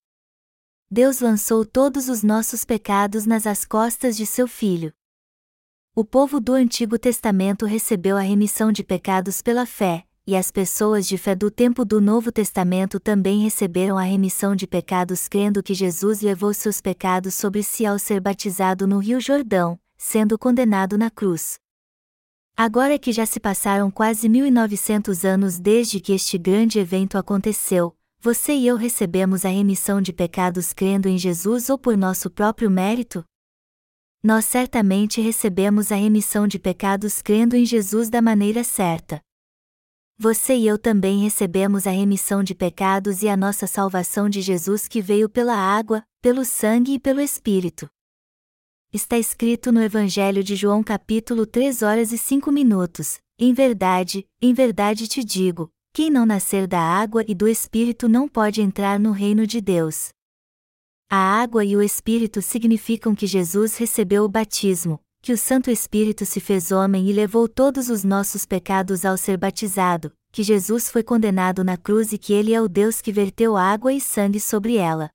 Deus 0.89 1.19
lançou 1.19 1.65
todos 1.65 2.09
os 2.09 2.23
nossos 2.23 2.65
pecados 2.65 3.27
nas 3.27 3.49
as 3.49 3.65
costas 3.65 4.17
de 4.17 4.27
seu 4.27 4.47
filho. 4.47 4.93
O 5.95 6.07
povo 6.07 6.41
do 6.41 6.55
Antigo 6.55 6.99
Testamento 6.99 7.67
recebeu 7.67 8.17
a 8.17 8.23
remissão 8.23 8.73
de 8.73 8.83
pecados 8.83 9.43
pela 9.43 9.67
fé, 9.67 10.07
e 10.27 10.35
as 10.35 10.51
pessoas 10.51 11.07
de 11.07 11.19
fé 11.19 11.35
do 11.35 11.51
tempo 11.51 11.85
do 11.85 12.01
Novo 12.01 12.33
Testamento 12.33 12.99
também 12.99 13.43
receberam 13.43 13.99
a 13.99 14.03
remissão 14.03 14.57
de 14.57 14.67
pecados 14.67 15.29
crendo 15.29 15.63
que 15.63 15.75
Jesus 15.75 16.23
levou 16.23 16.55
seus 16.55 16.81
pecados 16.81 17.35
sobre 17.35 17.63
si 17.63 17.85
ao 17.85 17.99
ser 17.99 18.21
batizado 18.21 18.87
no 18.87 19.01
Rio 19.01 19.21
Jordão, 19.21 19.79
sendo 19.99 20.39
condenado 20.39 20.97
na 20.97 21.11
cruz. 21.11 21.59
Agora 22.57 22.99
que 22.99 23.13
já 23.13 23.27
se 23.27 23.39
passaram 23.39 23.91
quase 23.91 24.31
1900 24.31 25.27
anos 25.27 25.59
desde 25.59 26.01
que 26.01 26.15
este 26.15 26.39
grande 26.39 26.79
evento 26.79 27.19
aconteceu, 27.19 27.95
você 28.19 28.55
e 28.55 28.67
eu 28.67 28.77
recebemos 28.77 29.45
a 29.45 29.51
remissão 29.51 30.01
de 30.01 30.15
pecados 30.15 30.73
crendo 30.73 31.07
em 31.07 31.19
Jesus 31.19 31.69
ou 31.69 31.77
por 31.77 31.99
nosso 31.99 32.31
próprio 32.31 32.71
mérito? 32.71 33.23
Nós 34.25 34.45
certamente 34.45 35.21
recebemos 35.21 35.91
a 35.91 35.97
remissão 35.97 36.47
de 36.47 36.57
pecados 36.57 37.21
crendo 37.21 37.57
em 37.57 37.67
Jesus 37.67 38.09
da 38.09 38.23
maneira 38.23 38.63
certa. 38.63 39.21
Você 40.17 40.55
e 40.55 40.65
eu 40.65 40.79
também 40.79 41.19
recebemos 41.19 41.89
a 41.89 41.91
remissão 41.91 42.45
de 42.45 42.55
pecados 42.55 43.25
e 43.25 43.29
a 43.29 43.37
nossa 43.37 43.67
salvação 43.67 44.29
de 44.29 44.41
Jesus 44.41 44.87
que 44.87 45.03
veio 45.03 45.29
pela 45.29 45.57
água, 45.57 46.05
pelo 46.21 46.45
sangue 46.45 46.93
e 46.93 47.01
pelo 47.01 47.21
Espírito. 47.21 47.89
Está 48.93 49.19
escrito 49.19 49.73
no 49.73 49.83
Evangelho 49.83 50.45
de 50.45 50.55
João 50.55 50.85
capítulo 50.85 51.45
3 51.45 51.83
horas 51.83 52.13
e 52.13 52.19
5 52.19 52.53
minutos. 52.53 53.19
Em 53.37 53.53
verdade, 53.53 54.25
em 54.41 54.55
verdade 54.55 55.09
te 55.09 55.25
digo, 55.25 55.69
quem 55.93 56.11
não 56.11 56.25
nascer 56.25 56.69
da 56.69 56.81
água 56.81 57.25
e 57.27 57.35
do 57.35 57.49
Espírito 57.49 58.09
não 58.09 58.29
pode 58.29 58.63
entrar 58.63 59.01
no 59.01 59.11
reino 59.11 59.49
de 59.49 59.61
Deus. 59.61 60.11
A 61.15 61.43
água 61.43 61.63
e 61.63 61.77
o 61.77 61.83
Espírito 61.83 62.41
significam 62.41 63.15
que 63.15 63.27
Jesus 63.27 63.77
recebeu 63.77 64.25
o 64.25 64.29
batismo, 64.31 64.99
que 65.21 65.31
o 65.31 65.37
Santo 65.37 65.71
Espírito 65.71 66.25
se 66.25 66.41
fez 66.41 66.73
homem 66.73 67.07
e 67.07 67.13
levou 67.13 67.47
todos 67.47 67.91
os 67.91 68.03
nossos 68.03 68.47
pecados 68.47 69.05
ao 69.05 69.19
ser 69.19 69.37
batizado, 69.37 70.11
que 70.33 70.43
Jesus 70.43 70.89
foi 70.89 71.03
condenado 71.03 71.63
na 71.63 71.77
cruz 71.77 72.15
e 72.15 72.17
que 72.17 72.33
Ele 72.33 72.55
é 72.55 72.63
o 72.63 72.67
Deus 72.67 73.03
que 73.03 73.13
verteu 73.13 73.59
água 73.59 73.93
e 73.93 74.01
sangue 74.01 74.41
sobre 74.41 74.77
ela. 74.77 75.11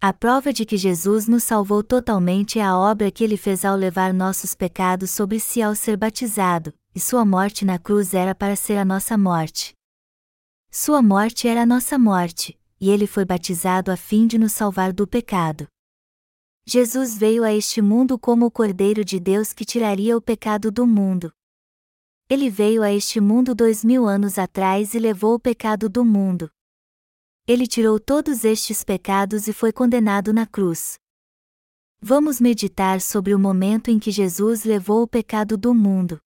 A 0.00 0.12
prova 0.12 0.52
de 0.52 0.64
que 0.64 0.76
Jesus 0.76 1.28
nos 1.28 1.44
salvou 1.44 1.84
totalmente 1.84 2.58
é 2.58 2.64
a 2.64 2.76
obra 2.76 3.08
que 3.08 3.22
ele 3.22 3.36
fez 3.36 3.64
ao 3.64 3.76
levar 3.76 4.12
nossos 4.12 4.56
pecados 4.56 5.12
sobre 5.12 5.38
si 5.38 5.62
ao 5.62 5.76
ser 5.76 5.96
batizado, 5.96 6.74
e 6.92 6.98
sua 6.98 7.24
morte 7.24 7.64
na 7.64 7.78
cruz 7.78 8.12
era 8.12 8.34
para 8.34 8.56
ser 8.56 8.76
a 8.76 8.84
nossa 8.84 9.16
morte. 9.16 9.72
Sua 10.68 11.00
morte 11.00 11.46
era 11.46 11.62
a 11.62 11.66
nossa 11.66 11.96
morte, 11.96 12.58
e 12.80 12.90
ele 12.90 13.06
foi 13.06 13.24
batizado 13.24 13.90
a 13.90 13.96
fim 13.96 14.26
de 14.26 14.38
nos 14.38 14.52
salvar 14.52 14.92
do 14.92 15.06
pecado. 15.06 15.66
Jesus 16.66 17.16
veio 17.16 17.44
a 17.44 17.52
este 17.52 17.80
mundo 17.80 18.18
como 18.18 18.46
o 18.46 18.50
Cordeiro 18.50 19.04
de 19.04 19.20
Deus 19.20 19.52
que 19.52 19.64
tiraria 19.64 20.16
o 20.16 20.20
pecado 20.20 20.70
do 20.70 20.86
mundo. 20.86 21.32
Ele 22.28 22.50
veio 22.50 22.82
a 22.82 22.92
este 22.92 23.20
mundo 23.20 23.54
dois 23.54 23.84
mil 23.84 24.06
anos 24.06 24.36
atrás 24.36 24.94
e 24.94 24.98
levou 24.98 25.34
o 25.34 25.40
pecado 25.40 25.88
do 25.88 26.04
mundo. 26.04 26.50
Ele 27.46 27.68
tirou 27.68 28.00
todos 28.00 28.44
estes 28.44 28.82
pecados 28.82 29.46
e 29.46 29.52
foi 29.52 29.72
condenado 29.72 30.32
na 30.32 30.44
cruz. 30.44 30.98
Vamos 32.00 32.40
meditar 32.40 33.00
sobre 33.00 33.32
o 33.32 33.38
momento 33.38 33.88
em 33.88 34.00
que 34.00 34.10
Jesus 34.10 34.64
levou 34.64 35.02
o 35.02 35.08
pecado 35.08 35.56
do 35.56 35.72
mundo. 35.72 36.20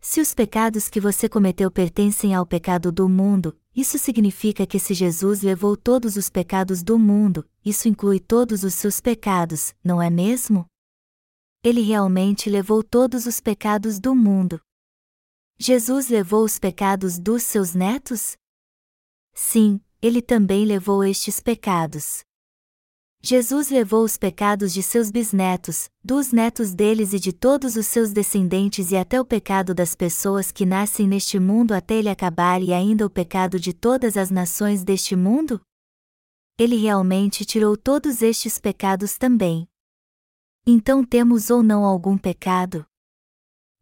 Se 0.00 0.18
os 0.20 0.34
pecados 0.34 0.88
que 0.88 0.98
você 0.98 1.28
cometeu 1.28 1.70
pertencem 1.70 2.34
ao 2.34 2.46
pecado 2.46 2.90
do 2.90 3.06
mundo, 3.06 3.54
isso 3.76 3.98
significa 3.98 4.66
que 4.66 4.78
se 4.78 4.94
Jesus 4.94 5.42
levou 5.42 5.76
todos 5.76 6.16
os 6.16 6.30
pecados 6.30 6.82
do 6.82 6.98
mundo, 6.98 7.46
isso 7.62 7.86
inclui 7.86 8.18
todos 8.18 8.64
os 8.64 8.72
seus 8.72 8.98
pecados, 8.98 9.74
não 9.84 10.00
é 10.00 10.08
mesmo? 10.08 10.66
Ele 11.62 11.82
realmente 11.82 12.48
levou 12.48 12.82
todos 12.82 13.26
os 13.26 13.40
pecados 13.40 14.00
do 14.00 14.14
mundo. 14.14 14.58
Jesus 15.58 16.08
levou 16.08 16.44
os 16.44 16.58
pecados 16.58 17.18
dos 17.18 17.42
seus 17.42 17.74
netos? 17.74 18.38
Sim, 19.34 19.78
ele 20.00 20.22
também 20.22 20.64
levou 20.64 21.04
estes 21.04 21.40
pecados. 21.40 22.24
Jesus 23.22 23.68
levou 23.68 24.02
os 24.02 24.16
pecados 24.16 24.72
de 24.72 24.82
seus 24.82 25.10
bisnetos, 25.10 25.90
dos 26.02 26.32
netos 26.32 26.72
deles 26.72 27.12
e 27.12 27.20
de 27.20 27.34
todos 27.34 27.76
os 27.76 27.86
seus 27.86 28.12
descendentes 28.12 28.90
e 28.90 28.96
até 28.96 29.20
o 29.20 29.24
pecado 29.26 29.74
das 29.74 29.94
pessoas 29.94 30.50
que 30.50 30.64
nascem 30.64 31.06
neste 31.06 31.38
mundo 31.38 31.72
até 31.72 31.96
ele 31.96 32.08
acabar 32.08 32.62
e 32.62 32.72
ainda 32.72 33.04
o 33.04 33.10
pecado 33.10 33.60
de 33.60 33.74
todas 33.74 34.16
as 34.16 34.30
nações 34.30 34.82
deste 34.82 35.14
mundo? 35.14 35.60
Ele 36.58 36.76
realmente 36.76 37.44
tirou 37.44 37.76
todos 37.76 38.22
estes 38.22 38.58
pecados 38.58 39.18
também. 39.18 39.68
Então 40.66 41.04
temos 41.04 41.50
ou 41.50 41.62
não 41.62 41.84
algum 41.84 42.16
pecado? 42.16 42.86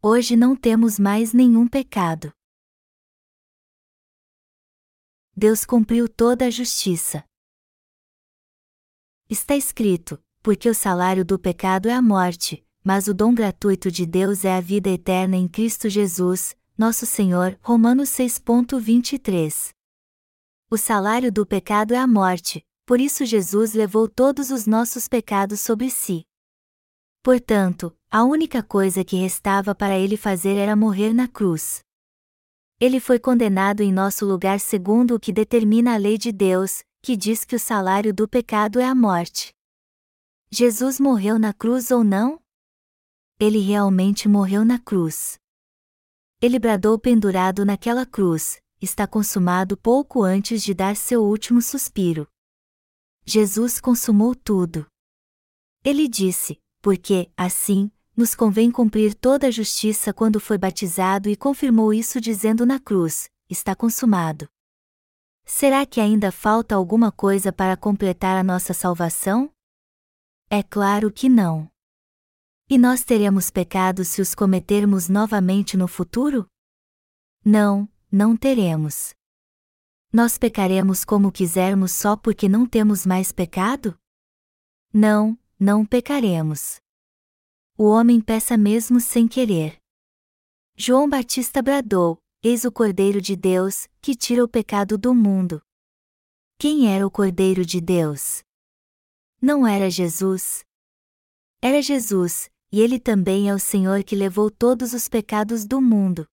Hoje 0.03 0.35
não 0.35 0.53
temos 0.53 0.99
mais 0.99 1.31
nenhum 1.31 1.65
pecado. 1.65 2.33
Deus 5.33 5.63
cumpriu 5.63 6.09
toda 6.09 6.47
a 6.47 6.49
justiça. 6.49 7.28
Está 9.29 9.55
escrito: 9.55 10.19
porque 10.41 10.67
o 10.67 10.73
salário 10.73 11.23
do 11.23 11.37
pecado 11.37 11.87
é 11.87 11.93
a 11.93 12.01
morte, 12.01 12.65
mas 12.83 13.07
o 13.07 13.13
dom 13.13 13.31
gratuito 13.31 13.91
de 13.91 14.03
Deus 14.03 14.43
é 14.43 14.55
a 14.55 14.59
vida 14.59 14.89
eterna 14.89 15.37
em 15.37 15.47
Cristo 15.47 15.87
Jesus, 15.87 16.57
nosso 16.75 17.05
Senhor. 17.05 17.55
Romanos 17.61 18.09
6.23. 18.09 19.69
O 20.71 20.77
salário 20.77 21.31
do 21.31 21.45
pecado 21.45 21.93
é 21.93 21.97
a 21.97 22.07
morte, 22.07 22.65
por 22.87 22.99
isso 22.99 23.23
Jesus 23.23 23.73
levou 23.73 24.07
todos 24.07 24.49
os 24.49 24.65
nossos 24.65 25.07
pecados 25.07 25.59
sobre 25.59 25.91
si. 25.91 26.25
Portanto, 27.21 27.95
a 28.09 28.23
única 28.23 28.63
coisa 28.63 29.03
que 29.03 29.15
restava 29.15 29.75
para 29.75 29.95
ele 29.95 30.17
fazer 30.17 30.55
era 30.55 30.75
morrer 30.75 31.13
na 31.13 31.27
cruz. 31.27 31.81
Ele 32.79 32.99
foi 32.99 33.19
condenado 33.19 33.81
em 33.81 33.91
nosso 33.93 34.25
lugar 34.25 34.59
segundo 34.59 35.13
o 35.13 35.19
que 35.19 35.31
determina 35.31 35.93
a 35.93 35.97
lei 35.97 36.17
de 36.17 36.31
Deus, 36.31 36.83
que 37.01 37.15
diz 37.15 37.45
que 37.45 37.55
o 37.55 37.59
salário 37.59 38.13
do 38.13 38.27
pecado 38.27 38.79
é 38.79 38.85
a 38.85 38.95
morte. 38.95 39.53
Jesus 40.51 40.99
morreu 40.99 41.37
na 41.37 41.53
cruz 41.53 41.91
ou 41.91 42.03
não? 42.03 42.39
Ele 43.39 43.59
realmente 43.59 44.27
morreu 44.27 44.65
na 44.65 44.79
cruz. 44.79 45.39
Ele 46.41 46.57
bradou 46.59 46.97
pendurado 46.97 47.65
naquela 47.65 48.05
cruz, 48.05 48.61
está 48.81 49.05
consumado 49.05 49.77
pouco 49.77 50.23
antes 50.23 50.63
de 50.63 50.73
dar 50.73 50.95
seu 50.95 51.23
último 51.23 51.61
suspiro. 51.61 52.27
Jesus 53.25 53.79
consumou 53.79 54.35
tudo. 54.35 54.85
Ele 55.83 56.07
disse, 56.07 56.59
porque, 56.81 57.31
assim, 57.37 57.91
nos 58.15 58.35
convém 58.35 58.71
cumprir 58.71 59.13
toda 59.13 59.47
a 59.47 59.51
justiça 59.51 60.13
quando 60.13 60.39
foi 60.39 60.57
batizado 60.57 61.29
e 61.29 61.35
confirmou 61.35 61.93
isso 61.93 62.19
dizendo 62.19 62.65
na 62.65 62.79
cruz: 62.79 63.29
está 63.49 63.75
consumado. 63.75 64.49
Será 65.51 65.83
que 65.83 65.99
ainda 65.99 66.31
falta 66.31 66.75
alguma 66.75 67.11
coisa 67.11 67.51
para 67.51 67.75
completar 67.75 68.37
a 68.37 68.43
nossa 68.43 68.71
salvação? 68.71 69.51
É 70.47 70.61
claro 70.61 71.11
que 71.11 71.27
não. 71.27 71.67
E 72.69 72.77
nós 72.77 73.03
teremos 73.03 73.49
pecados 73.49 74.09
se 74.09 74.21
os 74.21 74.35
cometermos 74.35 75.09
novamente 75.09 75.75
no 75.75 75.87
futuro? 75.87 76.47
Não, 77.43 77.89
não 78.11 78.37
teremos. 78.37 79.15
Nós 80.13 80.37
pecaremos 80.37 81.03
como 81.03 81.31
quisermos 81.31 81.93
só 81.93 82.15
porque 82.15 82.47
não 82.47 82.67
temos 82.67 83.03
mais 83.03 83.31
pecado? 83.31 83.99
Não, 84.93 85.35
não 85.59 85.83
pecaremos. 85.83 86.79
O 87.75 87.85
homem 87.85 88.21
peça 88.21 88.55
mesmo 88.55 89.01
sem 89.01 89.27
querer. 89.27 89.79
João 90.77 91.09
Batista 91.09 91.59
bradou: 91.59 92.21
Eis 92.41 92.63
o 92.63 92.71
Cordeiro 92.71 93.19
de 93.19 93.35
Deus, 93.35 93.89
que 94.01 94.15
tira 94.15 94.41
o 94.41 94.47
pecado 94.47 94.97
do 94.97 95.13
mundo. 95.13 95.61
Quem 96.57 96.87
era 96.89 97.05
o 97.05 97.11
Cordeiro 97.11 97.65
de 97.65 97.81
Deus? 97.81 98.43
Não 99.41 99.67
era 99.67 99.89
Jesus? 99.89 100.63
Era 101.61 101.81
Jesus, 101.81 102.49
e 102.71 102.79
ele 102.79 102.97
também 102.97 103.49
é 103.49 103.53
o 103.53 103.59
Senhor 103.59 104.05
que 104.05 104.15
levou 104.15 104.49
todos 104.49 104.93
os 104.93 105.09
pecados 105.09 105.65
do 105.65 105.81
mundo. 105.81 106.25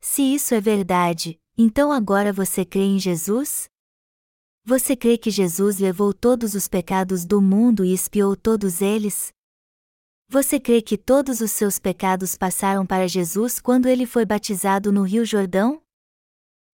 Se 0.00 0.22
isso 0.22 0.54
é 0.54 0.60
verdade, 0.60 1.40
então 1.58 1.90
agora 1.90 2.32
você 2.32 2.64
crê 2.64 2.82
em 2.82 3.00
Jesus? 3.00 3.68
Você 4.64 4.94
crê 4.94 5.18
que 5.18 5.32
Jesus 5.32 5.80
levou 5.80 6.14
todos 6.14 6.54
os 6.54 6.68
pecados 6.68 7.24
do 7.24 7.42
mundo 7.42 7.84
e 7.84 7.92
expiou 7.92 8.36
todos 8.36 8.80
eles? 8.80 9.32
Você 10.32 10.60
crê 10.60 10.80
que 10.80 10.96
todos 10.96 11.40
os 11.40 11.50
seus 11.50 11.80
pecados 11.80 12.36
passaram 12.36 12.86
para 12.86 13.08
Jesus 13.08 13.58
quando 13.58 13.86
ele 13.86 14.06
foi 14.06 14.24
batizado 14.24 14.92
no 14.92 15.02
Rio 15.02 15.24
Jordão? 15.24 15.82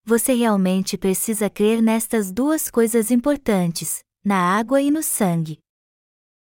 Você 0.04 0.34
realmente 0.34 0.98
precisa 0.98 1.48
crer 1.48 1.80
nestas 1.80 2.30
duas 2.30 2.70
coisas 2.70 3.10
importantes, 3.10 4.04
na 4.22 4.36
água 4.36 4.82
e 4.82 4.90
no 4.90 5.02
sangue. 5.02 5.58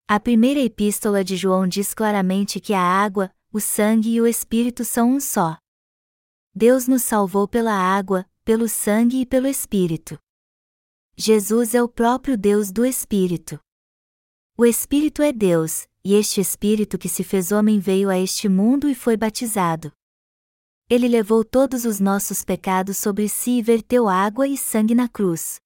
A 0.07 0.19
primeira 0.19 0.59
epístola 0.59 1.23
de 1.23 1.35
João 1.35 1.67
diz 1.67 1.95
claramente 1.95 2.59
que 2.59 2.75
a 2.75 2.79
água, 2.79 3.33
o 3.51 3.59
sangue 3.59 4.11
e 4.11 4.21
o 4.21 4.27
Espírito 4.27 4.85
são 4.85 5.13
um 5.13 5.19
só. 5.19 5.57
Deus 6.53 6.87
nos 6.87 7.01
salvou 7.01 7.47
pela 7.47 7.73
água, 7.73 8.23
pelo 8.45 8.69
sangue 8.69 9.21
e 9.21 9.25
pelo 9.25 9.47
Espírito. 9.47 10.19
Jesus 11.17 11.73
é 11.73 11.81
o 11.81 11.89
próprio 11.89 12.37
Deus 12.37 12.71
do 12.71 12.85
Espírito. 12.85 13.59
O 14.55 14.63
Espírito 14.63 15.23
é 15.23 15.31
Deus, 15.33 15.87
e 16.09 16.15
este 16.15 16.41
Espírito 16.41 16.97
que 16.97 17.07
se 17.07 17.23
fez 17.23 17.51
homem 17.51 17.79
veio 17.79 18.09
a 18.09 18.17
este 18.17 18.49
mundo 18.49 18.89
e 18.89 18.95
foi 18.95 19.15
batizado. 19.15 19.91
Ele 20.89 21.07
levou 21.07 21.45
todos 21.45 21.85
os 21.85 21.99
nossos 21.99 22.43
pecados 22.43 22.97
sobre 22.97 23.29
si 23.29 23.59
e 23.59 23.61
verteu 23.61 24.09
água 24.09 24.47
e 24.47 24.57
sangue 24.57 24.95
na 24.95 25.07
cruz. 25.07 25.59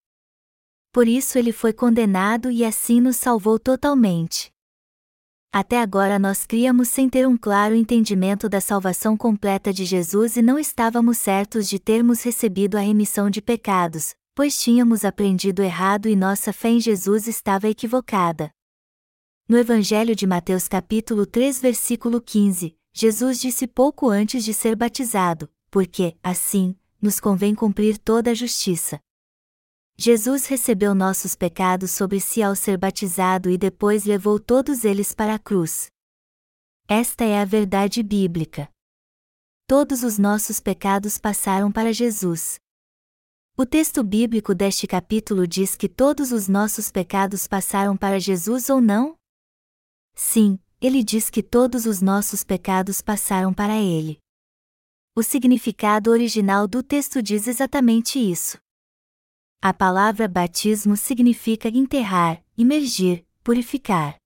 Por 0.92 1.08
isso 1.08 1.38
ele 1.38 1.50
foi 1.50 1.72
condenado 1.72 2.50
e 2.50 2.62
assim 2.62 3.00
nos 3.00 3.16
salvou 3.16 3.58
totalmente. 3.58 4.50
Até 5.50 5.80
agora 5.80 6.18
nós 6.18 6.44
criamos 6.44 6.88
sem 6.88 7.08
ter 7.08 7.26
um 7.26 7.38
claro 7.38 7.74
entendimento 7.74 8.46
da 8.46 8.60
salvação 8.60 9.16
completa 9.16 9.72
de 9.72 9.86
Jesus 9.86 10.36
e 10.36 10.42
não 10.42 10.58
estávamos 10.58 11.16
certos 11.16 11.66
de 11.66 11.78
termos 11.78 12.22
recebido 12.22 12.76
a 12.76 12.80
remissão 12.80 13.30
de 13.30 13.40
pecados, 13.40 14.14
Pois 14.36 14.60
tínhamos 14.60 15.04
aprendido 15.04 15.62
errado 15.62 16.06
e 16.08 16.16
nossa 16.16 16.52
fé 16.52 16.68
em 16.70 16.80
Jesus 16.80 17.28
estava 17.28 17.68
equivocada. 17.68 18.50
No 19.46 19.58
Evangelho 19.58 20.16
de 20.16 20.26
Mateus 20.26 20.66
capítulo 20.66 21.26
3 21.26 21.60
versículo 21.60 22.18
15, 22.18 22.74
Jesus 22.94 23.38
disse 23.38 23.66
pouco 23.66 24.08
antes 24.08 24.42
de 24.42 24.54
ser 24.54 24.74
batizado, 24.74 25.52
porque, 25.70 26.16
assim, 26.22 26.74
nos 26.98 27.20
convém 27.20 27.54
cumprir 27.54 27.98
toda 27.98 28.30
a 28.30 28.34
justiça. 28.34 28.98
Jesus 29.98 30.46
recebeu 30.46 30.94
nossos 30.94 31.36
pecados 31.36 31.90
sobre 31.90 32.20
si 32.20 32.42
ao 32.42 32.56
ser 32.56 32.78
batizado 32.78 33.50
e 33.50 33.58
depois 33.58 34.06
levou 34.06 34.40
todos 34.40 34.82
eles 34.82 35.12
para 35.12 35.34
a 35.34 35.38
cruz. 35.38 35.88
Esta 36.88 37.24
é 37.24 37.38
a 37.38 37.44
verdade 37.44 38.02
bíblica. 38.02 38.70
Todos 39.66 40.02
os 40.02 40.16
nossos 40.16 40.58
pecados 40.58 41.18
passaram 41.18 41.70
para 41.70 41.92
Jesus. 41.92 42.58
O 43.58 43.66
texto 43.66 44.02
bíblico 44.02 44.54
deste 44.54 44.86
capítulo 44.86 45.46
diz 45.46 45.76
que 45.76 45.86
todos 45.86 46.32
os 46.32 46.48
nossos 46.48 46.90
pecados 46.90 47.46
passaram 47.46 47.94
para 47.94 48.18
Jesus 48.18 48.70
ou 48.70 48.80
não? 48.80 49.18
Sim, 50.14 50.58
ele 50.80 51.02
diz 51.02 51.30
que 51.30 51.42
todos 51.42 51.86
os 51.86 52.00
nossos 52.00 52.44
pecados 52.44 53.00
passaram 53.00 53.52
para 53.52 53.80
ele. 53.80 54.18
O 55.16 55.22
significado 55.22 56.10
original 56.10 56.66
do 56.66 56.82
texto 56.82 57.22
diz 57.22 57.46
exatamente 57.46 58.18
isso. 58.18 58.58
A 59.62 59.72
palavra 59.72 60.28
batismo 60.28 60.96
significa 60.96 61.68
enterrar, 61.68 62.44
imergir, 62.56 63.24
purificar. 63.42 64.16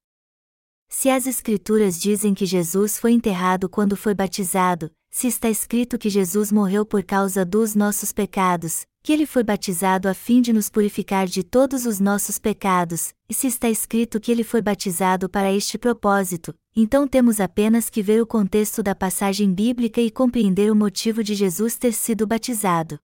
Se 0.89 1.11
as 1.11 1.27
Escrituras 1.27 2.01
dizem 2.01 2.35
que 2.35 2.47
Jesus 2.47 2.99
foi 2.99 3.13
enterrado 3.13 3.69
quando 3.69 3.97
foi 3.97 4.15
batizado, 4.15 4.91
se 5.11 5.27
está 5.27 5.49
escrito 5.49 5.99
que 5.99 6.11
Jesus 6.11 6.51
morreu 6.51 6.85
por 6.85 7.05
causa 7.05 7.45
dos 7.45 7.75
nossos 7.75 8.13
pecados, 8.13 8.87
que 9.09 9.13
ele 9.15 9.25
foi 9.25 9.43
batizado 9.43 10.07
a 10.07 10.13
fim 10.13 10.43
de 10.43 10.53
nos 10.53 10.69
purificar 10.69 11.27
de 11.27 11.43
todos 11.43 11.87
os 11.87 11.99
nossos 11.99 12.39
pecados, 12.39 13.15
e 13.27 13.33
se 13.33 13.47
está 13.47 13.71
escrito 13.71 14.21
que 14.21 14.31
ele 14.31 14.45
foi 14.45 14.61
batizado 14.61 15.31
para 15.31 15.51
este 15.51 15.79
propósito, 15.79 16.55
então 16.77 17.09
temos 17.09 17.41
apenas 17.41 17.89
que 17.89 18.03
ver 18.03 18.21
o 18.21 18.27
contexto 18.27 18.83
da 18.83 18.95
passagem 18.95 19.51
bíblica 19.51 19.99
e 19.99 20.11
compreender 20.11 20.71
o 20.71 20.77
motivo 20.77 21.25
de 21.25 21.35
Jesus 21.35 21.79
ter 21.79 21.95
sido 21.95 22.27
batizado. 22.27 22.99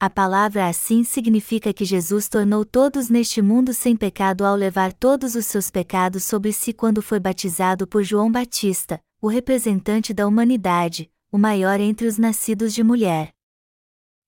A 0.00 0.08
palavra 0.08 0.66
assim 0.66 1.04
significa 1.04 1.74
que 1.74 1.84
Jesus 1.84 2.26
tornou 2.26 2.64
todos 2.64 3.10
neste 3.10 3.42
mundo 3.42 3.74
sem 3.74 3.94
pecado 3.94 4.46
ao 4.46 4.56
levar 4.56 4.94
todos 4.94 5.34
os 5.34 5.44
seus 5.44 5.70
pecados 5.70 6.24
sobre 6.24 6.54
si 6.54 6.72
quando 6.72 7.02
foi 7.02 7.20
batizado 7.20 7.86
por 7.86 8.02
João 8.02 8.32
Batista, 8.32 8.98
o 9.20 9.28
representante 9.28 10.14
da 10.14 10.26
humanidade, 10.26 11.10
o 11.30 11.36
maior 11.36 11.80
entre 11.80 12.06
os 12.06 12.16
nascidos 12.16 12.72
de 12.72 12.82
mulher. 12.82 13.34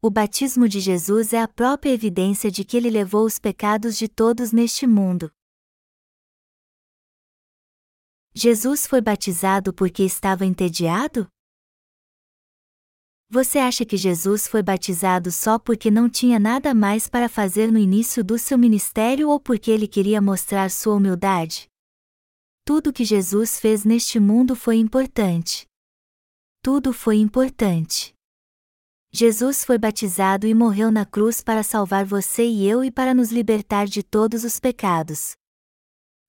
O 0.07 0.11
batismo 0.11 0.69
de 0.69 0.81
Jesus 0.81 1.33
é 1.33 1.41
a 1.41 1.49
própria 1.49 1.91
evidência 1.91 2.51
de 2.51 2.63
que 2.63 2.77
ele 2.77 2.91
levou 2.91 3.25
os 3.25 3.39
pecados 3.39 3.97
de 3.97 4.07
todos 4.07 4.53
neste 4.53 4.87
mundo. 4.87 5.33
Jesus 8.35 8.87
foi 8.87 9.01
batizado 9.01 9.73
porque 9.73 10.03
estava 10.03 10.45
entediado? 10.45 11.27
Você 13.31 13.59
acha 13.59 13.87
que 13.87 13.97
Jesus 13.97 14.47
foi 14.47 14.63
batizado 14.63 15.33
só 15.33 15.59
porque 15.59 15.91
não 15.91 16.11
tinha 16.11 16.39
nada 16.39 16.75
mais 16.75 17.09
para 17.09 17.27
fazer 17.27 17.73
no 17.73 17.79
início 17.79 18.23
do 18.23 18.39
seu 18.39 18.59
ministério 18.59 19.31
ou 19.31 19.41
porque 19.41 19.71
ele 19.71 19.89
queria 19.89 20.21
mostrar 20.21 20.71
sua 20.71 20.97
humildade? 20.97 21.67
Tudo 22.63 22.93
que 22.93 23.07
Jesus 23.07 23.59
fez 23.59 23.87
neste 23.87 24.21
mundo 24.21 24.55
foi 24.55 24.77
importante. 24.77 25.67
Tudo 26.63 26.93
foi 26.93 27.17
importante. 27.17 28.14
Jesus 29.17 29.65
foi 29.65 29.79
batizado 29.79 30.45
e 30.45 30.53
morreu 30.53 30.91
na 30.91 31.07
cruz 31.07 31.41
para 31.41 31.63
salvar 31.63 32.05
você 32.05 32.45
e 32.45 32.69
eu 32.69 32.83
e 32.83 32.91
para 32.91 33.15
nos 33.15 33.31
libertar 33.31 33.87
de 33.87 34.03
todos 34.03 34.43
os 34.43 34.59
pecados. 34.59 35.37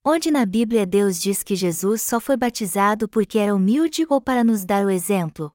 Onde 0.05 0.29
na 0.29 0.45
Bíblia 0.45 0.85
Deus 0.85 1.19
diz 1.19 1.41
que 1.41 1.55
Jesus 1.55 2.03
só 2.03 2.19
foi 2.19 2.37
batizado 2.37 3.09
porque 3.09 3.39
era 3.39 3.55
humilde 3.55 4.05
ou 4.07 4.21
para 4.21 4.43
nos 4.43 4.63
dar 4.63 4.85
o 4.85 4.91
exemplo? 4.91 5.51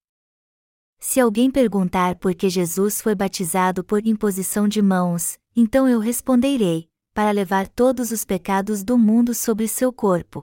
Se 0.98 1.20
alguém 1.20 1.52
perguntar 1.52 2.16
por 2.16 2.34
que 2.34 2.50
Jesus 2.50 3.00
foi 3.00 3.14
batizado 3.14 3.84
por 3.84 4.04
imposição 4.04 4.66
de 4.66 4.82
mãos, 4.82 5.38
então 5.54 5.88
eu 5.88 6.00
responderei: 6.00 6.90
para 7.14 7.30
levar 7.30 7.68
todos 7.68 8.10
os 8.10 8.24
pecados 8.24 8.82
do 8.82 8.98
mundo 8.98 9.34
sobre 9.34 9.68
seu 9.68 9.92
corpo. 9.92 10.42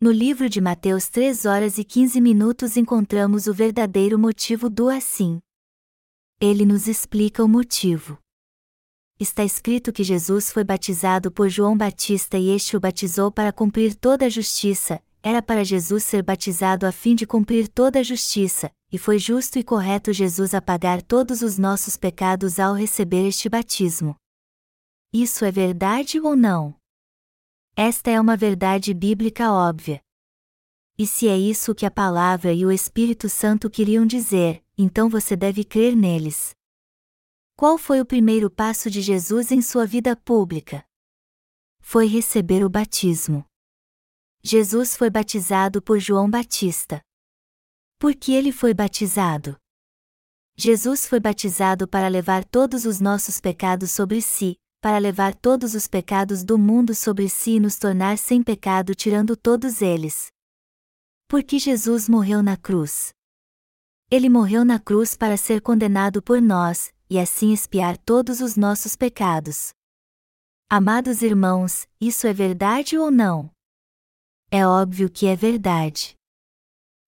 No 0.00 0.12
livro 0.12 0.48
de 0.48 0.60
Mateus 0.60 1.08
3 1.08 1.46
horas 1.46 1.78
e 1.78 1.84
15 1.84 2.20
minutos 2.20 2.76
encontramos 2.76 3.48
o 3.48 3.52
verdadeiro 3.52 4.16
motivo 4.16 4.70
do 4.70 4.88
assim. 4.88 5.40
Ele 6.42 6.64
nos 6.64 6.88
explica 6.88 7.44
o 7.44 7.48
motivo. 7.48 8.16
Está 9.20 9.44
escrito 9.44 9.92
que 9.92 10.02
Jesus 10.02 10.50
foi 10.50 10.64
batizado 10.64 11.30
por 11.30 11.50
João 11.50 11.76
Batista 11.76 12.38
e 12.38 12.48
este 12.48 12.78
o 12.78 12.80
batizou 12.80 13.30
para 13.30 13.52
cumprir 13.52 13.94
toda 13.94 14.24
a 14.24 14.28
justiça, 14.30 15.02
era 15.22 15.42
para 15.42 15.62
Jesus 15.62 16.02
ser 16.02 16.22
batizado 16.22 16.86
a 16.86 16.92
fim 16.92 17.14
de 17.14 17.26
cumprir 17.26 17.68
toda 17.68 17.98
a 17.98 18.02
justiça, 18.02 18.72
e 18.90 18.96
foi 18.96 19.18
justo 19.18 19.58
e 19.58 19.62
correto 19.62 20.14
Jesus 20.14 20.54
apagar 20.54 21.02
todos 21.02 21.42
os 21.42 21.58
nossos 21.58 21.98
pecados 21.98 22.58
ao 22.58 22.72
receber 22.72 23.28
este 23.28 23.46
batismo. 23.50 24.16
Isso 25.12 25.44
é 25.44 25.52
verdade 25.52 26.18
ou 26.18 26.34
não? 26.34 26.74
Esta 27.76 28.10
é 28.10 28.18
uma 28.18 28.34
verdade 28.34 28.94
bíblica 28.94 29.52
óbvia. 29.52 30.00
E 31.00 31.06
se 31.06 31.28
é 31.28 31.38
isso 31.38 31.74
que 31.74 31.86
a 31.86 31.90
palavra 31.90 32.52
e 32.52 32.66
o 32.66 32.70
Espírito 32.70 33.26
Santo 33.26 33.70
queriam 33.70 34.04
dizer, 34.04 34.62
então 34.76 35.08
você 35.08 35.34
deve 35.34 35.64
crer 35.64 35.96
neles. 35.96 36.54
Qual 37.56 37.78
foi 37.78 38.02
o 38.02 38.04
primeiro 38.04 38.50
passo 38.50 38.90
de 38.90 39.00
Jesus 39.00 39.50
em 39.50 39.62
sua 39.62 39.86
vida 39.86 40.14
pública? 40.14 40.84
Foi 41.80 42.06
receber 42.06 42.62
o 42.62 42.68
batismo. 42.68 43.46
Jesus 44.42 44.94
foi 44.94 45.08
batizado 45.08 45.80
por 45.80 45.98
João 45.98 46.28
Batista. 46.28 47.00
Por 47.98 48.14
que 48.14 48.34
ele 48.34 48.52
foi 48.52 48.74
batizado? 48.74 49.56
Jesus 50.54 51.06
foi 51.06 51.18
batizado 51.18 51.88
para 51.88 52.08
levar 52.08 52.44
todos 52.44 52.84
os 52.84 53.00
nossos 53.00 53.40
pecados 53.40 53.90
sobre 53.90 54.20
si, 54.20 54.58
para 54.82 54.98
levar 54.98 55.34
todos 55.34 55.74
os 55.74 55.86
pecados 55.86 56.44
do 56.44 56.58
mundo 56.58 56.94
sobre 56.94 57.26
si 57.30 57.52
e 57.52 57.60
nos 57.60 57.78
tornar 57.78 58.18
sem 58.18 58.42
pecado 58.42 58.94
tirando 58.94 59.34
todos 59.34 59.80
eles. 59.80 60.30
Por 61.30 61.44
que 61.44 61.60
Jesus 61.60 62.08
morreu 62.08 62.42
na 62.42 62.56
cruz? 62.56 63.14
Ele 64.10 64.28
morreu 64.28 64.64
na 64.64 64.80
cruz 64.80 65.14
para 65.14 65.36
ser 65.36 65.60
condenado 65.60 66.20
por 66.20 66.42
nós, 66.42 66.92
e 67.08 67.20
assim 67.20 67.52
expiar 67.52 67.96
todos 67.96 68.40
os 68.40 68.56
nossos 68.56 68.96
pecados. 68.96 69.72
Amados 70.68 71.22
irmãos, 71.22 71.86
isso 72.00 72.26
é 72.26 72.32
verdade 72.32 72.98
ou 72.98 73.12
não? 73.12 73.48
É 74.50 74.66
óbvio 74.66 75.08
que 75.08 75.28
é 75.28 75.36
verdade. 75.36 76.16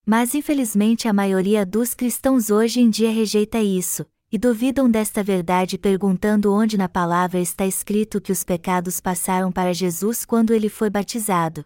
Mas 0.07 0.37
infelizmente 0.37 1.09
a 1.09 1.13
maioria 1.13 1.67
dos 1.67 1.93
cristãos 1.93 2.49
hoje 2.49 2.79
em 2.79 2.89
dia 2.89 3.11
rejeita 3.11 3.59
isso, 3.59 4.07
e 4.31 4.39
duvidam 4.39 4.89
desta 4.89 5.21
verdade 5.25 5.77
perguntando 5.77 6.55
onde 6.55 6.79
na 6.79 6.89
palavra 6.89 7.41
está 7.41 7.67
escrito 7.67 8.21
que 8.21 8.31
os 8.31 8.45
pecados 8.45 9.01
passaram 9.01 9.51
para 9.51 9.75
Jesus 9.75 10.25
quando 10.25 10.55
ele 10.55 10.69
foi 10.69 10.89
batizado. 10.89 11.65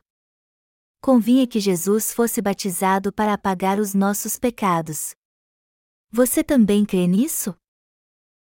Convinha 1.07 1.47
que 1.47 1.61
Jesus 1.61 2.13
fosse 2.13 2.43
batizado 2.43 3.13
para 3.13 3.33
apagar 3.33 3.79
os 3.79 3.95
nossos 3.95 4.41
pecados. 4.41 5.15
Você 6.11 6.43
também 6.43 6.85
crê 6.85 7.07
nisso? 7.07 7.55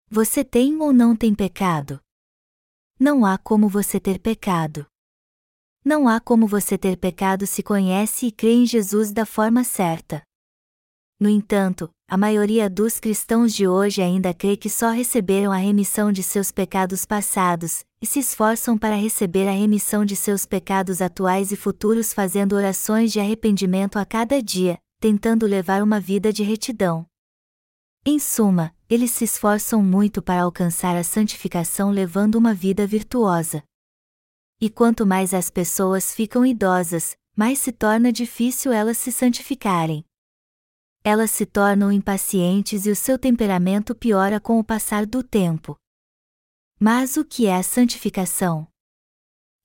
Você 0.09 0.45
tem 0.45 0.81
ou 0.81 0.93
não 0.93 1.13
tem 1.13 1.35
pecado? 1.35 1.99
Não 2.97 3.25
há 3.25 3.37
como 3.37 3.67
você 3.67 3.99
ter 3.99 4.17
pecado. 4.17 4.87
Não 5.83 6.07
há 6.07 6.21
como 6.21 6.47
você 6.47 6.77
ter 6.77 6.95
pecado 6.97 7.45
se 7.45 7.61
conhece 7.61 8.27
e 8.27 8.31
crê 8.31 8.53
em 8.53 8.65
Jesus 8.65 9.11
da 9.11 9.25
forma 9.25 9.65
certa. 9.65 10.23
No 11.19 11.29
entanto, 11.29 11.89
a 12.07 12.17
maioria 12.17 12.69
dos 12.69 12.99
cristãos 12.99 13.53
de 13.53 13.67
hoje 13.67 14.01
ainda 14.01 14.33
crê 14.33 14.57
que 14.57 14.69
só 14.69 14.89
receberam 14.89 15.51
a 15.51 15.57
remissão 15.57 16.11
de 16.11 16.21
seus 16.21 16.51
pecados 16.51 17.05
passados, 17.05 17.85
e 18.01 18.05
se 18.05 18.19
esforçam 18.19 18.77
para 18.77 18.95
receber 18.95 19.47
a 19.47 19.51
remissão 19.51 20.03
de 20.03 20.15
seus 20.15 20.45
pecados 20.45 21.01
atuais 21.01 21.51
e 21.51 21.55
futuros 21.55 22.13
fazendo 22.13 22.53
orações 22.53 23.11
de 23.11 23.19
arrependimento 23.19 23.97
a 23.97 24.05
cada 24.05 24.41
dia, 24.41 24.77
tentando 24.99 25.45
levar 25.45 25.81
uma 25.81 25.99
vida 25.99 26.33
de 26.33 26.43
retidão. 26.43 27.05
Em 28.05 28.19
suma, 28.19 28.75
eles 28.89 29.11
se 29.11 29.23
esforçam 29.23 29.81
muito 29.81 30.21
para 30.21 30.41
alcançar 30.41 30.95
a 30.97 31.03
santificação 31.03 31.89
levando 31.89 32.35
uma 32.35 32.53
vida 32.53 32.85
virtuosa. 32.85 33.63
E 34.59 34.69
quanto 34.69 35.05
mais 35.05 35.33
as 35.33 35.49
pessoas 35.49 36.13
ficam 36.13 36.45
idosas, 36.45 37.15
mais 37.35 37.59
se 37.59 37.71
torna 37.71 38.11
difícil 38.11 38.71
elas 38.71 38.97
se 38.97 39.11
santificarem. 39.11 40.05
Elas 41.03 41.31
se 41.31 41.45
tornam 41.45 41.91
impacientes 41.91 42.85
e 42.85 42.89
o 42.89 42.95
seu 42.95 43.19
temperamento 43.19 43.93
piora 43.93 44.39
com 44.39 44.57
o 44.57 44.63
passar 44.63 45.05
do 45.05 45.21
tempo. 45.21 45.75
Mas 46.79 47.17
o 47.17 47.25
que 47.25 47.45
é 47.45 47.55
a 47.55 47.63
santificação? 47.63 48.67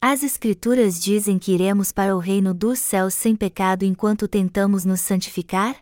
As 0.01 0.23
Escrituras 0.23 1.01
dizem 1.01 1.39
que 1.39 1.53
iremos 1.53 1.93
para 1.93 2.17
o 2.17 2.19
reino 2.19 2.53
dos 2.53 2.81
céus 2.81 3.15
sem 3.15 3.37
pecado 3.37 3.85
enquanto 3.85 4.27
tentamos 4.27 4.85
nos 4.85 5.01
santificar? 5.01 5.79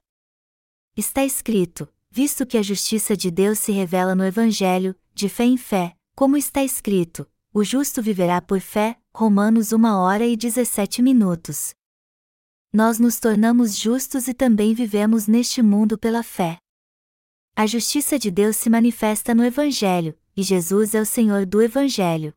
Está 0.94 1.24
escrito: 1.24 1.88
visto 2.10 2.46
que 2.46 2.58
a 2.58 2.62
justiça 2.62 3.16
de 3.16 3.30
Deus 3.30 3.58
se 3.58 3.72
revela 3.72 4.14
no 4.14 4.24
Evangelho, 4.24 4.94
de 5.14 5.28
fé 5.28 5.44
em 5.44 5.56
fé, 5.56 5.96
como 6.14 6.36
está 6.36 6.62
escrito: 6.62 7.26
o 7.52 7.64
justo 7.64 8.02
viverá 8.02 8.42
por 8.42 8.60
fé. 8.60 8.98
Romanos 9.14 9.72
1 9.72 9.82
hora 9.86 10.26
e 10.26 10.36
17 10.36 11.00
minutos. 11.00 11.74
Nós 12.76 12.98
nos 12.98 13.18
tornamos 13.18 13.74
justos 13.74 14.28
e 14.28 14.34
também 14.34 14.74
vivemos 14.74 15.26
neste 15.26 15.62
mundo 15.62 15.96
pela 15.96 16.22
fé. 16.22 16.58
A 17.56 17.66
justiça 17.66 18.18
de 18.18 18.30
Deus 18.30 18.54
se 18.54 18.68
manifesta 18.68 19.34
no 19.34 19.42
Evangelho, 19.42 20.14
e 20.36 20.42
Jesus 20.42 20.94
é 20.94 21.00
o 21.00 21.06
Senhor 21.06 21.46
do 21.46 21.62
Evangelho. 21.62 22.34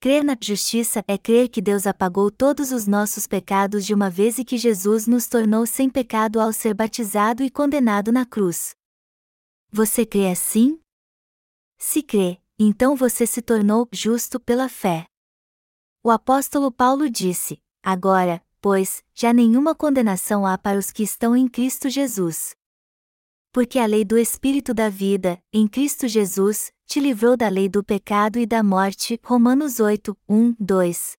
Crer 0.00 0.24
na 0.24 0.36
justiça 0.42 1.04
é 1.06 1.16
crer 1.16 1.48
que 1.48 1.62
Deus 1.62 1.86
apagou 1.86 2.28
todos 2.28 2.72
os 2.72 2.88
nossos 2.88 3.28
pecados 3.28 3.86
de 3.86 3.94
uma 3.94 4.10
vez 4.10 4.36
e 4.36 4.44
que 4.44 4.58
Jesus 4.58 5.06
nos 5.06 5.28
tornou 5.28 5.64
sem 5.64 5.88
pecado 5.88 6.40
ao 6.40 6.52
ser 6.52 6.74
batizado 6.74 7.44
e 7.44 7.48
condenado 7.48 8.10
na 8.10 8.26
cruz. 8.26 8.74
Você 9.70 10.04
crê 10.04 10.26
assim? 10.28 10.80
Se 11.78 12.02
crê, 12.02 12.40
então 12.58 12.96
você 12.96 13.24
se 13.24 13.40
tornou 13.40 13.88
justo 13.92 14.40
pela 14.40 14.68
fé. 14.68 15.06
O 16.02 16.10
apóstolo 16.10 16.72
Paulo 16.72 17.08
disse: 17.08 17.62
Agora, 17.80 18.44
pois, 18.66 19.04
já 19.14 19.32
nenhuma 19.32 19.76
condenação 19.76 20.44
há 20.44 20.58
para 20.58 20.76
os 20.76 20.90
que 20.90 21.04
estão 21.04 21.36
em 21.36 21.46
Cristo 21.46 21.88
Jesus 21.88 22.56
porque 23.56 23.78
a 23.78 23.86
lei 23.86 24.04
do 24.04 24.18
Espírito 24.18 24.74
da 24.74 24.90
vida, 24.90 25.42
em 25.50 25.66
Cristo 25.66 26.06
Jesus, 26.06 26.70
te 26.84 27.00
livrou 27.00 27.38
da 27.38 27.48
lei 27.48 27.70
do 27.70 27.82
pecado 27.82 28.38
e 28.38 28.44
da 28.44 28.62
morte. 28.62 29.18
Romanos 29.24 29.80
8, 29.80 30.14
1, 30.28 30.56
2. 30.60 31.16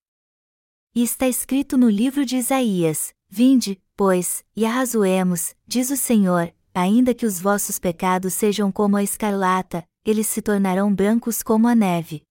E 0.94 1.02
está 1.02 1.28
escrito 1.28 1.80
no 1.80 1.90
livro 1.90 2.24
de 2.24 2.36
Isaías: 2.38 3.12
Vinde, 3.28 3.82
pois, 3.96 4.46
e 4.56 4.68
arrazoemos, 4.68 5.56
diz 5.66 5.90
o 5.90 5.98
Senhor, 5.98 6.54
ainda 6.76 7.12
que 7.12 7.26
os 7.26 7.42
vossos 7.42 7.80
pecados 7.80 8.36
sejam 8.36 8.72
como 8.72 8.98
a 8.98 9.04
escarlata, 9.04 9.84
eles 10.06 10.28
se 10.28 10.40
tornarão 10.40 10.94
brancos 10.94 11.42
como 11.42 11.68
a 11.68 11.74
neve. 11.74 12.22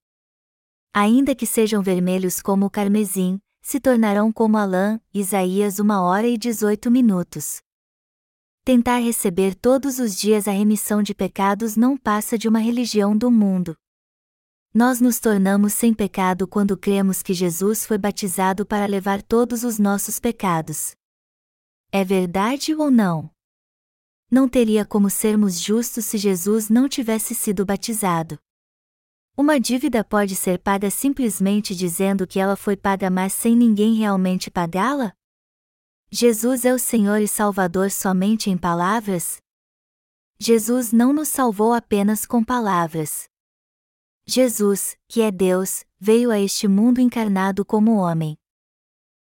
Ainda 0.94 1.34
que 1.34 1.46
sejam 1.46 1.82
vermelhos 1.82 2.40
como 2.40 2.66
o 2.66 2.70
carmesim, 2.70 3.40
se 3.66 3.80
tornarão 3.80 4.32
como 4.32 4.56
a 4.56 4.64
lã. 4.64 5.00
Isaías 5.12 5.80
1 5.80 5.90
hora 5.90 6.28
e 6.28 6.38
18 6.38 6.88
minutos. 6.88 7.60
Tentar 8.64 8.98
receber 8.98 9.56
todos 9.56 9.98
os 9.98 10.16
dias 10.16 10.46
a 10.46 10.52
remissão 10.52 11.02
de 11.02 11.12
pecados 11.12 11.76
não 11.76 11.96
passa 11.96 12.38
de 12.38 12.46
uma 12.46 12.60
religião 12.60 13.18
do 13.18 13.28
mundo. 13.28 13.76
Nós 14.72 15.00
nos 15.00 15.18
tornamos 15.18 15.72
sem 15.72 15.92
pecado 15.92 16.46
quando 16.46 16.76
cremos 16.76 17.24
que 17.24 17.34
Jesus 17.34 17.84
foi 17.84 17.98
batizado 17.98 18.64
para 18.64 18.86
levar 18.86 19.20
todos 19.20 19.64
os 19.64 19.80
nossos 19.80 20.20
pecados. 20.20 20.94
É 21.90 22.04
verdade 22.04 22.72
ou 22.72 22.88
não? 22.88 23.28
Não 24.30 24.48
teria 24.48 24.84
como 24.84 25.10
sermos 25.10 25.60
justos 25.60 26.04
se 26.04 26.16
Jesus 26.18 26.68
não 26.68 26.88
tivesse 26.88 27.34
sido 27.34 27.66
batizado. 27.66 28.38
Uma 29.38 29.60
dívida 29.60 30.02
pode 30.02 30.34
ser 30.34 30.58
paga 30.58 30.90
simplesmente 30.90 31.76
dizendo 31.76 32.26
que 32.26 32.40
ela 32.40 32.56
foi 32.56 32.74
paga, 32.74 33.10
mas 33.10 33.34
sem 33.34 33.54
ninguém 33.54 33.94
realmente 33.94 34.50
pagá-la? 34.50 35.12
Jesus 36.10 36.64
é 36.64 36.72
o 36.72 36.78
Senhor 36.78 37.20
e 37.20 37.28
Salvador 37.28 37.90
somente 37.90 38.48
em 38.48 38.56
palavras? 38.56 39.36
Jesus 40.38 40.90
não 40.90 41.12
nos 41.12 41.28
salvou 41.28 41.74
apenas 41.74 42.24
com 42.24 42.42
palavras. 42.42 43.28
Jesus, 44.26 44.96
que 45.06 45.20
é 45.20 45.30
Deus, 45.30 45.84
veio 46.00 46.30
a 46.30 46.40
este 46.40 46.66
mundo 46.66 46.98
encarnado 46.98 47.62
como 47.62 47.96
homem. 47.96 48.38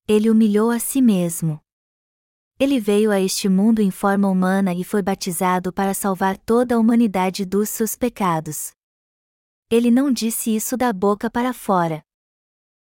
Ele 0.08 0.30
humilhou 0.30 0.72
a 0.72 0.80
si 0.80 1.02
mesmo. 1.02 1.60
Ele 2.58 2.80
veio 2.80 3.12
a 3.12 3.20
este 3.20 3.50
mundo 3.50 3.82
em 3.82 3.92
forma 3.92 4.30
humana 4.30 4.74
e 4.74 4.86
foi 4.86 5.02
batizado 5.02 5.74
para 5.74 5.94
salvar 5.94 6.38
toda 6.38 6.76
a 6.76 6.80
humanidade 6.80 7.44
dos 7.44 7.70
seus 7.70 7.94
pecados. 7.94 8.77
Ele 9.70 9.92
não 9.92 10.12
disse 10.12 10.56
isso 10.56 10.78
da 10.78 10.94
boca 10.94 11.30
para 11.30 11.54
fora. 11.54 12.02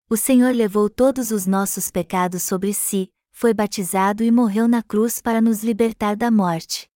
O 0.07 0.15
Senhor 0.15 0.53
levou 0.53 0.89
todos 0.89 1.31
os 1.31 1.47
nossos 1.47 1.89
pecados 1.89 2.43
sobre 2.43 2.73
si, 2.73 3.11
foi 3.31 3.53
batizado 3.53 4.23
e 4.23 4.31
morreu 4.31 4.67
na 4.67 4.83
cruz 4.83 5.19
para 5.19 5.41
nos 5.41 5.63
libertar 5.63 6.15
da 6.15 6.29
morte. 6.29 6.87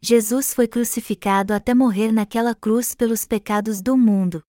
Jesus 0.00 0.52
foi 0.52 0.68
crucificado 0.68 1.54
até 1.54 1.74
morrer 1.74 2.12
naquela 2.12 2.54
cruz 2.54 2.94
pelos 2.94 3.24
pecados 3.24 3.80
do 3.80 3.96
mundo. 3.96 4.42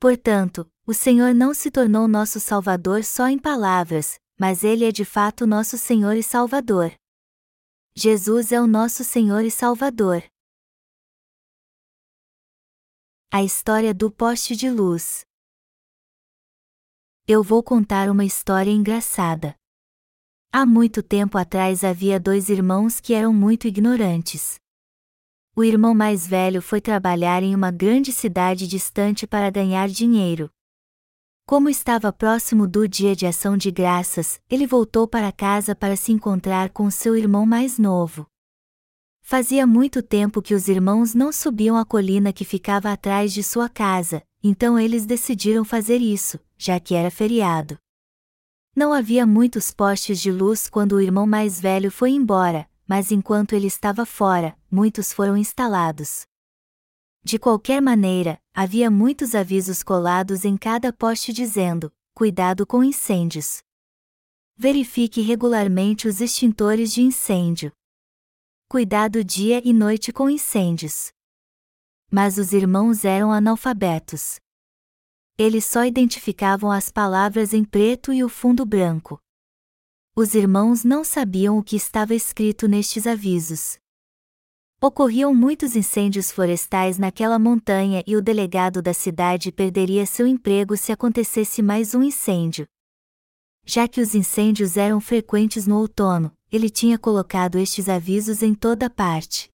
Portanto, 0.00 0.70
o 0.86 0.94
Senhor 0.94 1.34
não 1.34 1.52
se 1.52 1.70
tornou 1.70 2.08
nosso 2.08 2.40
Salvador 2.40 3.04
só 3.04 3.28
em 3.28 3.38
palavras, 3.38 4.18
mas 4.38 4.64
Ele 4.64 4.84
é 4.84 4.90
de 4.90 5.04
fato 5.04 5.46
nosso 5.46 5.76
Senhor 5.76 6.16
e 6.16 6.22
Salvador. 6.22 6.92
Jesus 7.94 8.50
é 8.50 8.60
o 8.60 8.66
nosso 8.66 9.04
Senhor 9.04 9.44
e 9.44 9.50
Salvador. 9.50 10.24
A 13.34 13.42
história 13.42 13.94
do 13.94 14.10
poste 14.10 14.54
de 14.54 14.68
luz. 14.68 15.24
Eu 17.26 17.42
vou 17.42 17.62
contar 17.62 18.10
uma 18.10 18.26
história 18.26 18.70
engraçada. 18.70 19.56
Há 20.52 20.66
muito 20.66 21.02
tempo 21.02 21.38
atrás 21.38 21.82
havia 21.82 22.20
dois 22.20 22.50
irmãos 22.50 23.00
que 23.00 23.14
eram 23.14 23.32
muito 23.32 23.66
ignorantes. 23.66 24.56
O 25.56 25.64
irmão 25.64 25.94
mais 25.94 26.26
velho 26.26 26.60
foi 26.60 26.78
trabalhar 26.78 27.42
em 27.42 27.54
uma 27.54 27.70
grande 27.70 28.12
cidade 28.12 28.68
distante 28.68 29.26
para 29.26 29.48
ganhar 29.48 29.88
dinheiro. 29.88 30.50
Como 31.46 31.70
estava 31.70 32.12
próximo 32.12 32.68
do 32.68 32.86
dia 32.86 33.16
de 33.16 33.24
ação 33.24 33.56
de 33.56 33.70
graças, 33.70 34.42
ele 34.46 34.66
voltou 34.66 35.08
para 35.08 35.32
casa 35.32 35.74
para 35.74 35.96
se 35.96 36.12
encontrar 36.12 36.68
com 36.68 36.90
seu 36.90 37.16
irmão 37.16 37.46
mais 37.46 37.78
novo. 37.78 38.30
Fazia 39.22 39.66
muito 39.66 40.02
tempo 40.02 40.42
que 40.42 40.54
os 40.54 40.68
irmãos 40.68 41.14
não 41.14 41.32
subiam 41.32 41.76
a 41.76 41.84
colina 41.84 42.32
que 42.32 42.44
ficava 42.44 42.92
atrás 42.92 43.32
de 43.32 43.42
sua 43.42 43.68
casa, 43.68 44.22
então 44.42 44.78
eles 44.78 45.06
decidiram 45.06 45.64
fazer 45.64 45.98
isso, 45.98 46.38
já 46.58 46.78
que 46.78 46.94
era 46.94 47.10
feriado. 47.10 47.78
Não 48.74 48.92
havia 48.92 49.24
muitos 49.24 49.70
postes 49.70 50.20
de 50.20 50.30
luz 50.30 50.68
quando 50.68 50.92
o 50.92 51.00
irmão 51.00 51.26
mais 51.26 51.60
velho 51.60 51.90
foi 51.90 52.10
embora, 52.10 52.68
mas 52.86 53.12
enquanto 53.12 53.54
ele 53.54 53.68
estava 53.68 54.04
fora, 54.04 54.56
muitos 54.70 55.12
foram 55.12 55.36
instalados. 55.36 56.26
De 57.24 57.38
qualquer 57.38 57.80
maneira, 57.80 58.38
havia 58.52 58.90
muitos 58.90 59.34
avisos 59.34 59.82
colados 59.82 60.44
em 60.44 60.56
cada 60.56 60.92
poste 60.92 61.32
dizendo: 61.32 61.92
cuidado 62.14 62.66
com 62.66 62.82
incêndios. 62.82 63.62
Verifique 64.56 65.20
regularmente 65.20 66.08
os 66.08 66.20
extintores 66.20 66.92
de 66.92 67.02
incêndio. 67.02 67.72
Cuidado 68.72 69.22
dia 69.22 69.60
e 69.62 69.70
noite 69.70 70.10
com 70.10 70.30
incêndios. 70.30 71.12
Mas 72.10 72.38
os 72.38 72.54
irmãos 72.54 73.04
eram 73.04 73.30
analfabetos 73.30 74.38
eles 75.36 75.66
só 75.66 75.84
identificavam 75.84 76.70
as 76.70 76.90
palavras 76.90 77.52
em 77.52 77.64
preto 77.64 78.14
e 78.14 78.24
o 78.24 78.30
fundo 78.30 78.64
branco. 78.64 79.20
Os 80.16 80.34
irmãos 80.34 80.84
não 80.84 81.04
sabiam 81.04 81.58
o 81.58 81.62
que 81.62 81.76
estava 81.76 82.14
escrito 82.14 82.66
nestes 82.66 83.06
avisos. 83.06 83.76
Ocorriam 84.80 85.34
muitos 85.34 85.76
incêndios 85.76 86.32
florestais 86.32 86.96
naquela 86.96 87.38
montanha 87.38 88.02
e 88.06 88.16
o 88.16 88.22
delegado 88.22 88.80
da 88.80 88.94
cidade 88.94 89.52
perderia 89.52 90.06
seu 90.06 90.26
emprego 90.26 90.78
se 90.78 90.92
acontecesse 90.92 91.60
mais 91.60 91.94
um 91.94 92.02
incêndio. 92.02 92.66
Já 93.66 93.86
que 93.86 94.00
os 94.00 94.14
incêndios 94.14 94.78
eram 94.78 94.98
frequentes 94.98 95.66
no 95.66 95.76
outono, 95.76 96.34
ele 96.52 96.68
tinha 96.68 96.98
colocado 96.98 97.58
estes 97.58 97.88
avisos 97.88 98.42
em 98.42 98.54
toda 98.54 98.90
parte. 98.90 99.48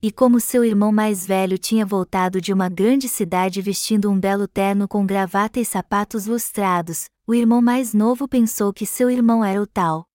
E 0.00 0.12
como 0.12 0.38
seu 0.38 0.64
irmão 0.64 0.92
mais 0.92 1.26
velho 1.26 1.58
tinha 1.58 1.84
voltado 1.84 2.40
de 2.40 2.52
uma 2.52 2.68
grande 2.68 3.08
cidade 3.08 3.60
vestindo 3.60 4.08
um 4.08 4.20
belo 4.20 4.46
terno 4.46 4.86
com 4.86 5.04
gravata 5.04 5.58
e 5.58 5.64
sapatos 5.64 6.26
lustrados, 6.26 7.06
o 7.26 7.34
irmão 7.34 7.60
mais 7.60 7.92
novo 7.92 8.28
pensou 8.28 8.72
que 8.72 8.86
seu 8.86 9.10
irmão 9.10 9.44
era 9.44 9.60
o 9.60 9.66
tal. 9.66 10.06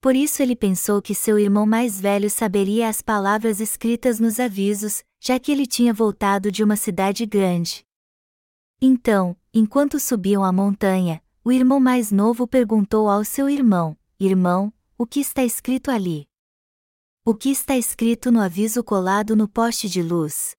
Por 0.00 0.16
isso 0.16 0.42
ele 0.42 0.56
pensou 0.56 1.02
que 1.02 1.14
seu 1.14 1.38
irmão 1.38 1.66
mais 1.66 2.00
velho 2.00 2.30
saberia 2.30 2.88
as 2.88 3.02
palavras 3.02 3.60
escritas 3.60 4.18
nos 4.18 4.40
avisos, 4.40 5.02
já 5.20 5.38
que 5.38 5.52
ele 5.52 5.66
tinha 5.66 5.92
voltado 5.92 6.50
de 6.50 6.64
uma 6.64 6.76
cidade 6.76 7.26
grande. 7.26 7.84
Então, 8.80 9.36
enquanto 9.52 10.00
subiam 10.00 10.42
a 10.42 10.52
montanha, 10.52 11.22
o 11.44 11.52
irmão 11.52 11.78
mais 11.78 12.10
novo 12.10 12.46
perguntou 12.46 13.08
ao 13.08 13.24
seu 13.24 13.50
irmão: 13.50 13.96
Irmão, 14.18 14.72
o 14.96 15.06
que 15.06 15.18
está 15.18 15.42
escrito 15.42 15.90
ali? 15.90 16.28
O 17.24 17.34
que 17.34 17.50
está 17.50 17.76
escrito 17.76 18.30
no 18.30 18.40
aviso 18.40 18.84
colado 18.84 19.34
no 19.34 19.48
poste 19.48 19.88
de 19.88 20.00
luz? 20.00 20.54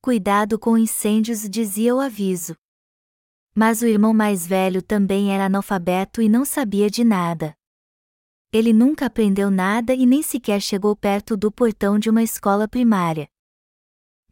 Cuidado 0.00 0.58
com 0.58 0.78
incêndios, 0.78 1.48
dizia 1.48 1.94
o 1.94 2.00
aviso. 2.00 2.56
Mas 3.54 3.82
o 3.82 3.86
irmão 3.86 4.14
mais 4.14 4.46
velho 4.46 4.80
também 4.80 5.30
era 5.30 5.44
analfabeto 5.44 6.22
e 6.22 6.28
não 6.28 6.44
sabia 6.44 6.88
de 6.88 7.04
nada. 7.04 7.54
Ele 8.50 8.72
nunca 8.72 9.06
aprendeu 9.06 9.50
nada 9.50 9.92
e 9.94 10.06
nem 10.06 10.22
sequer 10.22 10.62
chegou 10.62 10.96
perto 10.96 11.36
do 11.36 11.52
portão 11.52 11.98
de 11.98 12.08
uma 12.08 12.22
escola 12.22 12.66
primária. 12.66 13.28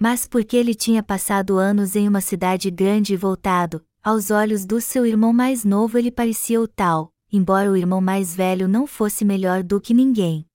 Mas 0.01 0.27
porque 0.27 0.57
ele 0.57 0.75
tinha 0.75 1.03
passado 1.03 1.59
anos 1.59 1.95
em 1.97 2.09
uma 2.09 2.23
cidade 2.23 2.71
grande 2.71 3.13
e 3.13 3.17
voltado, 3.17 3.87
aos 4.03 4.31
olhos 4.31 4.65
do 4.65 4.81
seu 4.81 5.05
irmão 5.05 5.35
mais 5.35 5.65
novo 5.65 5.99
ele 5.99 6.11
parecia 6.11 6.61
o 6.61 6.67
tal, 6.67 7.12
embora 7.33 7.71
o 7.71 7.77
irmão 7.77 8.01
mais 8.01 8.37
velho 8.37 8.69
não 8.69 8.87
fosse 8.87 9.25
melhor 9.25 9.63
do 9.63 9.81
que 9.81 9.95
ninguém. 9.95 10.47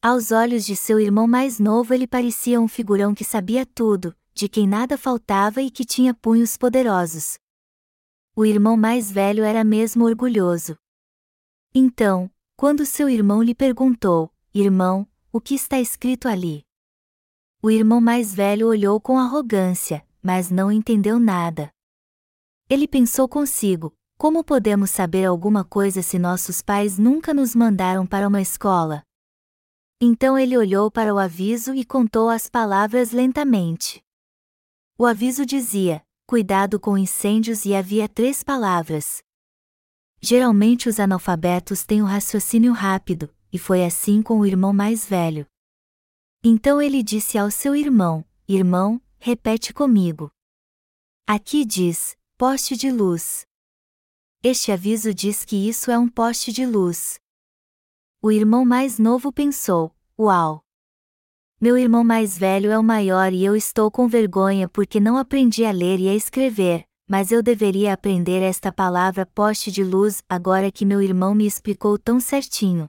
Aos 0.00 0.30
olhos 0.30 0.64
de 0.64 0.76
seu 0.76 1.00
irmão 1.00 1.26
mais 1.26 1.58
novo 1.58 1.92
ele 1.92 2.06
parecia 2.06 2.60
um 2.60 2.68
figurão 2.68 3.12
que 3.14 3.24
sabia 3.24 3.66
tudo, 3.66 4.16
de 4.32 4.48
quem 4.48 4.66
nada 4.66 4.96
faltava 4.96 5.60
e 5.60 5.70
que 5.70 5.84
tinha 5.84 6.14
punhos 6.14 6.56
poderosos. 6.56 7.38
O 8.34 8.46
irmão 8.46 8.76
mais 8.76 9.10
velho 9.10 9.44
era 9.44 9.64
mesmo 9.64 10.04
orgulhoso. 10.04 10.76
Então, 11.74 12.30
quando 12.56 12.86
seu 12.86 13.08
irmão 13.08 13.42
lhe 13.42 13.54
perguntou: 13.54 14.32
Irmão, 14.54 15.06
o 15.32 15.40
que 15.40 15.54
está 15.54 15.78
escrito 15.80 16.28
ali? 16.28 16.64
O 17.62 17.70
irmão 17.70 18.00
mais 18.00 18.34
velho 18.34 18.68
olhou 18.68 19.00
com 19.00 19.18
arrogância, 19.18 20.06
mas 20.22 20.50
não 20.50 20.72
entendeu 20.72 21.18
nada. 21.18 21.70
Ele 22.68 22.88
pensou 22.88 23.28
consigo: 23.28 23.92
como 24.20 24.44
podemos 24.44 24.90
saber 24.90 25.24
alguma 25.24 25.64
coisa 25.64 26.02
se 26.02 26.18
nossos 26.18 26.60
pais 26.60 26.98
nunca 26.98 27.32
nos 27.32 27.54
mandaram 27.54 28.06
para 28.06 28.28
uma 28.28 28.42
escola? 28.42 29.02
Então 29.98 30.38
ele 30.38 30.58
olhou 30.58 30.90
para 30.90 31.14
o 31.14 31.18
aviso 31.18 31.74
e 31.74 31.86
contou 31.86 32.28
as 32.28 32.46
palavras 32.46 33.12
lentamente. 33.12 34.04
O 34.98 35.06
aviso 35.06 35.46
dizia: 35.46 36.04
Cuidado 36.26 36.78
com 36.78 36.98
incêndios 36.98 37.64
e 37.64 37.74
havia 37.74 38.06
três 38.06 38.42
palavras. 38.42 39.22
Geralmente 40.20 40.86
os 40.86 41.00
analfabetos 41.00 41.86
têm 41.86 42.02
um 42.02 42.06
raciocínio 42.06 42.74
rápido, 42.74 43.34
e 43.50 43.58
foi 43.58 43.86
assim 43.86 44.20
com 44.20 44.38
o 44.38 44.44
irmão 44.44 44.74
mais 44.74 45.06
velho. 45.06 45.46
Então 46.44 46.82
ele 46.82 47.02
disse 47.02 47.38
ao 47.38 47.50
seu 47.50 47.74
irmão: 47.74 48.22
Irmão, 48.46 49.00
repete 49.18 49.72
comigo. 49.72 50.30
Aqui 51.26 51.64
diz: 51.64 52.18
poste 52.36 52.76
de 52.76 52.90
luz. 52.90 53.48
Este 54.42 54.72
aviso 54.72 55.12
diz 55.12 55.44
que 55.44 55.68
isso 55.68 55.90
é 55.90 55.98
um 55.98 56.08
poste 56.08 56.50
de 56.50 56.64
luz. 56.64 57.20
O 58.22 58.32
irmão 58.32 58.64
mais 58.64 58.98
novo 58.98 59.30
pensou: 59.30 59.94
Uau! 60.18 60.64
Meu 61.60 61.76
irmão 61.76 62.02
mais 62.02 62.38
velho 62.38 62.70
é 62.70 62.78
o 62.78 62.82
maior 62.82 63.34
e 63.34 63.44
eu 63.44 63.54
estou 63.54 63.90
com 63.90 64.08
vergonha 64.08 64.66
porque 64.66 64.98
não 64.98 65.18
aprendi 65.18 65.62
a 65.66 65.70
ler 65.70 66.00
e 66.00 66.08
a 66.08 66.14
escrever, 66.14 66.86
mas 67.06 67.30
eu 67.30 67.42
deveria 67.42 67.92
aprender 67.92 68.40
esta 68.40 68.72
palavra 68.72 69.26
poste 69.26 69.70
de 69.70 69.84
luz 69.84 70.22
agora 70.26 70.72
que 70.72 70.86
meu 70.86 71.02
irmão 71.02 71.34
me 71.34 71.46
explicou 71.46 71.98
tão 71.98 72.18
certinho. 72.18 72.88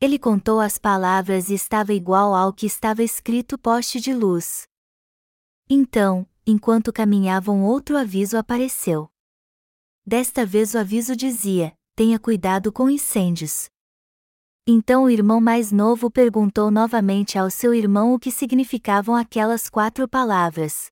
Ele 0.00 0.20
contou 0.20 0.60
as 0.60 0.78
palavras 0.78 1.50
e 1.50 1.54
estava 1.54 1.92
igual 1.92 2.32
ao 2.32 2.52
que 2.52 2.64
estava 2.64 3.02
escrito 3.02 3.58
poste 3.58 3.98
de 3.98 4.14
luz. 4.14 4.68
Então, 5.68 6.24
enquanto 6.46 6.92
caminhavam, 6.92 7.64
outro 7.64 7.96
aviso 7.96 8.38
apareceu. 8.38 9.10
Desta 10.06 10.44
vez 10.44 10.74
o 10.74 10.78
aviso 10.78 11.16
dizia: 11.16 11.74
tenha 11.94 12.18
cuidado 12.18 12.72
com 12.72 12.90
incêndios. 12.90 13.68
Então 14.66 15.04
o 15.04 15.10
irmão 15.10 15.40
mais 15.40 15.70
novo 15.70 16.10
perguntou 16.10 16.70
novamente 16.70 17.38
ao 17.38 17.50
seu 17.50 17.74
irmão 17.74 18.14
o 18.14 18.18
que 18.18 18.30
significavam 18.30 19.14
aquelas 19.14 19.68
quatro 19.68 20.08
palavras. 20.08 20.90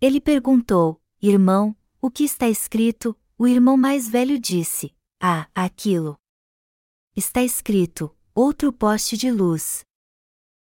Ele 0.00 0.20
perguntou: 0.20 1.00
Irmão, 1.20 1.76
o 2.00 2.10
que 2.10 2.24
está 2.24 2.48
escrito? 2.48 3.16
O 3.36 3.46
irmão 3.46 3.76
mais 3.76 4.08
velho 4.08 4.38
disse: 4.38 4.94
Ah, 5.20 5.48
aquilo. 5.54 6.16
Está 7.16 7.42
escrito: 7.42 8.16
outro 8.34 8.72
poste 8.72 9.16
de 9.16 9.30
luz. 9.30 9.84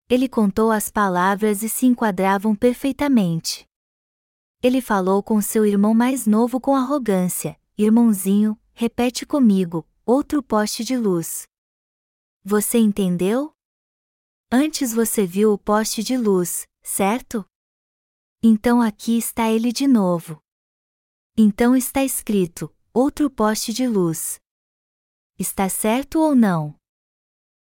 Ele 0.08 0.28
contou 0.28 0.70
as 0.70 0.88
palavras 0.88 1.64
e 1.64 1.68
se 1.68 1.86
enquadravam 1.86 2.54
perfeitamente. 2.54 3.65
Ele 4.62 4.80
falou 4.80 5.22
com 5.22 5.40
seu 5.40 5.66
irmão 5.66 5.94
mais 5.94 6.26
novo 6.26 6.60
com 6.60 6.74
arrogância: 6.74 7.60
Irmãozinho, 7.76 8.58
repete 8.72 9.26
comigo: 9.26 9.86
outro 10.04 10.42
poste 10.42 10.82
de 10.82 10.96
luz. 10.96 11.46
Você 12.42 12.78
entendeu? 12.78 13.52
Antes 14.50 14.92
você 14.92 15.26
viu 15.26 15.52
o 15.52 15.58
poste 15.58 16.02
de 16.02 16.16
luz, 16.16 16.66
certo? 16.82 17.44
Então 18.42 18.80
aqui 18.80 19.18
está 19.18 19.50
ele 19.50 19.72
de 19.72 19.86
novo. 19.86 20.40
Então 21.36 21.76
está 21.76 22.02
escrito: 22.02 22.74
outro 22.94 23.28
poste 23.28 23.72
de 23.72 23.86
luz. 23.86 24.38
Está 25.38 25.68
certo 25.68 26.18
ou 26.18 26.34
não? 26.34 26.74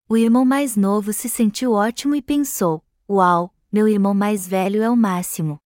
O 0.08 0.16
irmão 0.16 0.44
mais 0.44 0.74
novo 0.74 1.12
se 1.12 1.28
sentiu 1.28 1.72
ótimo 1.72 2.16
e 2.16 2.22
pensou: 2.22 2.84
Uau, 3.08 3.54
meu 3.70 3.86
irmão 3.86 4.12
mais 4.12 4.44
velho 4.48 4.82
é 4.82 4.90
o 4.90 4.96
máximo. 4.96 5.58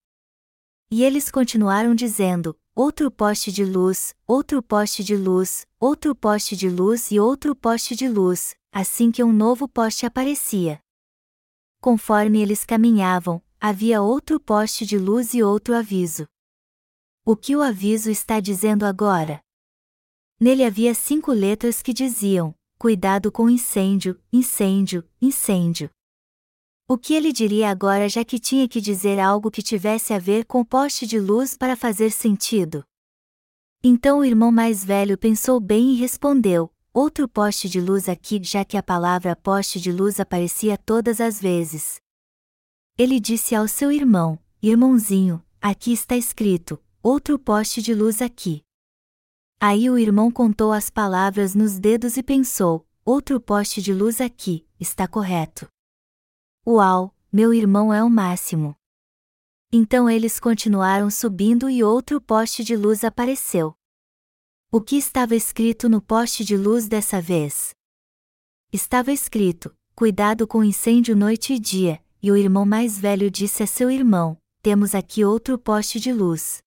E 0.90 1.02
eles 1.02 1.30
continuaram 1.30 1.94
dizendo: 1.94 2.56
outro 2.74 3.10
poste 3.10 3.52
de 3.52 3.64
luz, 3.64 4.14
outro 4.26 4.62
poste 4.62 5.02
de 5.04 5.16
luz, 5.16 5.66
outro 5.78 6.14
poste 6.14 6.56
de 6.56 6.68
luz 6.68 7.10
e 7.10 7.20
outro 7.20 7.54
poste 7.54 7.94
de 7.94 8.08
luz, 8.08 8.56
assim 8.72 9.10
que 9.10 9.22
um 9.22 9.32
novo 9.32 9.68
poste 9.68 10.06
aparecia. 10.06 10.80
Conforme 11.80 12.40
eles 12.40 12.64
caminhavam, 12.64 13.42
havia 13.60 14.02
outro 14.02 14.40
poste 14.40 14.84
de 14.84 14.98
luz 14.98 15.34
e 15.34 15.42
outro 15.42 15.74
aviso. 15.74 16.26
O 17.24 17.36
que 17.36 17.56
o 17.56 17.62
aviso 17.62 18.10
está 18.10 18.40
dizendo 18.40 18.84
agora? 18.84 19.40
Nele 20.40 20.64
havia 20.64 20.94
cinco 20.94 21.32
letras 21.32 21.80
que 21.80 21.92
diziam: 21.92 22.54
Cuidado 22.78 23.32
com 23.32 23.48
incêndio, 23.48 24.20
incêndio, 24.32 25.02
incêndio. 25.22 25.88
O 26.86 26.98
que 26.98 27.14
ele 27.14 27.32
diria 27.32 27.70
agora 27.70 28.10
já 28.10 28.22
que 28.22 28.38
tinha 28.38 28.68
que 28.68 28.78
dizer 28.78 29.18
algo 29.18 29.50
que 29.50 29.62
tivesse 29.62 30.12
a 30.12 30.18
ver 30.18 30.44
com 30.44 30.60
o 30.60 30.64
poste 30.66 31.06
de 31.06 31.18
luz 31.18 31.56
para 31.56 31.74
fazer 31.74 32.10
sentido? 32.10 32.84
Então 33.82 34.18
o 34.18 34.24
irmão 34.24 34.52
mais 34.52 34.84
velho 34.84 35.16
pensou 35.16 35.58
bem 35.58 35.92
e 35.92 35.96
respondeu: 35.96 36.70
outro 36.92 37.26
poste 37.26 37.70
de 37.70 37.80
luz 37.80 38.06
aqui, 38.06 38.38
já 38.42 38.66
que 38.66 38.76
a 38.76 38.82
palavra 38.82 39.34
poste 39.34 39.80
de 39.80 39.90
luz 39.90 40.20
aparecia 40.20 40.76
todas 40.76 41.22
as 41.22 41.40
vezes. 41.40 41.96
Ele 42.98 43.18
disse 43.18 43.54
ao 43.54 43.66
seu 43.66 43.90
irmão: 43.90 44.38
Irmãozinho, 44.62 45.42
aqui 45.62 45.90
está 45.90 46.14
escrito: 46.14 46.78
outro 47.02 47.38
poste 47.38 47.80
de 47.80 47.94
luz 47.94 48.20
aqui. 48.20 48.62
Aí 49.58 49.88
o 49.88 49.96
irmão 49.96 50.30
contou 50.30 50.70
as 50.70 50.90
palavras 50.90 51.54
nos 51.54 51.78
dedos 51.78 52.18
e 52.18 52.22
pensou: 52.22 52.86
outro 53.06 53.40
poste 53.40 53.80
de 53.80 53.94
luz 53.94 54.20
aqui, 54.20 54.66
está 54.78 55.08
correto. 55.08 55.66
Uau, 56.66 57.14
meu 57.30 57.52
irmão 57.52 57.92
é 57.92 58.02
o 58.02 58.08
máximo. 58.08 58.74
Então 59.70 60.08
eles 60.08 60.40
continuaram 60.40 61.10
subindo 61.10 61.68
e 61.68 61.84
outro 61.84 62.22
poste 62.22 62.64
de 62.64 62.74
luz 62.74 63.04
apareceu. 63.04 63.74
O 64.72 64.80
que 64.80 64.96
estava 64.96 65.36
escrito 65.36 65.90
no 65.90 66.00
poste 66.00 66.42
de 66.42 66.56
luz 66.56 66.88
dessa 66.88 67.20
vez? 67.20 67.74
Estava 68.72 69.12
escrito: 69.12 69.76
Cuidado 69.94 70.46
com 70.46 70.64
incêndio 70.64 71.14
noite 71.14 71.52
e 71.52 71.58
dia, 71.58 72.02
e 72.22 72.30
o 72.32 72.36
irmão 72.36 72.64
mais 72.64 72.98
velho 72.98 73.30
disse 73.30 73.62
a 73.62 73.66
seu 73.66 73.90
irmão: 73.90 74.38
Temos 74.62 74.94
aqui 74.94 75.22
outro 75.22 75.58
poste 75.58 76.00
de 76.00 76.14
luz. 76.14 76.62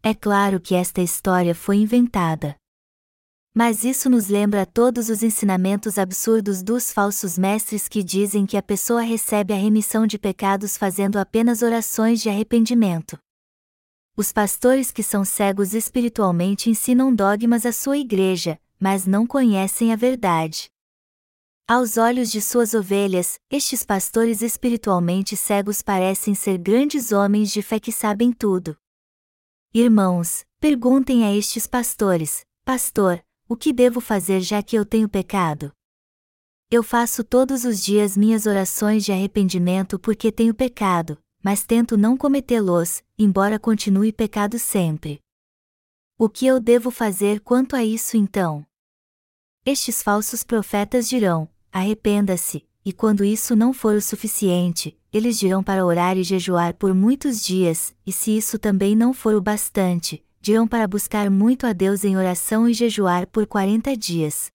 É 0.00 0.14
claro 0.14 0.60
que 0.60 0.76
esta 0.76 1.02
história 1.02 1.56
foi 1.56 1.78
inventada. 1.78 2.56
Mas 3.54 3.84
isso 3.84 4.08
nos 4.08 4.28
lembra 4.28 4.64
todos 4.64 5.10
os 5.10 5.22
ensinamentos 5.22 5.98
absurdos 5.98 6.62
dos 6.62 6.90
falsos 6.90 7.36
mestres 7.36 7.86
que 7.86 8.02
dizem 8.02 8.46
que 8.46 8.56
a 8.56 8.62
pessoa 8.62 9.02
recebe 9.02 9.52
a 9.52 9.56
remissão 9.56 10.06
de 10.06 10.18
pecados 10.18 10.78
fazendo 10.78 11.18
apenas 11.18 11.60
orações 11.60 12.22
de 12.22 12.30
arrependimento. 12.30 13.18
Os 14.16 14.32
pastores 14.32 14.90
que 14.90 15.02
são 15.02 15.22
cegos 15.22 15.74
espiritualmente 15.74 16.70
ensinam 16.70 17.14
dogmas 17.14 17.66
à 17.66 17.72
sua 17.72 17.98
igreja, 17.98 18.58
mas 18.80 19.06
não 19.06 19.26
conhecem 19.26 19.92
a 19.92 19.96
verdade. 19.96 20.70
Aos 21.68 21.96
olhos 21.96 22.30
de 22.30 22.40
suas 22.40 22.72
ovelhas, 22.74 23.38
estes 23.50 23.84
pastores 23.84 24.42
espiritualmente 24.42 25.36
cegos 25.36 25.80
parecem 25.80 26.34
ser 26.34 26.58
grandes 26.58 27.12
homens 27.12 27.50
de 27.50 27.62
fé 27.62 27.78
que 27.78 27.92
sabem 27.92 28.32
tudo. 28.32 28.76
Irmãos, 29.72 30.44
perguntem 30.58 31.24
a 31.24 31.34
estes 31.34 31.66
pastores: 31.66 32.44
Pastor, 32.64 33.22
o 33.52 33.56
que 33.56 33.70
devo 33.70 34.00
fazer 34.00 34.40
já 34.40 34.62
que 34.62 34.74
eu 34.74 34.82
tenho 34.82 35.06
pecado? 35.06 35.70
Eu 36.70 36.82
faço 36.82 37.22
todos 37.22 37.66
os 37.66 37.84
dias 37.84 38.16
minhas 38.16 38.46
orações 38.46 39.04
de 39.04 39.12
arrependimento 39.12 39.98
porque 39.98 40.32
tenho 40.32 40.54
pecado, 40.54 41.18
mas 41.44 41.62
tento 41.62 41.98
não 41.98 42.16
cometê-los, 42.16 43.02
embora 43.18 43.58
continue 43.58 44.10
pecado 44.10 44.58
sempre. 44.58 45.20
O 46.18 46.30
que 46.30 46.46
eu 46.46 46.58
devo 46.58 46.90
fazer 46.90 47.40
quanto 47.40 47.76
a 47.76 47.84
isso 47.84 48.16
então? 48.16 48.64
Estes 49.66 50.02
falsos 50.02 50.42
profetas 50.42 51.06
dirão: 51.06 51.46
arrependa-se, 51.70 52.66
e 52.82 52.90
quando 52.90 53.22
isso 53.22 53.54
não 53.54 53.74
for 53.74 53.96
o 53.96 54.00
suficiente, 54.00 54.98
eles 55.12 55.38
dirão 55.38 55.62
para 55.62 55.84
orar 55.84 56.16
e 56.16 56.24
jejuar 56.24 56.72
por 56.72 56.94
muitos 56.94 57.44
dias, 57.44 57.94
e 58.06 58.12
se 58.12 58.34
isso 58.34 58.58
também 58.58 58.96
não 58.96 59.12
for 59.12 59.34
o 59.34 59.42
bastante, 59.42 60.24
dirão 60.42 60.66
para 60.66 60.88
buscar 60.88 61.30
muito 61.30 61.68
a 61.68 61.72
Deus 61.72 62.04
em 62.04 62.16
oração 62.16 62.68
e 62.68 62.74
jejuar 62.74 63.28
por 63.28 63.46
quarenta 63.46 63.96
dias. 63.96 64.50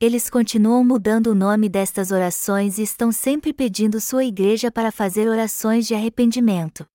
Eles 0.00 0.30
continuam 0.30 0.82
mudando 0.82 1.26
o 1.26 1.34
nome 1.34 1.68
destas 1.68 2.10
orações 2.10 2.78
e 2.78 2.82
estão 2.84 3.12
sempre 3.12 3.52
pedindo 3.52 4.00
sua 4.00 4.24
igreja 4.24 4.70
para 4.70 4.90
fazer 4.90 5.28
orações 5.28 5.86
de 5.86 5.94
arrependimento. 5.94 6.86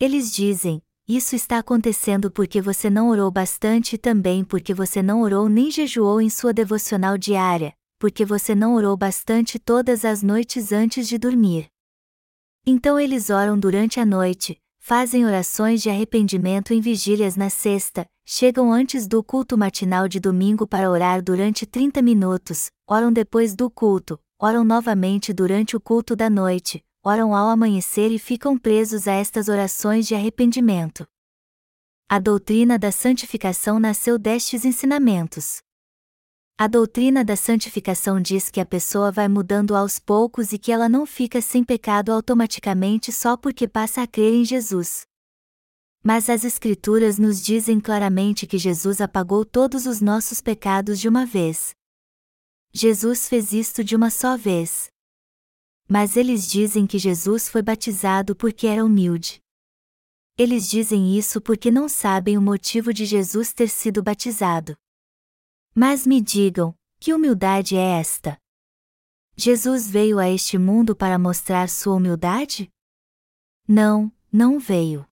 Eles 0.00 0.32
dizem: 0.32 0.80
Isso 1.06 1.36
está 1.36 1.58
acontecendo 1.58 2.30
porque 2.30 2.62
você 2.62 2.88
não 2.88 3.10
orou 3.10 3.30
bastante 3.30 3.96
e 3.96 3.98
também 3.98 4.42
porque 4.42 4.72
você 4.72 5.02
não 5.02 5.20
orou 5.20 5.46
nem 5.46 5.70
jejuou 5.70 6.22
em 6.22 6.30
sua 6.30 6.54
devocional 6.54 7.18
diária, 7.18 7.74
porque 7.98 8.24
você 8.24 8.54
não 8.54 8.76
orou 8.76 8.96
bastante 8.96 9.58
todas 9.58 10.06
as 10.06 10.22
noites 10.22 10.72
antes 10.72 11.06
de 11.06 11.18
dormir. 11.18 11.66
Então 12.64 12.98
eles 12.98 13.28
oram 13.28 13.58
durante 13.58 14.00
a 14.00 14.06
noite, 14.06 14.58
fazem 14.86 15.24
orações 15.24 15.80
de 15.80 15.88
arrependimento 15.88 16.74
em 16.74 16.78
vigílias 16.78 17.36
na 17.36 17.48
sexta, 17.48 18.06
chegam 18.22 18.70
antes 18.70 19.06
do 19.06 19.24
culto 19.24 19.56
matinal 19.56 20.06
de 20.06 20.20
domingo 20.20 20.66
para 20.66 20.90
orar 20.90 21.22
durante 21.22 21.64
30 21.64 22.02
minutos, 22.02 22.66
oram 22.86 23.10
depois 23.10 23.56
do 23.56 23.70
culto, 23.70 24.20
oram 24.38 24.62
novamente 24.62 25.32
durante 25.32 25.74
o 25.74 25.80
culto 25.80 26.14
da 26.14 26.28
noite, 26.28 26.84
oram 27.02 27.34
ao 27.34 27.48
amanhecer 27.48 28.12
e 28.12 28.18
ficam 28.18 28.58
presos 28.58 29.08
a 29.08 29.12
estas 29.12 29.48
orações 29.48 30.06
de 30.06 30.14
arrependimento. 30.14 31.06
A 32.06 32.18
doutrina 32.18 32.78
da 32.78 32.92
santificação 32.92 33.80
nasceu 33.80 34.18
destes 34.18 34.66
ensinamentos. 34.66 35.62
A 36.56 36.68
doutrina 36.68 37.24
da 37.24 37.34
santificação 37.34 38.20
diz 38.20 38.48
que 38.48 38.60
a 38.60 38.64
pessoa 38.64 39.10
vai 39.10 39.26
mudando 39.26 39.74
aos 39.74 39.98
poucos 39.98 40.52
e 40.52 40.58
que 40.58 40.70
ela 40.70 40.88
não 40.88 41.04
fica 41.04 41.40
sem 41.40 41.64
pecado 41.64 42.12
automaticamente 42.12 43.10
só 43.10 43.36
porque 43.36 43.66
passa 43.66 44.02
a 44.02 44.06
crer 44.06 44.32
em 44.32 44.44
Jesus. 44.44 45.04
Mas 46.00 46.30
as 46.30 46.44
Escrituras 46.44 47.18
nos 47.18 47.42
dizem 47.42 47.80
claramente 47.80 48.46
que 48.46 48.56
Jesus 48.56 49.00
apagou 49.00 49.44
todos 49.44 49.84
os 49.84 50.00
nossos 50.00 50.40
pecados 50.40 51.00
de 51.00 51.08
uma 51.08 51.26
vez. 51.26 51.74
Jesus 52.72 53.28
fez 53.28 53.52
isto 53.52 53.82
de 53.82 53.96
uma 53.96 54.08
só 54.08 54.36
vez. 54.36 54.86
Mas 55.88 56.16
eles 56.16 56.48
dizem 56.48 56.86
que 56.86 57.00
Jesus 57.00 57.48
foi 57.48 57.62
batizado 57.62 58.36
porque 58.36 58.68
era 58.68 58.84
humilde. 58.84 59.40
Eles 60.38 60.70
dizem 60.70 61.18
isso 61.18 61.40
porque 61.40 61.72
não 61.72 61.88
sabem 61.88 62.38
o 62.38 62.42
motivo 62.42 62.94
de 62.94 63.04
Jesus 63.04 63.52
ter 63.52 63.68
sido 63.68 64.04
batizado. 64.04 64.76
Mas 65.74 66.06
me 66.06 66.20
digam, 66.20 66.74
que 67.00 67.12
humildade 67.12 67.76
é 67.76 67.98
esta? 67.98 68.38
Jesus 69.36 69.90
veio 69.90 70.18
a 70.18 70.30
este 70.30 70.56
mundo 70.56 70.94
para 70.94 71.18
mostrar 71.18 71.68
sua 71.68 71.96
humildade? 71.96 72.70
Não, 73.66 74.12
não 74.32 74.58
veio. 74.58 75.04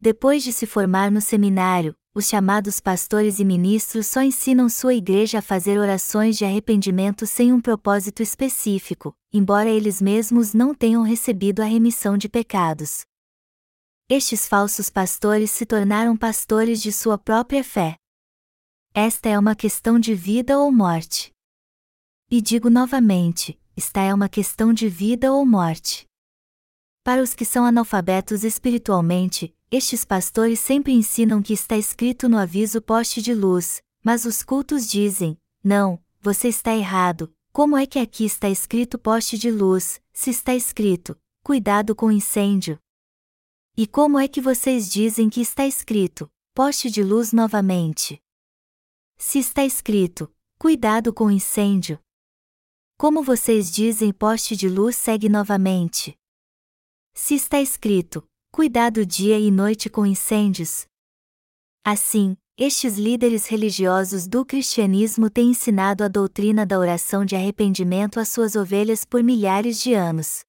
Depois 0.00 0.42
de 0.42 0.52
se 0.52 0.66
formar 0.66 1.10
no 1.10 1.20
seminário, 1.20 1.94
os 2.12 2.26
chamados 2.26 2.80
pastores 2.80 3.38
e 3.38 3.44
ministros 3.44 4.08
só 4.08 4.22
ensinam 4.22 4.68
sua 4.68 4.94
igreja 4.94 5.38
a 5.38 5.42
fazer 5.42 5.78
orações 5.78 6.36
de 6.36 6.44
arrependimento 6.44 7.26
sem 7.26 7.52
um 7.52 7.60
propósito 7.60 8.22
específico, 8.22 9.14
embora 9.32 9.68
eles 9.68 10.02
mesmos 10.02 10.52
não 10.52 10.74
tenham 10.74 11.02
recebido 11.02 11.62
a 11.62 11.66
remissão 11.66 12.18
de 12.18 12.28
pecados 12.28 13.04
estes 14.10 14.44
falsos 14.44 14.90
pastores 14.90 15.52
se 15.52 15.64
tornaram 15.64 16.16
pastores 16.16 16.82
de 16.82 16.90
sua 16.90 17.16
própria 17.16 17.62
fé. 17.62 17.94
Esta 18.92 19.28
é 19.28 19.38
uma 19.38 19.54
questão 19.54 20.00
de 20.00 20.16
vida 20.16 20.58
ou 20.58 20.72
morte. 20.72 21.32
E 22.28 22.40
digo 22.40 22.68
novamente: 22.68 23.56
esta 23.76 24.00
é 24.00 24.12
uma 24.12 24.28
questão 24.28 24.72
de 24.72 24.88
vida 24.88 25.32
ou 25.32 25.46
morte. 25.46 26.06
Para 27.04 27.22
os 27.22 27.32
que 27.32 27.44
são 27.44 27.64
analfabetos 27.64 28.42
espiritualmente, 28.42 29.54
estes 29.70 30.04
pastores 30.04 30.58
sempre 30.58 30.92
ensinam 30.92 31.40
que 31.40 31.52
está 31.52 31.76
escrito 31.76 32.28
no 32.28 32.36
aviso 32.36 32.82
poste 32.82 33.22
de 33.22 33.32
luz, 33.32 33.80
mas 34.02 34.24
os 34.24 34.42
cultos 34.42 34.88
dizem: 34.88 35.38
não, 35.62 36.02
você 36.20 36.48
está 36.48 36.74
errado. 36.74 37.32
Como 37.52 37.76
é 37.76 37.86
que 37.86 37.98
aqui 38.00 38.24
está 38.24 38.48
escrito 38.48 38.98
poste 38.98 39.38
de 39.38 39.52
luz, 39.52 40.02
se 40.12 40.30
está 40.30 40.52
escrito: 40.52 41.16
cuidado 41.44 41.94
com 41.94 42.10
incêndio? 42.10 42.76
E 43.76 43.86
como 43.86 44.18
é 44.18 44.26
que 44.26 44.40
vocês 44.40 44.90
dizem 44.90 45.30
que 45.30 45.40
está 45.40 45.64
escrito, 45.64 46.28
poste 46.52 46.90
de 46.90 47.04
luz 47.04 47.32
novamente? 47.32 48.20
Se 49.22 49.38
está 49.38 49.62
escrito, 49.62 50.32
cuidado 50.58 51.12
com 51.12 51.30
incêndio. 51.30 52.00
Como 52.98 53.22
vocês 53.22 53.70
dizem 53.70 54.14
poste 54.14 54.56
de 54.56 54.66
luz 54.66 54.96
segue 54.96 55.28
novamente? 55.28 56.16
Se 57.14 57.34
está 57.34 57.60
escrito, 57.60 58.26
cuidado 58.50 59.04
dia 59.04 59.38
e 59.38 59.50
noite 59.50 59.90
com 59.90 60.06
incêndios. 60.06 60.86
Assim, 61.84 62.34
estes 62.56 62.96
líderes 62.96 63.46
religiosos 63.46 64.26
do 64.26 64.42
cristianismo 64.42 65.28
têm 65.28 65.50
ensinado 65.50 66.02
a 66.02 66.08
doutrina 66.08 66.64
da 66.64 66.78
oração 66.78 67.22
de 67.22 67.36
arrependimento 67.36 68.18
às 68.18 68.30
suas 68.30 68.56
ovelhas 68.56 69.04
por 69.04 69.22
milhares 69.22 69.82
de 69.82 69.92
anos. 69.92 70.40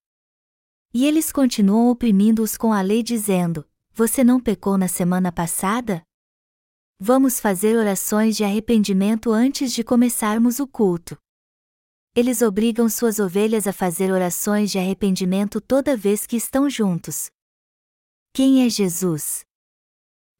E 0.93 1.05
eles 1.05 1.29
continuam 1.29 1.89
oprimindo-os 1.89 2.55
com 2.55 2.71
a 2.71 2.81
lei 2.81 3.03
dizendo: 3.03 3.67
Você 3.93 4.23
não 4.23 4.39
pecou 4.39 4.77
na 4.77 4.87
semana 4.87 5.29
passada? 5.29 6.01
Vamos 7.03 7.39
fazer 7.39 7.75
orações 7.75 8.37
de 8.37 8.43
arrependimento 8.43 9.31
antes 9.31 9.73
de 9.73 9.83
começarmos 9.83 10.59
o 10.59 10.67
culto. 10.67 11.17
Eles 12.15 12.43
obrigam 12.43 12.87
suas 12.87 13.17
ovelhas 13.17 13.65
a 13.65 13.73
fazer 13.73 14.11
orações 14.11 14.69
de 14.69 14.77
arrependimento 14.77 15.59
toda 15.59 15.97
vez 15.97 16.27
que 16.27 16.35
estão 16.35 16.69
juntos. 16.69 17.31
Quem 18.31 18.63
é 18.63 18.69
Jesus? 18.69 19.43